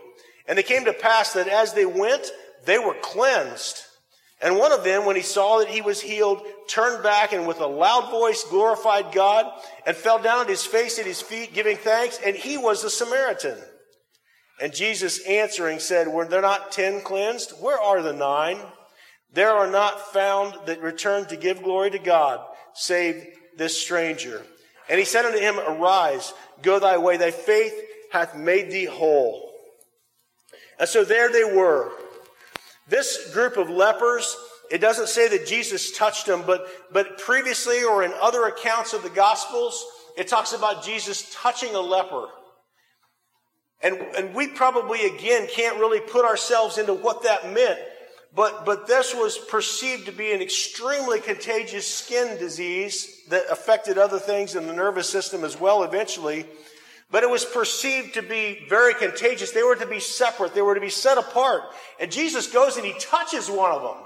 And 0.47 0.59
it 0.59 0.66
came 0.66 0.85
to 0.87 0.93
pass 0.93 1.35
that 1.35 1.49
as 1.49 1.75
they 1.75 1.87
went, 1.87 2.31
they 2.64 2.79
were 2.79 2.97
cleansed. 3.01 3.83
And 4.41 4.59
one 4.59 4.73
of 4.73 4.83
them, 4.83 5.05
when 5.05 5.14
he 5.14 5.23
saw 5.23 5.59
that 5.59 5.68
he 5.68 5.83
was 5.83 6.01
healed, 6.01 6.43
turned 6.66 7.03
back 7.05 7.33
and 7.33 7.47
with 7.47 7.61
a 7.61 7.66
loud 7.66 8.11
voice 8.11 8.45
glorified 8.51 9.12
God 9.12 9.47
and 9.87 9.97
fell 9.97 10.20
down 10.20 10.41
at 10.41 10.49
his 10.49 10.64
face 10.64 10.99
at 10.99 11.07
his 11.07 11.23
feet, 11.23 11.55
giving 11.55 11.77
thanks. 11.77 12.18
And 12.25 12.35
he 12.35 12.59
was 12.59 12.83
a 12.83 12.91
Samaritan. 12.91 13.57
And 14.61 14.75
Jesus 14.75 15.25
answering 15.27 15.79
said, 15.79 16.09
Were 16.09 16.25
there 16.25 16.41
not 16.41 16.73
ten 16.73 17.03
cleansed? 17.03 17.53
Where 17.61 17.79
are 17.79 18.03
the 18.03 18.12
nine? 18.12 18.59
There 19.33 19.51
are 19.51 19.70
not 19.70 20.12
found 20.12 20.55
that 20.66 20.83
return 20.83 21.27
to 21.27 21.37
give 21.37 21.62
glory 21.62 21.91
to 21.91 21.99
God, 21.99 22.41
save 22.75 23.27
this 23.57 23.81
stranger. 23.81 24.43
And 24.89 24.99
he 24.99 25.05
said 25.05 25.25
unto 25.25 25.39
him, 25.39 25.59
Arise, 25.59 26.33
go 26.62 26.79
thy 26.79 26.99
way, 26.99 27.16
thy 27.16 27.31
faith 27.31 27.75
hath 28.11 28.37
made 28.37 28.70
thee 28.70 28.85
whole. 28.85 29.51
And 30.79 30.89
so 30.89 31.05
there 31.05 31.31
they 31.31 31.45
were. 31.45 31.93
This 32.89 33.33
group 33.33 33.57
of 33.57 33.70
lepers, 33.70 34.37
it 34.70 34.79
doesn't 34.79 35.09
say 35.09 35.29
that 35.29 35.47
Jesus 35.47 35.97
touched 35.97 36.27
them, 36.27 36.43
but, 36.47 36.66
but 36.93 37.18
previously 37.18 37.85
or 37.85 38.03
in 38.03 38.12
other 38.20 38.45
accounts 38.47 38.93
of 38.93 39.03
the 39.03 39.11
Gospels, 39.11 39.85
it 40.16 40.29
talks 40.29 40.53
about 40.53 40.85
Jesus 40.85 41.35
touching 41.35 41.75
a 41.75 41.81
leper. 41.81 42.27
And, 43.81 43.97
and 44.16 44.35
we 44.35 44.49
probably, 44.49 45.07
again, 45.07 45.49
can't 45.51 45.79
really 45.79 46.01
put 46.01 46.25
ourselves 46.25 46.79
into 46.79 46.95
what 46.95 47.25
that 47.25 47.53
meant. 47.53 47.79
But, 48.35 48.64
but 48.64 48.87
this 48.87 49.14
was 49.14 49.37
perceived 49.37 50.07
to 50.07 50.12
be 50.12 50.33
an 50.33 50.41
extremely 50.41 51.20
contagious 51.20 51.87
skin 51.87 52.39
disease 52.39 53.20
that 53.28 53.45
affected 53.51 53.99
other 53.99 54.18
things 54.18 54.57
in 54.57 54.66
the 54.66 54.72
nervous 54.72 55.09
system 55.09 55.45
as 55.45 55.61
well 55.61 55.83
eventually. 55.83 56.47
But 57.11 57.24
it 57.24 57.30
was 57.30 57.45
perceived 57.45 58.14
to 58.14 58.22
be 58.22 58.64
very 58.70 58.95
contagious. 58.95 59.51
They 59.51 59.62
were 59.62 59.76
to 59.76 59.87
be 59.87 60.01
separate. 60.01 60.55
They 60.55 60.62
were 60.62 60.74
to 60.74 60.80
be 60.80 60.89
set 60.89 61.18
apart. 61.18 61.62
And 62.01 62.11
Jesus 62.11 62.47
goes 62.47 62.78
and 62.78 62.87
he 62.87 62.95
touches 62.99 63.51
one 63.51 63.70
of 63.70 63.83
them. 63.83 64.03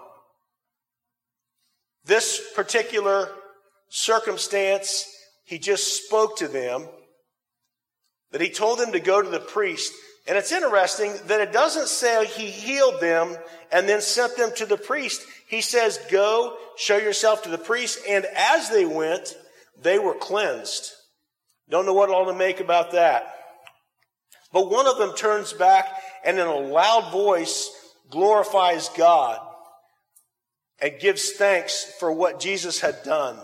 This 2.05 2.43
particular 2.57 3.29
circumstance, 3.89 5.07
he 5.45 5.59
just 5.59 6.05
spoke 6.05 6.39
to 6.39 6.49
them, 6.49 6.89
that 8.33 8.41
he 8.41 8.51
told 8.51 8.81
them 8.81 8.91
to 8.91 9.01
go 9.01 9.23
to 9.23 9.29
the 9.29 9.39
priest. 9.39 9.93
And 10.29 10.37
it's 10.37 10.53
interesting 10.53 11.15
that 11.27 11.41
it 11.41 11.53
doesn't 11.53 11.89
say 11.89 12.27
he 12.27 12.51
healed 12.51 13.01
them 13.01 13.37
and 13.71 13.89
then 13.89 14.01
sent 14.01 14.37
them 14.37 14.51
to 14.57 14.67
the 14.67 14.77
priest. 14.77 15.25
He 15.49 15.61
says, 15.61 16.01
go, 16.11 16.57
show 16.77 16.97
yourself 16.97 17.45
to 17.45 17.49
the 17.49 17.59
priest. 17.59 18.01
And 18.09 18.27
as 18.37 18.69
they 18.71 18.85
went, 18.85 19.37
they 19.81 19.99
were 19.99 20.15
cleansed. 20.15 20.93
Don't 21.69 21.87
know 21.87 21.95
what 21.95 22.11
all 22.11 22.27
to 22.27 22.35
make 22.35 22.61
about 22.61 22.93
that. 22.93 23.33
But 24.53 24.71
one 24.71 24.87
of 24.87 24.99
them 24.99 25.15
turns 25.15 25.53
back 25.53 25.87
and 26.25 26.39
in 26.39 26.47
a 26.47 26.55
loud 26.55 27.13
voice 27.13 27.71
glorifies 28.11 28.89
God 28.97 29.41
and 30.81 30.99
gives 31.01 31.33
thanks 31.33 31.93
for 31.99 32.13
what 32.13 32.41
Jesus 32.41 32.81
had 32.81 33.03
done. 33.05 33.39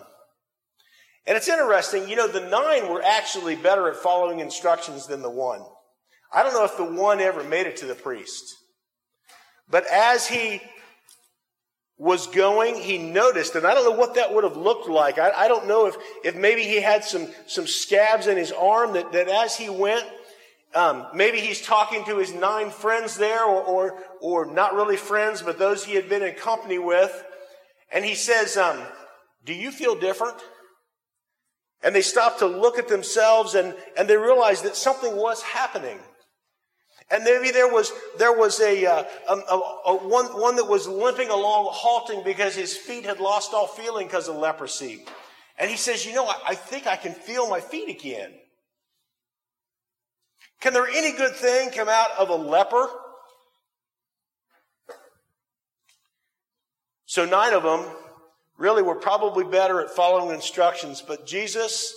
And 1.26 1.36
it's 1.36 1.48
interesting, 1.48 2.08
you 2.08 2.16
know, 2.16 2.26
the 2.26 2.48
nine 2.48 2.88
were 2.88 3.02
actually 3.02 3.54
better 3.54 3.88
at 3.88 3.96
following 3.96 4.40
instructions 4.40 5.06
than 5.06 5.22
the 5.22 5.30
one. 5.30 5.62
I 6.32 6.42
don't 6.42 6.54
know 6.54 6.64
if 6.64 6.76
the 6.76 6.84
one 6.84 7.20
ever 7.20 7.44
made 7.44 7.66
it 7.66 7.76
to 7.78 7.86
the 7.86 7.94
priest. 7.94 8.56
But 9.68 9.86
as 9.86 10.26
he 10.26 10.60
was 11.98 12.26
going, 12.26 12.74
he 12.74 12.98
noticed, 12.98 13.54
and 13.54 13.66
I 13.66 13.74
don't 13.74 13.84
know 13.84 13.98
what 13.98 14.16
that 14.16 14.34
would 14.34 14.44
have 14.44 14.56
looked 14.56 14.88
like. 14.88 15.18
I, 15.18 15.30
I, 15.30 15.48
don't 15.48 15.68
know 15.68 15.86
if, 15.86 15.96
if 16.24 16.34
maybe 16.34 16.62
he 16.62 16.80
had 16.80 17.04
some, 17.04 17.28
some 17.46 17.66
scabs 17.66 18.26
in 18.26 18.36
his 18.36 18.50
arm 18.50 18.94
that, 18.94 19.12
that 19.12 19.28
as 19.28 19.56
he 19.56 19.68
went, 19.70 20.04
um, 20.74 21.06
maybe 21.14 21.38
he's 21.38 21.60
talking 21.60 22.04
to 22.06 22.16
his 22.18 22.32
nine 22.32 22.70
friends 22.70 23.16
there, 23.16 23.44
or, 23.44 23.62
or, 23.62 23.98
or 24.20 24.46
not 24.46 24.74
really 24.74 24.96
friends, 24.96 25.42
but 25.42 25.58
those 25.58 25.84
he 25.84 25.94
had 25.94 26.08
been 26.08 26.22
in 26.22 26.34
company 26.34 26.78
with. 26.78 27.24
And 27.92 28.04
he 28.04 28.14
says, 28.14 28.56
um, 28.56 28.82
Do 29.44 29.52
you 29.52 29.70
feel 29.70 29.94
different? 29.94 30.36
And 31.82 31.94
they 31.94 32.02
stop 32.02 32.38
to 32.38 32.46
look 32.46 32.78
at 32.78 32.88
themselves 32.88 33.54
and, 33.54 33.74
and 33.96 34.08
they 34.08 34.16
realize 34.16 34.62
that 34.62 34.76
something 34.76 35.14
was 35.14 35.42
happening. 35.42 35.98
And 37.12 37.24
maybe 37.24 37.50
there 37.50 37.68
was, 37.68 37.92
there 38.16 38.32
was 38.32 38.58
a, 38.60 38.86
uh, 38.86 39.04
a, 39.28 39.32
a, 39.32 39.58
a, 39.86 40.08
one, 40.08 40.24
one 40.40 40.56
that 40.56 40.64
was 40.64 40.88
limping 40.88 41.28
along, 41.28 41.68
halting 41.70 42.24
because 42.24 42.54
his 42.54 42.74
feet 42.74 43.04
had 43.04 43.20
lost 43.20 43.52
all 43.52 43.66
feeling 43.66 44.06
because 44.06 44.28
of 44.28 44.36
leprosy. 44.36 45.04
And 45.58 45.70
he 45.70 45.76
says, 45.76 46.06
you 46.06 46.14
know, 46.14 46.26
I, 46.26 46.36
I 46.48 46.54
think 46.54 46.86
I 46.86 46.96
can 46.96 47.12
feel 47.12 47.50
my 47.50 47.60
feet 47.60 47.90
again. 47.90 48.32
Can 50.62 50.72
there 50.72 50.86
any 50.86 51.12
good 51.14 51.34
thing 51.34 51.70
come 51.70 51.90
out 51.90 52.12
of 52.18 52.30
a 52.30 52.34
leper? 52.34 52.88
So 57.04 57.26
nine 57.26 57.52
of 57.52 57.62
them 57.62 57.84
really 58.56 58.82
were 58.82 58.94
probably 58.94 59.44
better 59.44 59.82
at 59.82 59.90
following 59.90 60.34
instructions, 60.34 61.02
but 61.06 61.26
Jesus 61.26 61.94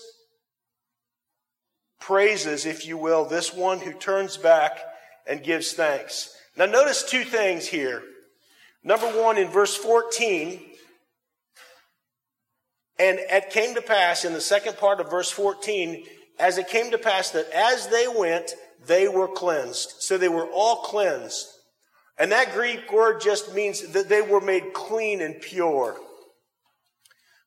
praises, 2.01 2.66
if 2.66 2.86
you 2.86 2.97
will, 2.97 3.24
this 3.24 3.53
one 3.53 3.80
who 3.80 3.93
turns 3.93 4.36
back 4.36 4.78
and 5.28 5.43
gives 5.43 5.73
thanks. 5.73 6.36
Now, 6.57 6.65
notice 6.65 7.03
two 7.03 7.23
things 7.23 7.67
here. 7.67 8.03
Number 8.84 9.07
one, 9.07 9.38
in 9.38 9.49
verse 9.49 9.76
14, 9.76 10.61
and 12.97 13.19
it 13.19 13.49
came 13.49 13.76
to 13.76 13.82
pass 13.82 14.23
in 14.23 14.34
the 14.34 14.41
second 14.41 14.78
part 14.78 15.01
of 15.01 15.09
verse 15.09 15.32
14, 15.32 16.05
as 16.39 16.57
it 16.57 16.67
came 16.67 16.91
to 16.91 16.97
pass 16.97 17.32
that 17.32 17.49
as 17.51 17.88
they 17.88 18.07
went, 18.07 18.53
they 18.86 19.07
were 19.07 19.28
cleansed. 19.28 19.95
So 19.99 20.17
they 20.17 20.30
were 20.30 20.47
all 20.47 20.78
cleansed. 20.78 21.47
And 22.17 22.32
that 22.32 22.53
Greek 22.53 22.91
word 22.93 23.19
just 23.19 23.53
means 23.53 23.82
that 23.89 24.07
they 24.07 24.21
were 24.21 24.39
made 24.39 24.73
clean 24.73 25.21
and 25.21 25.41
pure. 25.41 25.97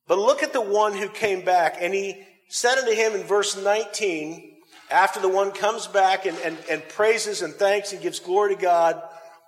But 0.07 0.18
look 0.18 0.43
at 0.43 0.53
the 0.53 0.61
one 0.61 0.95
who 0.95 1.09
came 1.09 1.45
back, 1.45 1.76
and 1.81 1.95
he 1.95 2.26
said 2.49 2.79
unto 2.79 2.93
him 2.93 3.14
in 3.14 3.22
verse 3.22 3.57
19, 3.57 4.58
after 4.91 5.20
the 5.20 5.28
one 5.28 5.51
comes 5.53 5.86
back 5.86 6.26
and, 6.26 6.36
and, 6.39 6.57
and 6.70 6.89
praises 6.89 7.43
and 7.43 7.55
thanks 7.55 7.93
and 7.93 8.03
gives 8.03 8.20
glory 8.20 8.55
to 8.55 8.61
God, 8.61 9.03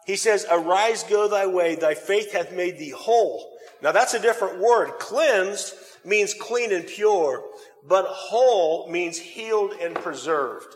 he 0.06 0.16
says, 0.16 0.46
Arise, 0.50 1.02
go 1.04 1.28
thy 1.28 1.46
way, 1.46 1.76
thy 1.76 1.94
faith 1.94 2.32
hath 2.32 2.52
made 2.52 2.78
thee 2.78 2.90
whole. 2.90 3.56
Now 3.82 3.92
that's 3.92 4.14
a 4.14 4.20
different 4.20 4.58
word. 4.58 4.98
Cleansed 4.98 5.74
means 6.04 6.34
clean 6.34 6.72
and 6.72 6.86
pure, 6.86 7.44
but 7.86 8.06
whole 8.06 8.90
means 8.90 9.18
healed 9.18 9.72
and 9.80 9.94
preserved. 9.94 10.74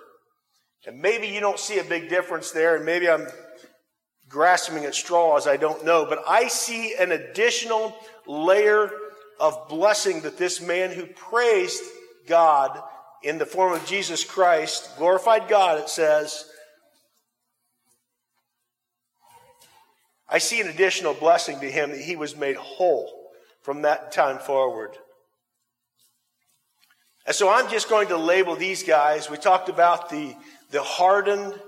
And 0.87 1.01
maybe 1.01 1.27
you 1.27 1.41
don't 1.41 1.59
see 1.59 1.79
a 1.79 1.85
big 1.85 2.09
difference 2.09 2.51
there, 2.51 2.77
and 2.77 2.85
maybe 2.85 3.09
I'm 3.09 3.27
grasping 4.29 4.85
at 4.85 4.95
straws, 4.95 5.47
I 5.47 5.57
don't 5.57 5.85
know, 5.85 6.07
but 6.07 6.23
I 6.27 6.49
see 6.49 6.95
an 6.99 7.13
additional 7.13 7.95
layer 8.27 8.91
of 9.41 9.69
blessing 9.69 10.23
that 10.23 10.39
this 10.39 10.61
man 10.61 10.91
who 10.91 11.07
praised 11.07 11.83
God 12.27 12.83
in 13.25 13.39
the 13.39 13.47
form 13.47 13.73
of 13.73 13.87
Jesus 13.87 14.23
Christ, 14.23 14.91
glorified 14.99 15.49
God, 15.49 15.81
it 15.81 15.89
says, 15.89 16.45
I 20.29 20.39
see 20.39 20.61
an 20.61 20.69
additional 20.69 21.15
blessing 21.15 21.59
to 21.61 21.71
him 21.71 21.91
that 21.91 22.01
he 22.01 22.17
was 22.17 22.37
made 22.37 22.57
whole 22.57 23.31
from 23.63 23.83
that 23.83 24.13
time 24.13 24.39
forward. 24.39 24.91
And 27.27 27.35
so 27.35 27.49
I'm 27.49 27.71
just 27.71 27.89
going 27.89 28.09
to 28.09 28.19
label 28.19 28.57
these 28.57 28.83
guys. 28.83 29.31
We 29.31 29.39
talked 29.39 29.71
about 29.71 30.11
the, 30.11 30.37
the 30.71 30.83
hardened 30.83 31.59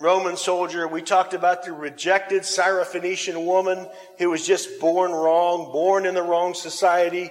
Roman 0.00 0.36
soldier. 0.36 0.88
We 0.88 1.02
talked 1.02 1.34
about 1.34 1.64
the 1.64 1.72
rejected 1.72 2.42
Syrophoenician 2.42 3.46
woman 3.46 3.86
who 4.18 4.30
was 4.30 4.44
just 4.44 4.80
born 4.80 5.12
wrong, 5.12 5.70
born 5.70 6.04
in 6.04 6.14
the 6.14 6.22
wrong 6.22 6.54
society. 6.54 7.30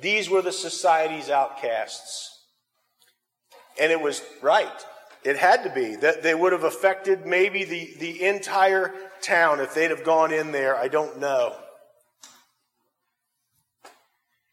These 0.00 0.30
were 0.30 0.40
the 0.40 0.52
society's 0.52 1.28
outcasts. 1.28 2.33
And 3.80 3.90
it 3.90 4.00
was 4.00 4.22
right. 4.42 4.86
It 5.24 5.36
had 5.36 5.64
to 5.64 5.70
be. 5.70 5.96
That 5.96 6.22
they 6.22 6.34
would 6.34 6.52
have 6.52 6.64
affected 6.64 7.26
maybe 7.26 7.64
the, 7.64 7.94
the 7.98 8.22
entire 8.24 8.92
town 9.20 9.60
if 9.60 9.74
they'd 9.74 9.90
have 9.90 10.04
gone 10.04 10.32
in 10.32 10.52
there. 10.52 10.76
I 10.76 10.88
don't 10.88 11.18
know. 11.18 11.56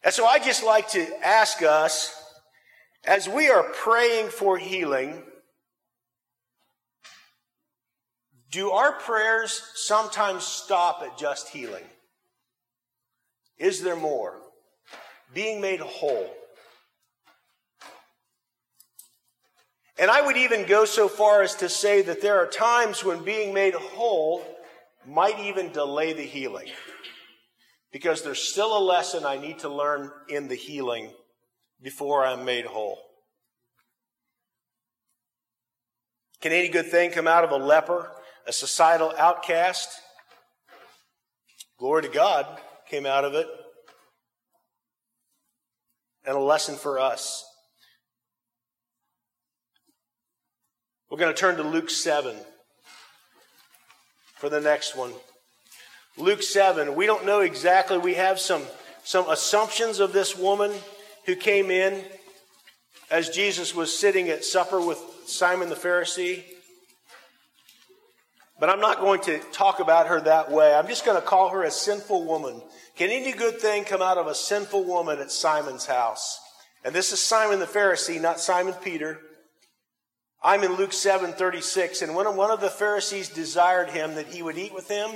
And 0.02 0.12
so 0.12 0.26
I 0.26 0.38
just 0.38 0.64
like 0.64 0.88
to 0.90 1.06
ask 1.24 1.62
us, 1.62 2.14
as 3.04 3.28
we 3.28 3.48
are 3.48 3.62
praying 3.62 4.28
for 4.30 4.58
healing, 4.58 5.22
do 8.50 8.70
our 8.70 8.92
prayers 8.92 9.62
sometimes 9.74 10.44
stop 10.44 11.02
at 11.02 11.16
just 11.16 11.48
healing? 11.48 11.84
Is 13.58 13.82
there 13.82 13.96
more? 13.96 14.38
Being 15.32 15.60
made 15.60 15.80
whole. 15.80 16.30
And 19.98 20.10
I 20.10 20.22
would 20.22 20.36
even 20.36 20.66
go 20.66 20.84
so 20.84 21.08
far 21.08 21.42
as 21.42 21.54
to 21.56 21.68
say 21.68 22.02
that 22.02 22.22
there 22.22 22.38
are 22.38 22.46
times 22.46 23.04
when 23.04 23.24
being 23.24 23.52
made 23.52 23.74
whole 23.74 24.42
might 25.06 25.38
even 25.40 25.72
delay 25.72 26.12
the 26.12 26.22
healing. 26.22 26.68
Because 27.92 28.22
there's 28.22 28.42
still 28.42 28.76
a 28.76 28.80
lesson 28.80 29.26
I 29.26 29.36
need 29.36 29.58
to 29.60 29.68
learn 29.68 30.10
in 30.28 30.48
the 30.48 30.54
healing 30.54 31.12
before 31.82 32.24
I'm 32.24 32.44
made 32.44 32.64
whole. 32.64 32.98
Can 36.40 36.52
any 36.52 36.68
good 36.68 36.86
thing 36.86 37.10
come 37.10 37.28
out 37.28 37.44
of 37.44 37.50
a 37.50 37.56
leper, 37.56 38.10
a 38.46 38.52
societal 38.52 39.12
outcast? 39.18 39.88
Glory 41.78 42.02
to 42.02 42.08
God 42.08 42.46
came 42.88 43.06
out 43.06 43.24
of 43.24 43.34
it. 43.34 43.46
And 46.24 46.36
a 46.36 46.40
lesson 46.40 46.76
for 46.76 46.98
us. 46.98 47.44
We're 51.12 51.18
going 51.18 51.34
to 51.34 51.38
turn 51.38 51.56
to 51.56 51.62
Luke 51.62 51.90
7 51.90 52.34
for 54.36 54.48
the 54.48 54.62
next 54.62 54.96
one. 54.96 55.12
Luke 56.16 56.42
7, 56.42 56.94
we 56.94 57.04
don't 57.04 57.26
know 57.26 57.40
exactly. 57.40 57.98
We 57.98 58.14
have 58.14 58.40
some, 58.40 58.62
some 59.04 59.28
assumptions 59.28 60.00
of 60.00 60.14
this 60.14 60.34
woman 60.34 60.72
who 61.26 61.36
came 61.36 61.70
in 61.70 62.02
as 63.10 63.28
Jesus 63.28 63.74
was 63.74 63.94
sitting 63.94 64.30
at 64.30 64.42
supper 64.42 64.80
with 64.80 64.98
Simon 65.26 65.68
the 65.68 65.74
Pharisee. 65.74 66.44
But 68.58 68.70
I'm 68.70 68.80
not 68.80 69.00
going 69.00 69.20
to 69.24 69.38
talk 69.52 69.80
about 69.80 70.06
her 70.06 70.18
that 70.22 70.50
way. 70.50 70.72
I'm 70.72 70.88
just 70.88 71.04
going 71.04 71.20
to 71.20 71.26
call 71.26 71.50
her 71.50 71.62
a 71.62 71.70
sinful 71.70 72.24
woman. 72.24 72.62
Can 72.96 73.10
any 73.10 73.32
good 73.32 73.60
thing 73.60 73.84
come 73.84 74.00
out 74.00 74.16
of 74.16 74.28
a 74.28 74.34
sinful 74.34 74.84
woman 74.84 75.18
at 75.18 75.30
Simon's 75.30 75.84
house? 75.84 76.40
And 76.86 76.94
this 76.94 77.12
is 77.12 77.20
Simon 77.20 77.58
the 77.58 77.66
Pharisee, 77.66 78.18
not 78.18 78.40
Simon 78.40 78.72
Peter. 78.82 79.20
I'm 80.44 80.64
in 80.64 80.74
Luke 80.74 80.92
7 80.92 81.32
36, 81.32 82.02
and 82.02 82.16
when 82.16 82.34
one 82.36 82.50
of 82.50 82.60
the 82.60 82.70
Pharisees 82.70 83.28
desired 83.28 83.90
him 83.90 84.16
that 84.16 84.26
he 84.26 84.42
would 84.42 84.58
eat 84.58 84.74
with 84.74 84.88
him, 84.88 85.10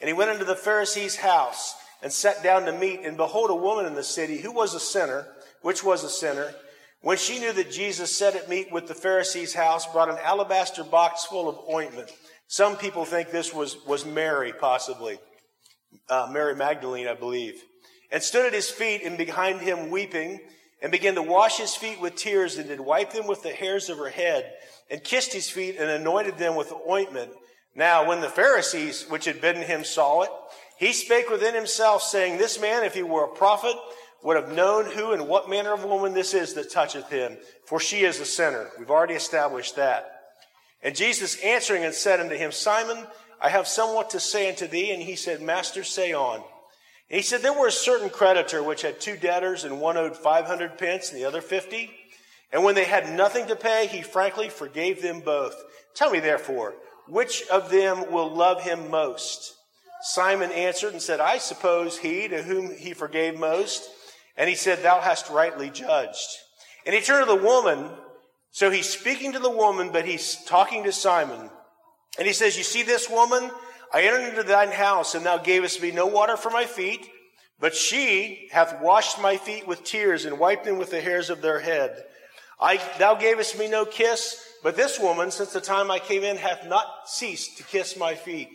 and 0.00 0.08
he 0.08 0.12
went 0.12 0.30
into 0.30 0.44
the 0.44 0.56
Pharisee's 0.56 1.16
house 1.16 1.74
and 2.02 2.12
sat 2.12 2.42
down 2.42 2.64
to 2.64 2.72
meat, 2.72 3.00
and 3.04 3.16
behold, 3.16 3.50
a 3.50 3.54
woman 3.54 3.86
in 3.86 3.94
the 3.94 4.02
city 4.02 4.38
who 4.38 4.50
was 4.50 4.74
a 4.74 4.80
sinner, 4.80 5.28
which 5.60 5.84
was 5.84 6.02
a 6.02 6.08
sinner, 6.08 6.52
when 7.00 7.16
she 7.16 7.38
knew 7.38 7.52
that 7.52 7.70
Jesus 7.70 8.16
sat 8.16 8.34
at 8.34 8.48
meat 8.48 8.72
with 8.72 8.88
the 8.88 8.94
Pharisee's 8.94 9.54
house, 9.54 9.86
brought 9.86 10.08
an 10.08 10.18
alabaster 10.22 10.82
box 10.82 11.24
full 11.24 11.48
of 11.48 11.58
ointment. 11.72 12.10
Some 12.48 12.76
people 12.76 13.04
think 13.04 13.30
this 13.30 13.54
was, 13.54 13.76
was 13.86 14.04
Mary, 14.04 14.52
possibly. 14.52 15.18
Uh, 16.08 16.28
Mary 16.30 16.56
Magdalene, 16.56 17.06
I 17.06 17.14
believe. 17.14 17.62
And 18.10 18.22
stood 18.22 18.46
at 18.46 18.52
his 18.52 18.70
feet 18.70 19.02
and 19.04 19.16
behind 19.16 19.60
him 19.60 19.90
weeping, 19.90 20.40
and 20.82 20.92
began 20.92 21.14
to 21.14 21.22
wash 21.22 21.58
his 21.58 21.74
feet 21.74 22.00
with 22.00 22.16
tears, 22.16 22.58
and 22.58 22.68
did 22.68 22.80
wipe 22.80 23.12
them 23.12 23.26
with 23.26 23.42
the 23.42 23.52
hairs 23.52 23.88
of 23.88 23.98
her 23.98 24.10
head 24.10 24.52
and 24.90 25.02
kissed 25.02 25.32
his 25.32 25.48
feet 25.48 25.76
and 25.78 25.88
anointed 25.88 26.36
them 26.36 26.56
with 26.56 26.72
ointment. 26.88 27.30
Now, 27.74 28.06
when 28.06 28.20
the 28.20 28.28
Pharisees, 28.28 29.06
which 29.08 29.24
had 29.24 29.40
bidden 29.40 29.62
him, 29.62 29.84
saw 29.84 30.22
it, 30.22 30.30
he 30.76 30.92
spake 30.92 31.30
within 31.30 31.54
himself, 31.54 32.02
saying, 32.02 32.36
This 32.36 32.60
man, 32.60 32.84
if 32.84 32.94
he 32.94 33.02
were 33.02 33.24
a 33.24 33.34
prophet, 33.34 33.76
would 34.22 34.36
have 34.36 34.52
known 34.52 34.84
who 34.86 35.12
and 35.12 35.26
what 35.28 35.48
manner 35.48 35.72
of 35.72 35.84
woman 35.84 36.12
this 36.12 36.34
is 36.34 36.54
that 36.54 36.70
toucheth 36.70 37.08
him, 37.08 37.38
for 37.64 37.80
she 37.80 38.00
is 38.00 38.20
a 38.20 38.24
sinner. 38.24 38.68
We've 38.78 38.90
already 38.90 39.14
established 39.14 39.76
that. 39.76 40.12
And 40.82 40.96
Jesus 40.96 41.40
answering 41.42 41.84
and 41.84 41.94
said 41.94 42.20
unto 42.20 42.34
him, 42.34 42.52
Simon, 42.52 43.06
I 43.40 43.48
have 43.48 43.66
somewhat 43.66 44.10
to 44.10 44.20
say 44.20 44.48
unto 44.48 44.66
thee. 44.66 44.92
And 44.92 45.02
he 45.02 45.16
said, 45.16 45.40
Master, 45.40 45.84
say 45.84 46.12
on. 46.12 46.42
He 47.12 47.20
said, 47.20 47.42
There 47.42 47.52
were 47.52 47.66
a 47.66 47.72
certain 47.72 48.08
creditor 48.08 48.62
which 48.62 48.82
had 48.82 48.98
two 48.98 49.18
debtors, 49.18 49.64
and 49.64 49.80
one 49.80 49.98
owed 49.98 50.16
five 50.16 50.46
hundred 50.46 50.78
pence, 50.78 51.10
and 51.10 51.20
the 51.20 51.26
other 51.26 51.42
fifty. 51.42 51.90
And 52.50 52.64
when 52.64 52.74
they 52.74 52.84
had 52.84 53.14
nothing 53.14 53.46
to 53.48 53.56
pay, 53.56 53.86
he 53.86 54.00
frankly 54.02 54.48
forgave 54.48 55.02
them 55.02 55.20
both. 55.20 55.54
Tell 55.94 56.10
me 56.10 56.20
therefore, 56.20 56.74
which 57.06 57.46
of 57.48 57.70
them 57.70 58.10
will 58.10 58.34
love 58.34 58.62
him 58.62 58.90
most? 58.90 59.54
Simon 60.00 60.50
answered 60.52 60.94
and 60.94 61.02
said, 61.02 61.20
I 61.20 61.36
suppose 61.38 61.98
he 61.98 62.28
to 62.28 62.42
whom 62.42 62.74
he 62.74 62.94
forgave 62.94 63.38
most. 63.38 63.88
And 64.36 64.48
he 64.48 64.56
said, 64.56 64.82
Thou 64.82 65.00
hast 65.00 65.28
rightly 65.28 65.68
judged. 65.68 66.28
And 66.86 66.94
he 66.94 67.02
turned 67.02 67.26
to 67.26 67.36
the 67.36 67.44
woman. 67.44 67.90
So 68.52 68.70
he's 68.70 68.88
speaking 68.88 69.32
to 69.32 69.38
the 69.38 69.50
woman, 69.50 69.90
but 69.92 70.06
he's 70.06 70.42
talking 70.46 70.84
to 70.84 70.92
Simon. 70.92 71.50
And 72.18 72.26
he 72.26 72.32
says, 72.32 72.56
You 72.56 72.64
see 72.64 72.82
this 72.82 73.08
woman? 73.10 73.50
I 73.92 74.02
entered 74.02 74.30
into 74.30 74.42
thine 74.42 74.70
house, 74.70 75.14
and 75.14 75.26
thou 75.26 75.36
gavest 75.36 75.82
me 75.82 75.90
no 75.90 76.06
water 76.06 76.36
for 76.36 76.50
my 76.50 76.64
feet, 76.64 77.06
but 77.60 77.74
she 77.74 78.48
hath 78.50 78.80
washed 78.80 79.20
my 79.20 79.36
feet 79.36 79.66
with 79.66 79.84
tears 79.84 80.24
and 80.24 80.38
wiped 80.38 80.64
them 80.64 80.78
with 80.78 80.90
the 80.90 81.00
hairs 81.00 81.28
of 81.28 81.42
their 81.42 81.60
head. 81.60 82.04
I, 82.58 82.80
thou 82.98 83.14
gavest 83.14 83.58
me 83.58 83.68
no 83.68 83.84
kiss, 83.84 84.42
but 84.62 84.76
this 84.76 84.98
woman, 84.98 85.30
since 85.30 85.52
the 85.52 85.60
time 85.60 85.90
I 85.90 85.98
came 85.98 86.22
in, 86.22 86.36
hath 86.36 86.66
not 86.66 86.86
ceased 87.06 87.58
to 87.58 87.64
kiss 87.64 87.96
my 87.96 88.14
feet. 88.14 88.48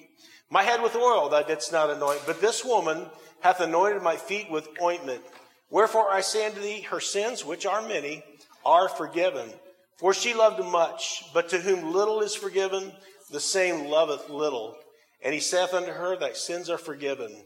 My 0.49 0.63
head 0.63 0.81
with 0.81 0.95
oil 0.95 1.29
thou 1.29 1.43
didst 1.43 1.71
not 1.71 1.89
anoint, 1.89 2.21
but 2.25 2.41
this 2.41 2.65
woman 2.65 3.05
hath 3.41 3.59
anointed 3.59 4.01
my 4.01 4.15
feet 4.15 4.49
with 4.49 4.69
ointment. 4.81 5.21
Wherefore 5.69 6.09
I 6.09 6.21
say 6.21 6.45
unto 6.45 6.61
thee, 6.61 6.81
her 6.81 7.01
sins, 7.01 7.45
which 7.45 7.65
are 7.65 7.87
many, 7.87 8.23
are 8.65 8.89
forgiven. 8.89 9.49
For 9.97 10.13
she 10.13 10.33
loved 10.33 10.63
much, 10.63 11.25
but 11.33 11.49
to 11.49 11.59
whom 11.59 11.93
little 11.93 12.21
is 12.21 12.35
forgiven, 12.35 12.93
the 13.31 13.39
same 13.39 13.87
loveth 13.87 14.29
little. 14.29 14.77
And 15.23 15.33
he 15.33 15.39
saith 15.39 15.73
unto 15.73 15.91
her, 15.91 16.15
Thy 16.15 16.33
sins 16.33 16.69
are 16.69 16.77
forgiven. 16.77 17.45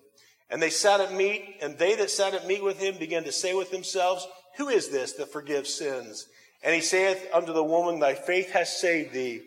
And 0.49 0.61
they 0.61 0.69
sat 0.69 0.99
at 0.99 1.13
meat, 1.13 1.57
and 1.61 1.77
they 1.77 1.95
that 1.95 2.11
sat 2.11 2.33
at 2.33 2.45
meat 2.45 2.63
with 2.63 2.79
him 2.79 2.97
began 2.97 3.23
to 3.23 3.31
say 3.31 3.53
with 3.53 3.71
themselves, 3.71 4.27
Who 4.57 4.67
is 4.67 4.89
this 4.89 5.13
that 5.13 5.31
forgives 5.31 5.73
sins? 5.73 6.27
And 6.63 6.75
he 6.75 6.81
saith 6.81 7.27
unto 7.33 7.53
the 7.53 7.63
woman, 7.63 7.99
Thy 7.99 8.13
faith 8.13 8.51
has 8.51 8.77
saved 8.77 9.13
thee. 9.13 9.43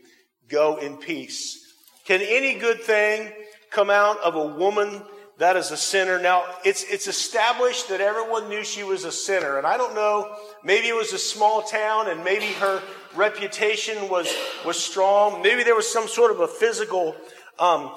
Go 0.49 0.77
in 0.77 0.97
peace. 0.97 1.61
Can 2.05 2.21
any 2.23 2.59
good 2.59 2.83
thing 2.83 3.31
come 3.71 3.91
out 3.91 4.19
of 4.21 4.35
a 4.35 4.47
woman 4.47 5.03
that 5.39 5.57
is 5.57 5.71
a 5.71 5.77
sinner? 5.77 6.21
Now, 6.21 6.45
it's, 6.65 6.85
it's 6.85 7.07
established 7.07 7.89
that 7.89 8.01
everyone 8.01 8.49
knew 8.49 8.63
she 8.63 8.83
was 8.83 9.05
a 9.05 9.13
sinner. 9.13 9.59
And 9.59 9.67
I 9.67 9.77
don't 9.77 9.95
know, 9.95 10.37
maybe 10.63 10.89
it 10.89 10.97
was 10.97 11.13
a 11.13 11.19
small 11.19 11.63
town 11.63 12.11
and 12.11 12.23
maybe 12.23 12.47
her 12.55 12.83
reputation 13.15 14.09
was, 14.09 14.33
was 14.67 14.79
strong. 14.79 15.41
Maybe 15.41 15.63
there 15.63 15.75
was 15.75 15.91
some 15.91 16.09
sort 16.09 16.31
of 16.31 16.41
a 16.41 16.49
physical 16.49 17.17
um, 17.59 17.97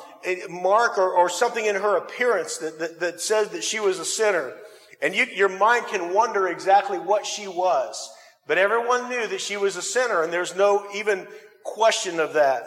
mark 0.50 0.98
or, 0.98 1.12
or 1.12 1.30
something 1.30 1.66
in 1.66 1.76
her 1.76 1.98
appearance 1.98 2.58
that, 2.58 2.80
that, 2.80 3.00
that 3.00 3.22
says 3.22 3.50
that 3.50 3.64
she 3.64 3.80
was 3.80 4.00
a 4.00 4.06
sinner. 4.06 4.54
And 5.02 5.16
you, 5.16 5.26
your 5.26 5.50
mind 5.50 5.88
can 5.88 6.14
wonder 6.14 6.48
exactly 6.48 6.98
what 6.98 7.26
she 7.26 7.48
was. 7.48 8.10
But 8.48 8.58
everyone 8.58 9.10
knew 9.10 9.28
that 9.28 9.42
she 9.42 9.58
was 9.58 9.76
a 9.76 9.82
sinner, 9.82 10.24
and 10.24 10.32
there's 10.32 10.56
no 10.56 10.88
even 10.96 11.28
question 11.64 12.20
of 12.20 12.34
that. 12.34 12.64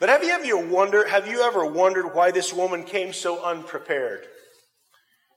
But 0.00 0.08
have 0.08 0.24
you 0.24 0.32
ever 0.32 0.66
wondered, 0.66 1.08
have 1.08 1.28
you 1.28 1.42
ever 1.42 1.64
wondered 1.64 2.12
why 2.12 2.32
this 2.32 2.52
woman 2.52 2.82
came 2.82 3.12
so 3.12 3.42
unprepared? 3.44 4.26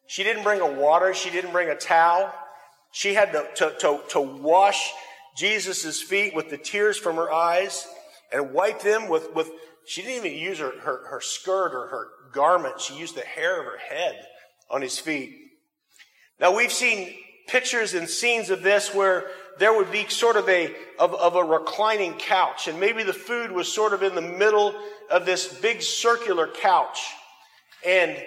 She 0.08 0.24
didn't 0.24 0.44
bring 0.44 0.60
a 0.60 0.72
water, 0.72 1.14
she 1.14 1.30
didn't 1.30 1.52
bring 1.52 1.70
a 1.70 1.76
towel. 1.76 2.34
She 2.92 3.14
had 3.14 3.32
to, 3.34 3.46
to, 3.58 3.76
to, 3.80 4.02
to 4.10 4.22
wash 4.22 4.92
Jesus' 5.38 6.02
feet 6.02 6.34
with 6.34 6.50
the 6.50 6.58
tears 6.58 6.98
from 6.98 7.18
her 7.18 7.32
eyes 7.32 7.88
and 8.32 8.54
wiped 8.54 8.84
them 8.84 9.08
with, 9.08 9.34
with 9.34 9.50
she 9.86 10.02
didn't 10.02 10.26
even 10.26 10.38
use 10.38 10.60
her, 10.60 10.72
her, 10.80 11.08
her 11.08 11.22
skirt 11.22 11.74
or 11.74 11.88
her 11.88 12.08
garment. 12.34 12.82
She 12.82 12.96
used 12.96 13.16
the 13.16 13.22
hair 13.22 13.60
of 13.60 13.66
her 13.66 13.78
head 13.78 14.16
on 14.70 14.82
his 14.82 15.00
feet. 15.00 15.36
Now 16.40 16.56
we've 16.56 16.72
seen 16.72 17.16
pictures 17.48 17.94
and 17.94 18.10
scenes 18.10 18.50
of 18.50 18.64
this 18.64 18.94
where 18.94 19.28
there 19.60 19.74
would 19.74 19.92
be 19.92 20.08
sort 20.10 20.36
of 20.36 20.50
a, 20.50 20.74
of, 21.00 21.14
of 21.14 21.36
a 21.36 21.44
reclining 21.44 22.14
couch. 22.14 22.68
And 22.68 22.80
maybe 22.80 23.04
the 23.04 23.14
food 23.14 23.52
was 23.52 23.72
sort 23.72 23.94
of 23.94 24.04
in 24.04 24.16
the 24.16 24.22
middle 24.22 24.76
of 25.10 25.26
this 25.26 25.48
big 25.48 25.82
circular 25.82 26.48
couch. 26.48 27.00
And 27.86 28.18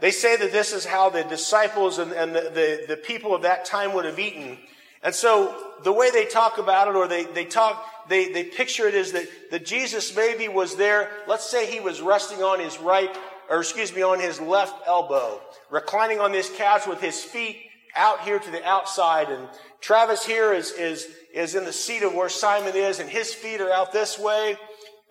they 0.00 0.10
say 0.10 0.36
that 0.36 0.52
this 0.52 0.72
is 0.72 0.84
how 0.84 1.10
the 1.10 1.24
disciples 1.24 1.98
and, 1.98 2.12
and 2.12 2.34
the, 2.34 2.40
the, 2.40 2.84
the, 2.88 2.96
people 2.96 3.34
of 3.34 3.42
that 3.42 3.64
time 3.64 3.92
would 3.94 4.04
have 4.04 4.18
eaten. 4.18 4.58
And 5.02 5.14
so 5.14 5.72
the 5.82 5.92
way 5.92 6.10
they 6.10 6.24
talk 6.24 6.58
about 6.58 6.88
it, 6.88 6.94
or 6.94 7.08
they, 7.08 7.24
they 7.24 7.44
talk, 7.44 7.84
they, 8.08 8.32
they 8.32 8.44
picture 8.44 8.86
it 8.86 8.94
is 8.94 9.12
that, 9.12 9.26
that 9.50 9.64
Jesus 9.64 10.14
maybe 10.14 10.48
was 10.48 10.76
there. 10.76 11.10
Let's 11.26 11.48
say 11.48 11.66
he 11.70 11.80
was 11.80 12.00
resting 12.00 12.42
on 12.42 12.60
his 12.60 12.78
right, 12.78 13.10
or 13.48 13.60
excuse 13.60 13.94
me, 13.94 14.02
on 14.02 14.20
his 14.20 14.40
left 14.40 14.86
elbow, 14.86 15.40
reclining 15.70 16.20
on 16.20 16.32
this 16.32 16.50
couch 16.56 16.86
with 16.86 17.00
his 17.00 17.22
feet 17.22 17.58
out 17.96 18.20
here 18.20 18.38
to 18.38 18.50
the 18.50 18.64
outside. 18.64 19.28
And 19.30 19.48
Travis 19.80 20.24
here 20.24 20.52
is, 20.52 20.72
is, 20.72 21.08
is 21.32 21.54
in 21.54 21.64
the 21.64 21.72
seat 21.72 22.02
of 22.02 22.14
where 22.14 22.28
Simon 22.28 22.74
is, 22.74 23.00
and 23.00 23.08
his 23.08 23.32
feet 23.32 23.60
are 23.60 23.70
out 23.70 23.92
this 23.92 24.18
way, 24.18 24.56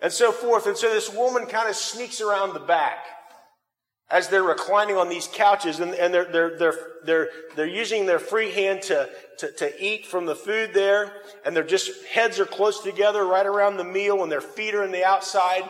and 0.02 0.12
so 0.12 0.32
forth. 0.32 0.66
And 0.66 0.76
so 0.76 0.92
this 0.92 1.12
woman 1.12 1.46
kind 1.46 1.68
of 1.68 1.76
sneaks 1.76 2.20
around 2.20 2.54
the 2.54 2.60
back 2.60 2.98
as 4.10 4.28
they're 4.28 4.42
reclining 4.42 4.96
on 4.96 5.08
these 5.08 5.28
couches 5.32 5.80
and, 5.80 5.94
and 5.94 6.12
they're, 6.12 6.30
they're, 6.30 6.58
they're, 6.58 6.78
they're, 7.04 7.28
they're 7.56 7.66
using 7.66 8.06
their 8.06 8.18
free 8.18 8.50
hand 8.50 8.82
to, 8.82 9.08
to, 9.38 9.50
to 9.52 9.84
eat 9.84 10.06
from 10.06 10.26
the 10.26 10.36
food 10.36 10.72
there. 10.74 11.12
And 11.44 11.56
their 11.56 11.64
just 11.64 12.04
heads 12.06 12.38
are 12.38 12.44
close 12.44 12.80
together 12.80 13.24
right 13.24 13.46
around 13.46 13.76
the 13.76 13.84
meal 13.84 14.22
and 14.22 14.30
their 14.30 14.40
feet 14.40 14.74
are 14.74 14.84
in 14.84 14.92
the 14.92 15.04
outside. 15.04 15.68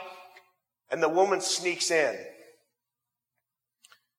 And 0.91 1.03
the 1.03 1.09
woman 1.09 1.41
sneaks 1.41 1.91
in. 1.91 2.17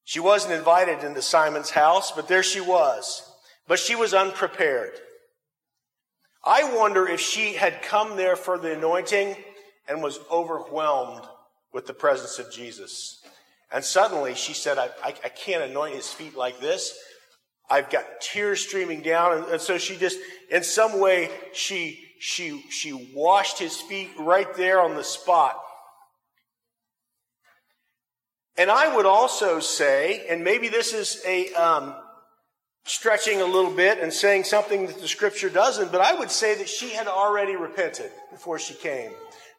She 0.05 0.19
wasn't 0.19 0.53
invited 0.53 1.03
into 1.03 1.21
Simon's 1.21 1.71
house, 1.71 2.11
but 2.11 2.27
there 2.27 2.43
she 2.43 2.61
was. 2.61 3.23
But 3.67 3.79
she 3.79 3.95
was 3.95 4.13
unprepared. 4.13 4.91
I 6.43 6.75
wonder 6.75 7.07
if 7.07 7.19
she 7.19 7.53
had 7.53 7.81
come 7.81 8.15
there 8.15 8.35
for 8.35 8.59
the 8.59 8.73
anointing 8.73 9.35
and 9.87 10.03
was 10.03 10.19
overwhelmed 10.31 11.23
with 11.73 11.87
the 11.87 11.93
presence 11.93 12.37
of 12.37 12.51
Jesus. 12.51 13.24
And 13.71 13.83
suddenly 13.83 14.35
she 14.35 14.53
said, 14.53 14.77
I, 14.77 14.89
I, 15.03 15.13
I 15.23 15.29
can't 15.29 15.63
anoint 15.63 15.95
his 15.95 16.09
feet 16.09 16.35
like 16.35 16.59
this. 16.59 16.97
I've 17.69 17.89
got 17.89 18.05
tears 18.21 18.61
streaming 18.61 19.01
down. 19.01 19.37
And, 19.37 19.45
and, 19.47 19.61
so 19.61 19.77
she 19.77 19.97
just, 19.97 20.17
in 20.51 20.63
some 20.63 20.99
way, 20.99 21.29
she, 21.53 21.99
she, 22.19 22.63
she 22.69 23.11
washed 23.13 23.59
his 23.59 23.75
feet 23.77 24.09
right 24.19 24.53
there 24.55 24.81
on 24.81 24.95
the 24.95 25.03
spot. 25.03 25.59
And 28.57 28.71
I 28.71 28.95
would 28.95 29.05
also 29.05 29.59
say, 29.59 30.25
and 30.29 30.43
maybe 30.43 30.69
this 30.69 30.93
is 30.93 31.21
a, 31.25 31.51
um, 31.53 31.95
stretching 32.85 33.41
a 33.41 33.45
little 33.45 33.71
bit 33.71 33.99
and 33.99 34.13
saying 34.13 34.43
something 34.43 34.85
that 34.85 35.01
the 35.01 35.07
scripture 35.07 35.49
doesn't, 35.49 35.91
but 35.91 36.01
I 36.01 36.13
would 36.13 36.29
say 36.29 36.55
that 36.55 36.69
she 36.69 36.91
had 36.91 37.07
already 37.07 37.55
repented 37.55 38.11
before 38.31 38.59
she 38.59 38.75
came. 38.75 39.11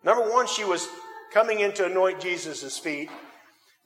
Number 0.04 0.30
one, 0.30 0.46
she 0.46 0.64
was 0.64 0.86
coming 1.32 1.61
in 1.61 1.72
to 1.72 1.86
anoint 1.86 2.20
Jesus' 2.20 2.78
feet. 2.78 3.11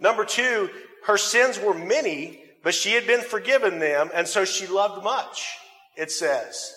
Number 0.01 0.25
two, 0.25 0.71
her 1.07 1.19
sins 1.19 1.59
were 1.59 1.75
many, 1.75 2.43
but 2.63 2.75
she 2.75 2.93
had 2.93 3.07
been 3.07 3.23
forgiven 3.23 3.79
them, 3.79 4.11
and 4.15 4.27
so 4.27 4.45
she 4.45 4.67
loved 4.67 5.05
much, 5.05 5.57
it 5.97 6.11
says. 6.11 6.75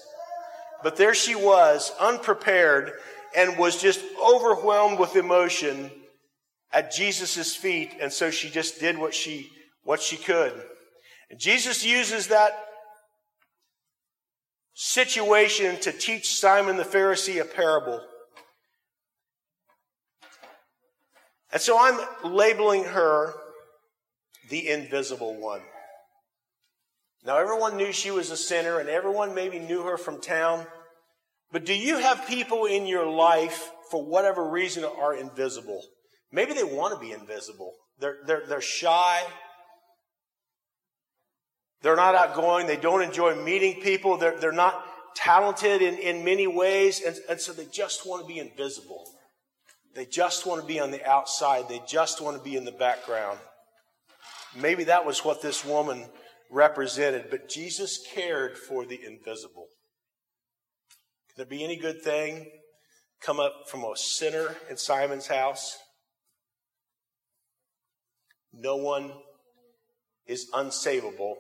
But 0.84 0.98
there 0.98 1.14
she 1.14 1.34
was, 1.34 1.92
unprepared, 2.00 2.92
and 3.36 3.58
was 3.58 3.82
just 3.82 4.02
overwhelmed 4.24 5.00
with 5.00 5.16
emotion 5.16 5.90
at 6.72 6.92
Jesus' 6.92 7.56
feet, 7.56 7.94
and 8.02 8.12
so 8.12 8.30
she 8.30 8.50
just 8.50 8.80
did 8.80 8.98
what 8.98 9.14
she, 9.14 9.50
what 9.84 10.02
she 10.02 10.18
could. 10.18 10.54
And 11.30 11.40
Jesus 11.40 11.86
uses 11.86 12.28
that 12.28 12.52
situation 14.74 15.80
to 15.82 15.92
teach 15.92 16.36
Simon 16.36 16.78
the 16.78 16.84
Pharisee 16.84 17.42
a 17.42 17.46
parable. 17.46 18.02
And 21.54 21.62
so 21.62 21.78
I'm 21.80 21.99
labeling 22.34 22.84
her 22.84 23.36
the 24.49 24.70
invisible 24.70 25.39
one. 25.39 25.62
Now, 27.26 27.38
everyone 27.38 27.78
knew 27.78 27.93
she 27.93 28.12
was 28.12 28.32
a 28.32 28.38
sinner, 28.38 28.80
and 28.80 28.89
everyone 28.89 29.34
maybe 29.34 29.60
knew 29.60 29.84
her 29.84 29.97
from 29.97 30.20
town. 30.20 30.66
But 31.51 31.64
do 31.64 31.74
you 31.74 31.99
have 31.99 32.28
people 32.28 32.66
in 32.66 32.86
your 32.88 33.06
life, 33.06 33.70
for 33.91 34.04
whatever 34.04 34.49
reason, 34.49 34.84
are 34.84 35.16
invisible? 35.16 35.82
Maybe 36.32 36.54
they 36.54 36.64
want 36.64 36.95
to 36.95 36.99
be 36.99 37.14
invisible. 37.14 37.72
They're, 37.99 38.18
they're, 38.26 38.43
they're 38.47 38.62
shy. 38.62 39.22
They're 41.84 41.95
not 41.95 42.16
outgoing. 42.16 42.66
They 42.66 42.78
don't 42.78 43.04
enjoy 43.04 43.36
meeting 43.36 43.82
people. 43.82 44.18
They're, 44.18 44.38
they're 44.39 44.51
not 44.51 44.84
talented 45.16 45.84
in, 45.84 45.95
in 45.99 46.26
many 46.26 46.47
ways. 46.47 47.01
And, 47.06 47.16
and 47.30 47.39
so 47.39 47.54
they 47.54 47.66
just 47.72 48.08
want 48.08 48.24
to 48.24 48.28
be 48.28 48.39
invisible. 48.39 49.06
They 49.96 50.06
just 50.06 50.46
want 50.46 50.62
to 50.62 50.68
be 50.68 50.80
on 50.80 50.91
the 50.91 51.08
outside. 51.08 51.70
They 51.70 51.82
just 51.88 52.22
want 52.22 52.38
to 52.38 52.44
be 52.44 52.56
in 52.56 52.66
the 52.66 52.72
background. 52.72 53.38
Maybe 54.56 54.86
that 54.86 55.06
was 55.06 55.24
what 55.24 55.41
this 55.41 55.64
woman 55.64 56.06
represented, 56.52 57.26
but 57.30 57.50
Jesus 57.50 58.00
cared 58.14 58.58
for 58.58 58.86
the 58.86 59.00
invisible. 59.04 59.68
Could 61.30 61.38
there 61.38 61.46
be 61.46 61.64
any 61.64 61.78
good 61.78 62.02
thing 62.02 62.52
come 63.22 63.39
up 63.39 63.54
from 63.70 63.84
a 63.84 63.96
sinner 63.96 64.56
in 64.70 64.78
Simon's 64.78 65.28
house? 65.28 65.78
No 68.54 68.76
one 68.76 69.12
is 70.28 70.50
unsavable, 70.54 71.36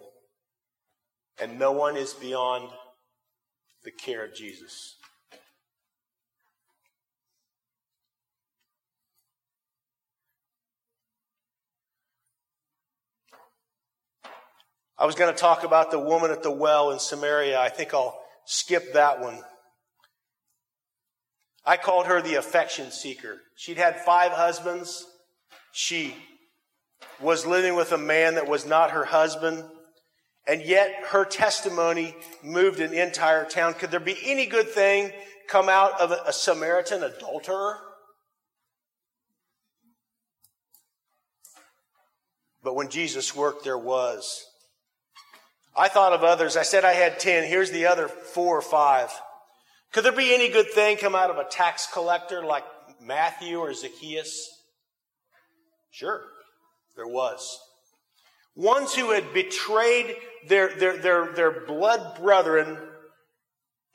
and 1.39 1.59
no 1.59 1.71
one 1.71 1.95
is 1.95 2.13
beyond 2.13 2.69
the 3.83 3.91
care 3.91 4.25
of 4.25 4.33
Jesus. 4.33 4.95
I 15.03 15.05
was 15.05 15.15
going 15.15 15.33
to 15.33 15.37
talk 15.37 15.65
about 15.65 15.91
the 15.91 15.99
woman 15.99 16.31
at 16.31 16.43
the 16.43 16.51
well 16.51 16.91
in 16.91 16.97
Samaria. 16.97 17.59
I 17.59 17.67
think 17.67 17.93
I'll 17.93 18.17
skip 18.45 18.93
that 18.93 19.19
one. 19.19 19.37
I 21.65 21.75
called 21.75 22.05
her 22.05 22.21
the 22.21 22.35
affection 22.35 22.89
seeker. 22.89 23.41
She'd 23.57 23.75
had 23.75 23.99
five 23.99 24.31
husbands. 24.31 25.05
She 25.73 26.15
was 27.19 27.45
living 27.45 27.75
with 27.75 27.91
a 27.91 27.97
man 27.97 28.35
that 28.35 28.47
was 28.47 28.65
not 28.65 28.91
her 28.91 29.03
husband. 29.03 29.65
And 30.47 30.61
yet 30.61 30.93
her 31.09 31.25
testimony 31.25 32.15
moved 32.41 32.79
an 32.79 32.93
entire 32.93 33.43
town. 33.43 33.73
Could 33.73 33.91
there 33.91 33.99
be 33.99 34.17
any 34.23 34.45
good 34.45 34.69
thing 34.69 35.11
come 35.49 35.67
out 35.67 35.99
of 35.99 36.11
a 36.11 36.31
Samaritan 36.31 37.03
adulterer? 37.03 37.77
But 42.63 42.75
when 42.75 42.87
Jesus 42.87 43.35
worked, 43.35 43.65
there 43.65 43.77
was. 43.77 44.45
I 45.75 45.87
thought 45.87 46.13
of 46.13 46.23
others. 46.23 46.55
I 46.55 46.63
said 46.63 46.85
I 46.85 46.93
had 46.93 47.19
10. 47.19 47.47
Here's 47.47 47.71
the 47.71 47.85
other 47.87 48.07
four 48.07 48.57
or 48.57 48.61
five. 48.61 49.11
Could 49.91 50.05
there 50.05 50.11
be 50.11 50.33
any 50.33 50.49
good 50.49 50.71
thing 50.71 50.97
come 50.97 51.15
out 51.15 51.29
of 51.29 51.37
a 51.37 51.49
tax 51.49 51.87
collector 51.91 52.43
like 52.43 52.63
Matthew 53.01 53.57
or 53.57 53.73
Zacchaeus? 53.73 54.49
Sure, 55.91 56.21
there 56.95 57.07
was. 57.07 57.59
Ones 58.55 58.93
who 58.93 59.11
had 59.11 59.33
betrayed 59.33 60.15
their, 60.47 60.75
their, 60.75 60.97
their, 60.97 61.33
their 61.33 61.65
blood 61.65 62.19
brethren 62.19 62.77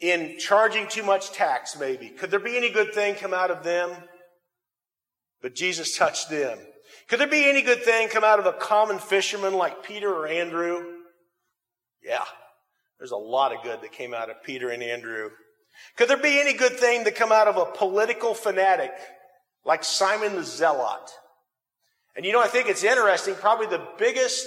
in 0.00 0.38
charging 0.38 0.86
too 0.86 1.02
much 1.02 1.32
tax, 1.32 1.78
maybe. 1.78 2.08
Could 2.08 2.30
there 2.30 2.38
be 2.38 2.56
any 2.56 2.70
good 2.70 2.92
thing 2.92 3.14
come 3.14 3.34
out 3.34 3.50
of 3.50 3.64
them? 3.64 3.90
But 5.42 5.54
Jesus 5.54 5.96
touched 5.96 6.30
them. 6.30 6.58
Could 7.08 7.20
there 7.20 7.28
be 7.28 7.48
any 7.48 7.62
good 7.62 7.82
thing 7.82 8.08
come 8.08 8.24
out 8.24 8.38
of 8.38 8.46
a 8.46 8.52
common 8.52 8.98
fisherman 8.98 9.54
like 9.54 9.82
Peter 9.82 10.12
or 10.12 10.26
Andrew? 10.26 10.97
Yeah, 12.02 12.24
there's 12.98 13.10
a 13.10 13.16
lot 13.16 13.54
of 13.54 13.62
good 13.62 13.80
that 13.82 13.92
came 13.92 14.14
out 14.14 14.30
of 14.30 14.42
Peter 14.42 14.70
and 14.70 14.82
Andrew. 14.82 15.30
Could 15.96 16.08
there 16.08 16.16
be 16.16 16.40
any 16.40 16.54
good 16.54 16.78
thing 16.78 17.04
that 17.04 17.14
come 17.14 17.32
out 17.32 17.48
of 17.48 17.56
a 17.56 17.66
political 17.66 18.34
fanatic 18.34 18.92
like 19.64 19.84
Simon 19.84 20.34
the 20.34 20.44
Zealot? 20.44 21.10
And 22.16 22.26
you 22.26 22.32
know, 22.32 22.40
I 22.40 22.48
think 22.48 22.68
it's 22.68 22.84
interesting, 22.84 23.34
probably 23.34 23.66
the 23.66 23.86
biggest 23.98 24.46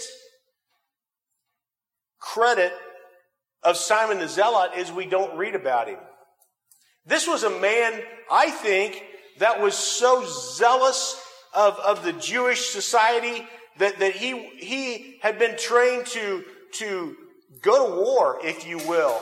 credit 2.19 2.73
of 3.63 3.77
Simon 3.77 4.19
the 4.19 4.27
Zealot 4.27 4.71
is 4.77 4.91
we 4.91 5.05
don't 5.05 5.37
read 5.37 5.55
about 5.55 5.87
him. 5.87 5.99
This 7.05 7.27
was 7.27 7.43
a 7.43 7.49
man, 7.49 8.01
I 8.31 8.49
think, 8.49 9.03
that 9.39 9.61
was 9.61 9.75
so 9.75 10.23
zealous 10.25 11.19
of, 11.53 11.77
of 11.79 12.03
the 12.03 12.13
Jewish 12.13 12.69
society 12.69 13.47
that, 13.77 13.99
that 13.99 14.13
he, 14.13 14.47
he 14.57 15.17
had 15.21 15.39
been 15.39 15.57
trained 15.57 16.05
to, 16.07 16.43
to 16.73 17.15
go 17.61 17.87
to 17.87 18.01
war, 18.01 18.39
if 18.43 18.67
you 18.67 18.77
will, 18.79 19.21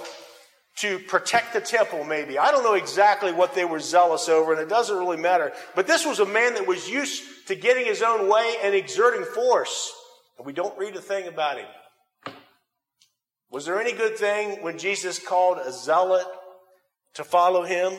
to 0.78 1.00
protect 1.00 1.54
the 1.54 1.62
temple, 1.62 2.04
maybe. 2.04 2.38
I 2.38 2.52
don't 2.52 2.64
know 2.64 2.76
exactly 2.76 3.34
what 3.34 3.54
they 3.54 3.66
were 3.66 3.80
zealous 3.80 4.30
over, 4.30 4.54
and 4.54 4.62
it 4.62 4.70
doesn't 4.70 4.98
really 4.98 5.18
matter. 5.18 5.52
But 5.76 5.88
this 5.88 6.06
was 6.06 6.20
a 6.20 6.26
man 6.26 6.54
that 6.54 6.68
was 6.68 6.90
used 6.90 7.24
to 7.48 7.56
getting 7.56 7.86
his 7.86 8.02
own 8.02 8.30
way 8.30 8.56
and 8.64 8.74
exerting 8.74 9.26
force. 9.26 9.92
And 10.38 10.46
we 10.46 10.54
don't 10.54 10.78
read 10.78 10.96
a 10.96 11.02
thing 11.02 11.28
about 11.28 11.58
him. 11.58 11.68
Was 13.52 13.66
there 13.66 13.82
any 13.82 13.92
good 13.92 14.18
thing 14.18 14.62
when 14.64 14.78
Jesus 14.78 15.20
called 15.20 15.58
a 15.58 15.72
zealot 15.72 16.26
to 17.16 17.24
follow 17.24 17.64
him? 17.64 17.94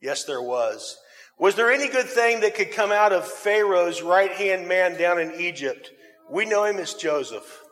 Yes, 0.00 0.24
there 0.24 0.42
was. 0.42 0.96
Was 1.38 1.54
there 1.54 1.72
any 1.72 1.88
good 1.88 2.06
thing 2.06 2.40
that 2.40 2.54
could 2.54 2.72
come 2.72 2.92
out 2.92 3.12
of 3.12 3.26
Pharaoh's 3.26 4.02
right 4.02 4.30
hand 4.30 4.68
man 4.68 4.98
down 4.98 5.18
in 5.18 5.40
Egypt? 5.40 5.90
We 6.30 6.44
know 6.44 6.64
him 6.64 6.76
as 6.76 6.94
Joseph. 6.94 7.62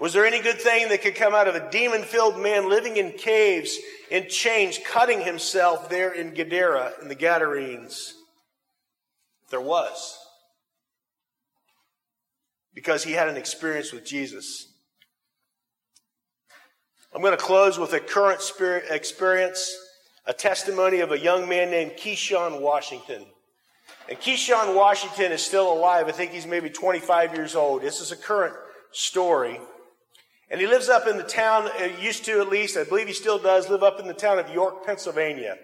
Was 0.00 0.12
there 0.12 0.24
any 0.24 0.40
good 0.40 0.60
thing 0.60 0.88
that 0.88 1.02
could 1.02 1.16
come 1.16 1.34
out 1.34 1.48
of 1.48 1.56
a 1.56 1.70
demon 1.70 2.02
filled 2.02 2.38
man 2.38 2.68
living 2.68 2.96
in 2.96 3.12
caves, 3.12 3.76
in 4.10 4.28
chains, 4.28 4.78
cutting 4.86 5.20
himself 5.20 5.88
there 5.88 6.12
in 6.12 6.34
Gadara, 6.34 6.92
in 7.02 7.08
the 7.08 7.16
Gadarenes? 7.16 8.14
There 9.50 9.60
was. 9.60 10.16
Because 12.74 13.02
he 13.02 13.12
had 13.12 13.28
an 13.28 13.36
experience 13.36 13.92
with 13.92 14.06
Jesus. 14.06 14.72
I'm 17.12 17.22
going 17.22 17.36
to 17.36 17.42
close 17.42 17.78
with 17.78 17.92
a 17.92 18.00
current 18.00 18.40
experience, 18.90 19.76
a 20.26 20.32
testimony 20.32 21.00
of 21.00 21.10
a 21.10 21.18
young 21.18 21.48
man 21.48 21.70
named 21.70 21.92
Keyshawn 21.92 22.60
Washington. 22.60 23.26
And 24.08 24.18
Keyshawn 24.18 24.74
Washington 24.74 25.32
is 25.32 25.42
still 25.42 25.70
alive. 25.70 26.08
I 26.08 26.12
think 26.12 26.30
he's 26.30 26.46
maybe 26.46 26.70
25 26.70 27.34
years 27.34 27.54
old. 27.54 27.82
This 27.82 28.00
is 28.00 28.10
a 28.10 28.16
current 28.16 28.54
story. 28.90 29.60
And 30.50 30.60
he 30.60 30.66
lives 30.66 30.88
up 30.88 31.06
in 31.06 31.18
the 31.18 31.24
town, 31.24 31.68
uh, 31.78 31.88
used 32.00 32.24
to 32.24 32.40
at 32.40 32.48
least, 32.48 32.78
I 32.78 32.84
believe 32.84 33.06
he 33.06 33.12
still 33.12 33.38
does, 33.38 33.68
live 33.68 33.82
up 33.82 34.00
in 34.00 34.06
the 34.06 34.14
town 34.14 34.38
of 34.38 34.48
York, 34.48 34.86
Pennsylvania. 34.86 35.58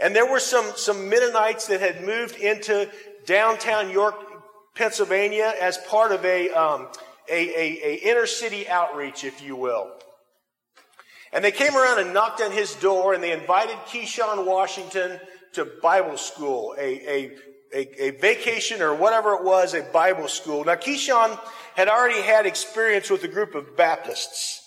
And 0.00 0.16
there 0.16 0.28
were 0.28 0.40
some, 0.40 0.72
some 0.74 1.08
Mennonites 1.08 1.68
that 1.68 1.80
had 1.80 2.04
moved 2.04 2.36
into 2.36 2.90
downtown 3.26 3.90
York, 3.90 4.16
Pennsylvania 4.74 5.54
as 5.60 5.78
part 5.78 6.10
of 6.10 6.24
a, 6.24 6.50
um, 6.50 6.88
a, 7.30 7.48
a, 7.48 7.80
a 7.84 7.94
inner 8.10 8.26
city 8.26 8.68
outreach, 8.68 9.22
if 9.22 9.40
you 9.40 9.54
will. 9.54 9.92
And 11.32 11.44
they 11.44 11.52
came 11.52 11.76
around 11.76 12.00
and 12.00 12.12
knocked 12.12 12.40
on 12.40 12.50
his 12.50 12.74
door 12.74 13.14
and 13.14 13.22
they 13.22 13.30
invited 13.30 13.76
Keyshawn 13.86 14.44
Washington 14.44 15.20
to 15.52 15.64
Bible 15.80 16.16
school, 16.16 16.74
a, 16.76 17.08
a, 17.08 17.30
a, 17.72 18.04
a, 18.06 18.10
vacation 18.10 18.82
or 18.82 18.94
whatever 18.94 19.34
it 19.34 19.44
was, 19.44 19.74
a 19.74 19.82
Bible 19.82 20.28
school. 20.28 20.64
Now, 20.64 20.74
Keyshawn 20.74 21.38
had 21.74 21.88
already 21.88 22.20
had 22.20 22.46
experience 22.46 23.10
with 23.10 23.24
a 23.24 23.28
group 23.28 23.54
of 23.54 23.76
Baptists. 23.76 24.60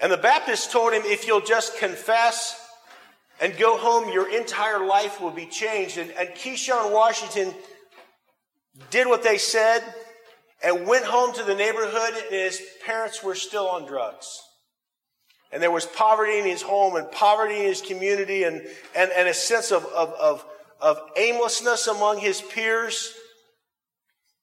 And 0.00 0.12
the 0.12 0.16
Baptist 0.16 0.70
told 0.70 0.92
him, 0.92 1.02
if 1.04 1.26
you'll 1.26 1.40
just 1.40 1.76
confess 1.78 2.64
and 3.40 3.56
go 3.56 3.76
home, 3.76 4.12
your 4.12 4.34
entire 4.34 4.84
life 4.84 5.20
will 5.20 5.30
be 5.30 5.46
changed. 5.46 5.98
And, 5.98 6.10
and 6.12 6.28
Keyshawn 6.30 6.92
Washington 6.92 7.52
did 8.90 9.08
what 9.08 9.22
they 9.22 9.38
said 9.38 9.82
and 10.62 10.86
went 10.86 11.04
home 11.04 11.34
to 11.34 11.42
the 11.42 11.54
neighborhood, 11.54 12.14
and 12.14 12.34
his 12.34 12.62
parents 12.84 13.22
were 13.22 13.34
still 13.34 13.68
on 13.68 13.86
drugs. 13.86 14.40
And 15.50 15.62
there 15.62 15.70
was 15.70 15.86
poverty 15.86 16.38
in 16.38 16.44
his 16.44 16.62
home 16.62 16.96
and 16.96 17.10
poverty 17.10 17.56
in 17.56 17.64
his 17.64 17.80
community 17.80 18.42
and, 18.44 18.66
and, 18.94 19.10
and 19.12 19.28
a 19.28 19.34
sense 19.34 19.72
of, 19.72 19.84
of, 19.86 20.12
of, 20.12 20.44
of 20.80 21.00
aimlessness 21.16 21.86
among 21.86 22.18
his 22.18 22.40
peers. 22.40 23.14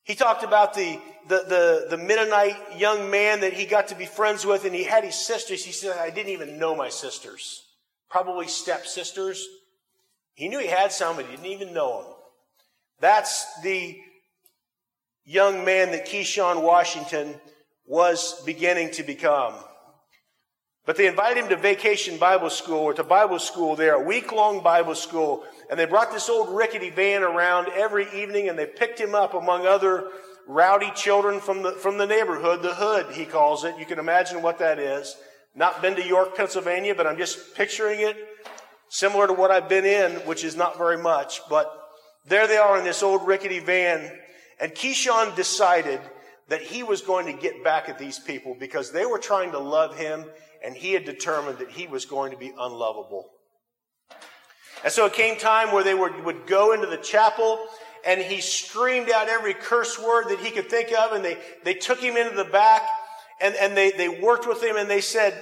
He 0.04 0.16
talked 0.16 0.44
about 0.44 0.74
the, 0.74 1.00
the, 1.28 1.44
the, 1.48 1.88
the 1.92 1.98
Mennonite 1.98 2.78
young 2.78 3.10
man 3.10 3.42
that 3.42 3.54
he 3.54 3.66
got 3.66 3.88
to 3.88 3.96
be 3.96 4.06
friends 4.06 4.46
with, 4.46 4.66
and 4.66 4.76
he 4.76 4.84
had 4.84 5.04
his 5.04 5.16
sisters. 5.16 5.66
He 5.66 5.72
said, 5.72 5.98
I 5.98 6.10
didn't 6.10 6.32
even 6.32 6.60
know 6.60 6.76
my 6.76 6.90
sisters. 6.90 7.64
Probably 8.10 8.48
stepsisters. 8.48 9.48
He 10.36 10.48
knew 10.48 10.60
he 10.60 10.68
had 10.68 10.92
some, 10.92 11.16
but 11.16 11.26
he 11.26 11.32
didn't 11.32 11.48
even 11.48 11.74
know 11.74 12.04
them. 12.04 12.12
That's 13.00 13.62
the 13.62 13.98
young 15.24 15.66
man 15.66 15.92
that 15.92 16.08
Keyshawn 16.08 16.62
Washington 16.62 17.36
was 17.86 18.42
beginning 18.46 18.92
to 18.92 19.04
become. 19.04 19.56
But 20.86 20.98
they 20.98 21.08
invited 21.08 21.44
him 21.44 21.50
to 21.50 21.56
vacation 21.56 22.18
Bible 22.18 22.52
school 22.52 22.80
or 22.80 22.94
to 22.94 23.04
Bible 23.04 23.40
school 23.40 23.76
there, 23.76 23.96
a 23.96 24.04
week 24.04 24.32
long 24.32 24.62
Bible 24.62 24.96
school. 24.96 25.44
And 25.70 25.80
they 25.80 25.86
brought 25.86 26.11
this 26.11 26.30
old 26.30 26.55
rickety 26.55 26.89
van 26.89 27.24
around 27.24 27.70
every 27.70 28.07
evening 28.13 28.49
and 28.49 28.57
they 28.57 28.66
picked 28.66 28.99
him 28.99 29.16
up 29.16 29.34
among 29.34 29.66
other 29.66 30.09
rowdy 30.47 30.91
children 30.95 31.39
from 31.39 31.63
the, 31.63 31.72
from 31.72 31.97
the 31.97 32.05
neighborhood, 32.05 32.61
the 32.61 32.76
hood, 32.76 33.13
he 33.13 33.26
calls 33.26 33.63
it. 33.63 33.78
You 33.80 33.86
can 33.86 33.99
imagine 33.99 34.41
what 34.41 34.59
that 34.59 34.80
is. 34.80 35.16
Not 35.55 35.82
been 35.82 35.95
to 35.95 36.05
York, 36.05 36.36
Pennsylvania, 36.36 36.93
but 36.93 37.07
I'm 37.07 37.18
just 37.18 37.55
picturing 37.55 38.01
it 38.01 38.18
similar 38.89 39.28
to 39.28 39.34
what 39.34 39.51
I've 39.51 39.70
been 39.70 39.86
in, 39.86 40.11
which 40.28 40.43
is 40.43 40.55
not 40.55 40.78
very 40.78 40.97
much. 40.97 41.41
But 41.49 41.72
there 42.28 42.47
they 42.47 42.57
are 42.57 42.78
in 42.78 42.84
this 42.84 43.03
old 43.03 43.26
rickety 43.26 43.59
van. 43.59 44.11
And 44.59 44.74
Keyshawn 44.74 45.36
decided 45.36 45.99
that 46.47 46.61
he 46.61 46.84
was 46.84 47.01
going 47.01 47.26
to 47.26 47.41
get 47.41 47.63
back 47.63 47.89
at 47.89 47.97
these 47.97 48.20
people 48.20 48.55
because 48.59 48.91
they 48.91 49.05
were 49.05 49.18
trying 49.18 49.51
to 49.51 49.59
love 49.59 49.97
him 49.97 50.26
and 50.63 50.76
he 50.76 50.93
had 50.93 51.05
determined 51.05 51.59
that 51.59 51.72
he 51.72 51.88
was 51.88 52.05
going 52.05 52.32
to 52.32 52.38
be 52.38 52.53
unlovable. 52.57 53.30
And 54.84 54.91
so 54.91 55.05
it 55.05 55.13
came 55.13 55.38
time 55.38 55.71
where 55.71 55.84
they 55.84 55.93
would, 55.93 56.23
would 56.26 56.47
go 56.47 56.73
into 56.73 56.88
the 56.88 56.97
chapel 56.97 57.65
and 58.05 58.21
he 58.21 58.41
screamed 58.41 59.09
out 59.09 59.30
every 59.30 59.53
curse 59.53 59.99
word 59.99 60.30
that 60.30 60.39
he 60.39 60.51
could 60.51 60.69
think 60.69 60.91
of 60.91 61.13
and 61.13 61.26
they, 61.26 61.38
they 61.63 61.73
took 61.73 61.99
him 61.99 62.17
into 62.17 62.36
the 62.36 62.45
back 62.45 62.84
and, 63.41 63.55
and 63.55 63.76
they, 63.76 63.91
they 63.91 64.09
worked 64.09 64.47
with 64.47 64.61
him 64.63 64.78
and 64.78 64.89
they 64.89 65.01
said, 65.01 65.34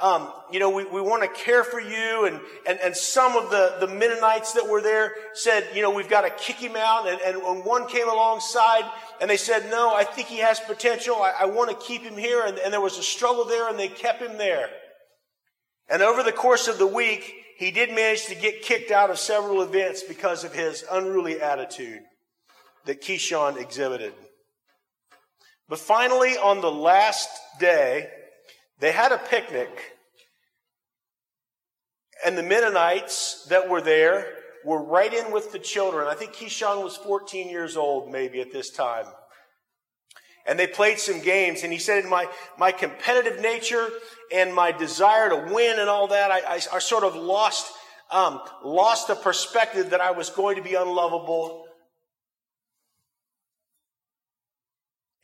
um, 0.00 0.32
you 0.50 0.58
know, 0.58 0.70
we, 0.70 0.84
we 0.84 1.00
want 1.00 1.22
to 1.22 1.28
care 1.28 1.62
for 1.62 1.80
you. 1.80 2.26
And, 2.26 2.40
and, 2.66 2.78
and 2.80 2.96
some 2.96 3.36
of 3.36 3.50
the, 3.50 3.76
the 3.80 3.86
Mennonites 3.86 4.52
that 4.54 4.68
were 4.68 4.82
there 4.82 5.14
said, 5.32 5.64
you 5.74 5.82
know, 5.82 5.90
we've 5.90 6.08
got 6.08 6.22
to 6.22 6.30
kick 6.30 6.56
him 6.56 6.74
out. 6.76 7.06
And, 7.08 7.20
and 7.20 7.64
one 7.64 7.86
came 7.86 8.08
alongside 8.08 8.84
and 9.20 9.30
they 9.30 9.36
said, 9.36 9.70
no, 9.70 9.94
I 9.94 10.02
think 10.02 10.26
he 10.26 10.38
has 10.38 10.58
potential. 10.58 11.16
I, 11.16 11.34
I 11.42 11.44
want 11.44 11.70
to 11.70 11.86
keep 11.86 12.02
him 12.02 12.16
here. 12.16 12.42
And, 12.44 12.58
and 12.58 12.72
there 12.72 12.80
was 12.80 12.98
a 12.98 13.02
struggle 13.02 13.44
there 13.44 13.68
and 13.68 13.78
they 13.78 13.88
kept 13.88 14.20
him 14.20 14.38
there. 14.38 14.70
And 15.88 16.02
over 16.02 16.22
the 16.22 16.32
course 16.32 16.66
of 16.66 16.78
the 16.78 16.86
week, 16.86 17.41
he 17.62 17.70
did 17.70 17.92
manage 17.92 18.26
to 18.26 18.34
get 18.34 18.62
kicked 18.62 18.90
out 18.90 19.08
of 19.08 19.20
several 19.20 19.62
events 19.62 20.02
because 20.02 20.42
of 20.42 20.52
his 20.52 20.84
unruly 20.90 21.40
attitude 21.40 22.00
that 22.86 23.00
Keyshawn 23.00 23.56
exhibited. 23.56 24.12
But 25.68 25.78
finally, 25.78 26.36
on 26.36 26.60
the 26.60 26.72
last 26.72 27.28
day, 27.60 28.10
they 28.80 28.90
had 28.90 29.12
a 29.12 29.18
picnic. 29.18 29.94
And 32.26 32.36
the 32.36 32.42
Mennonites 32.42 33.46
that 33.48 33.70
were 33.70 33.80
there 33.80 34.26
were 34.64 34.82
right 34.82 35.14
in 35.14 35.30
with 35.30 35.52
the 35.52 35.60
children. 35.60 36.08
I 36.08 36.14
think 36.14 36.32
Keyshawn 36.32 36.82
was 36.82 36.96
14 36.96 37.48
years 37.48 37.76
old, 37.76 38.10
maybe 38.10 38.40
at 38.40 38.52
this 38.52 38.70
time. 38.70 39.06
And 40.46 40.58
they 40.58 40.66
played 40.66 40.98
some 40.98 41.20
games. 41.20 41.62
And 41.62 41.72
he 41.72 41.78
said, 41.78 42.04
in 42.04 42.10
my, 42.10 42.26
my 42.58 42.72
competitive 42.72 43.40
nature 43.40 43.88
and 44.32 44.54
my 44.54 44.72
desire 44.72 45.28
to 45.28 45.52
win 45.52 45.78
and 45.78 45.88
all 45.88 46.08
that, 46.08 46.30
I, 46.30 46.40
I, 46.40 46.54
I 46.54 46.78
sort 46.78 47.04
of 47.04 47.14
lost, 47.14 47.72
um, 48.10 48.40
lost 48.64 49.08
the 49.08 49.14
perspective 49.14 49.90
that 49.90 50.00
I 50.00 50.10
was 50.10 50.30
going 50.30 50.56
to 50.56 50.62
be 50.62 50.74
unlovable. 50.74 51.66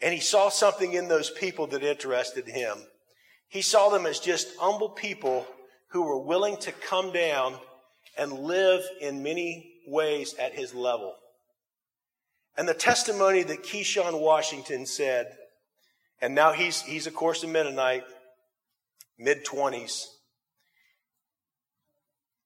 And 0.01 0.15
he 0.15 0.21
saw 0.21 0.49
something 0.49 0.93
in 0.93 1.09
those 1.09 1.31
people 1.31 1.67
that 1.69 1.83
interested 1.83 2.47
him. 2.47 2.79
He 3.49 3.63
saw 3.63 3.89
them 3.89 4.07
as 4.07 4.21
just 4.21 4.49
humble 4.59 4.91
people 4.91 5.47
who 5.91 6.03
were 6.03 6.21
willing 6.21 6.57
to 6.59 6.71
come 6.73 7.13
down 7.13 7.57
and 8.17 8.33
live 8.33 8.83
in 9.01 9.23
many 9.23 9.73
ways 9.89 10.35
at 10.35 10.53
his 10.53 10.75
level. 10.75 11.15
And 12.59 12.69
the 12.69 12.75
testimony 12.75 13.45
that 13.45 13.63
Keyshawn 13.63 14.21
Washington 14.21 14.85
said, 14.85 15.33
and 16.21 16.35
now 16.35 16.53
he's, 16.53 16.83
he's 16.83 17.07
of 17.07 17.15
course 17.15 17.45
a 17.45 17.47
Mennonite, 17.47 18.03
mid 19.17 19.47
20s. 19.47 20.07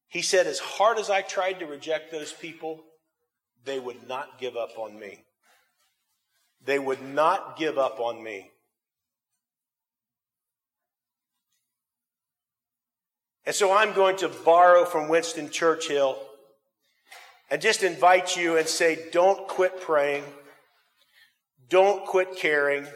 He 0.09 0.21
said, 0.21 0.47
as 0.47 0.59
hard 0.59 0.99
as 0.99 1.09
I 1.09 1.23
tried 1.23 1.61
to 1.61 1.67
reject 1.67 2.13
those 2.13 2.31
people, 2.31 2.85
they 3.65 3.79
would 3.81 4.07
not 4.07 4.39
give 4.39 4.55
up 4.55 4.79
on 4.79 4.99
me. 4.99 5.25
They 6.63 6.79
would 6.79 7.03
not 7.03 7.57
give 7.57 7.79
up 7.79 7.99
on 7.99 8.23
me. 8.23 8.51
And 13.47 13.55
so 13.55 13.73
I'm 13.73 13.95
going 13.95 14.17
to 14.19 14.29
borrow 14.29 14.85
from 14.85 15.09
Winston 15.09 15.49
Churchill 15.49 16.19
and 17.53 17.61
just 17.61 17.83
invite 17.83 18.35
you 18.35 18.57
and 18.57 18.67
say, 18.67 19.11
don't 19.13 19.47
quit 19.47 19.79
praying. 19.83 20.25
Don't 21.69 22.07
quit 22.07 22.35
caring. 22.35 22.87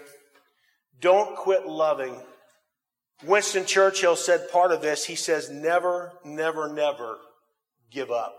Don't 0.98 1.36
quit 1.36 1.66
loving. 1.66 2.16
Winston 3.26 3.66
Churchill 3.66 4.16
said 4.16 4.50
part 4.50 4.72
of 4.72 4.80
this. 4.80 5.04
He 5.04 5.14
says, 5.14 5.50
never, 5.50 6.10
never, 6.24 6.72
never 6.72 7.18
give 7.90 8.10
up. 8.10 8.38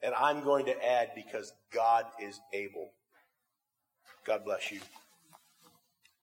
And 0.00 0.14
I'm 0.14 0.44
going 0.44 0.66
to 0.66 0.88
add 0.88 1.08
because 1.16 1.52
God 1.74 2.04
is 2.22 2.40
able. 2.52 2.92
God 4.24 4.44
bless 4.44 4.70
you. 4.70 4.78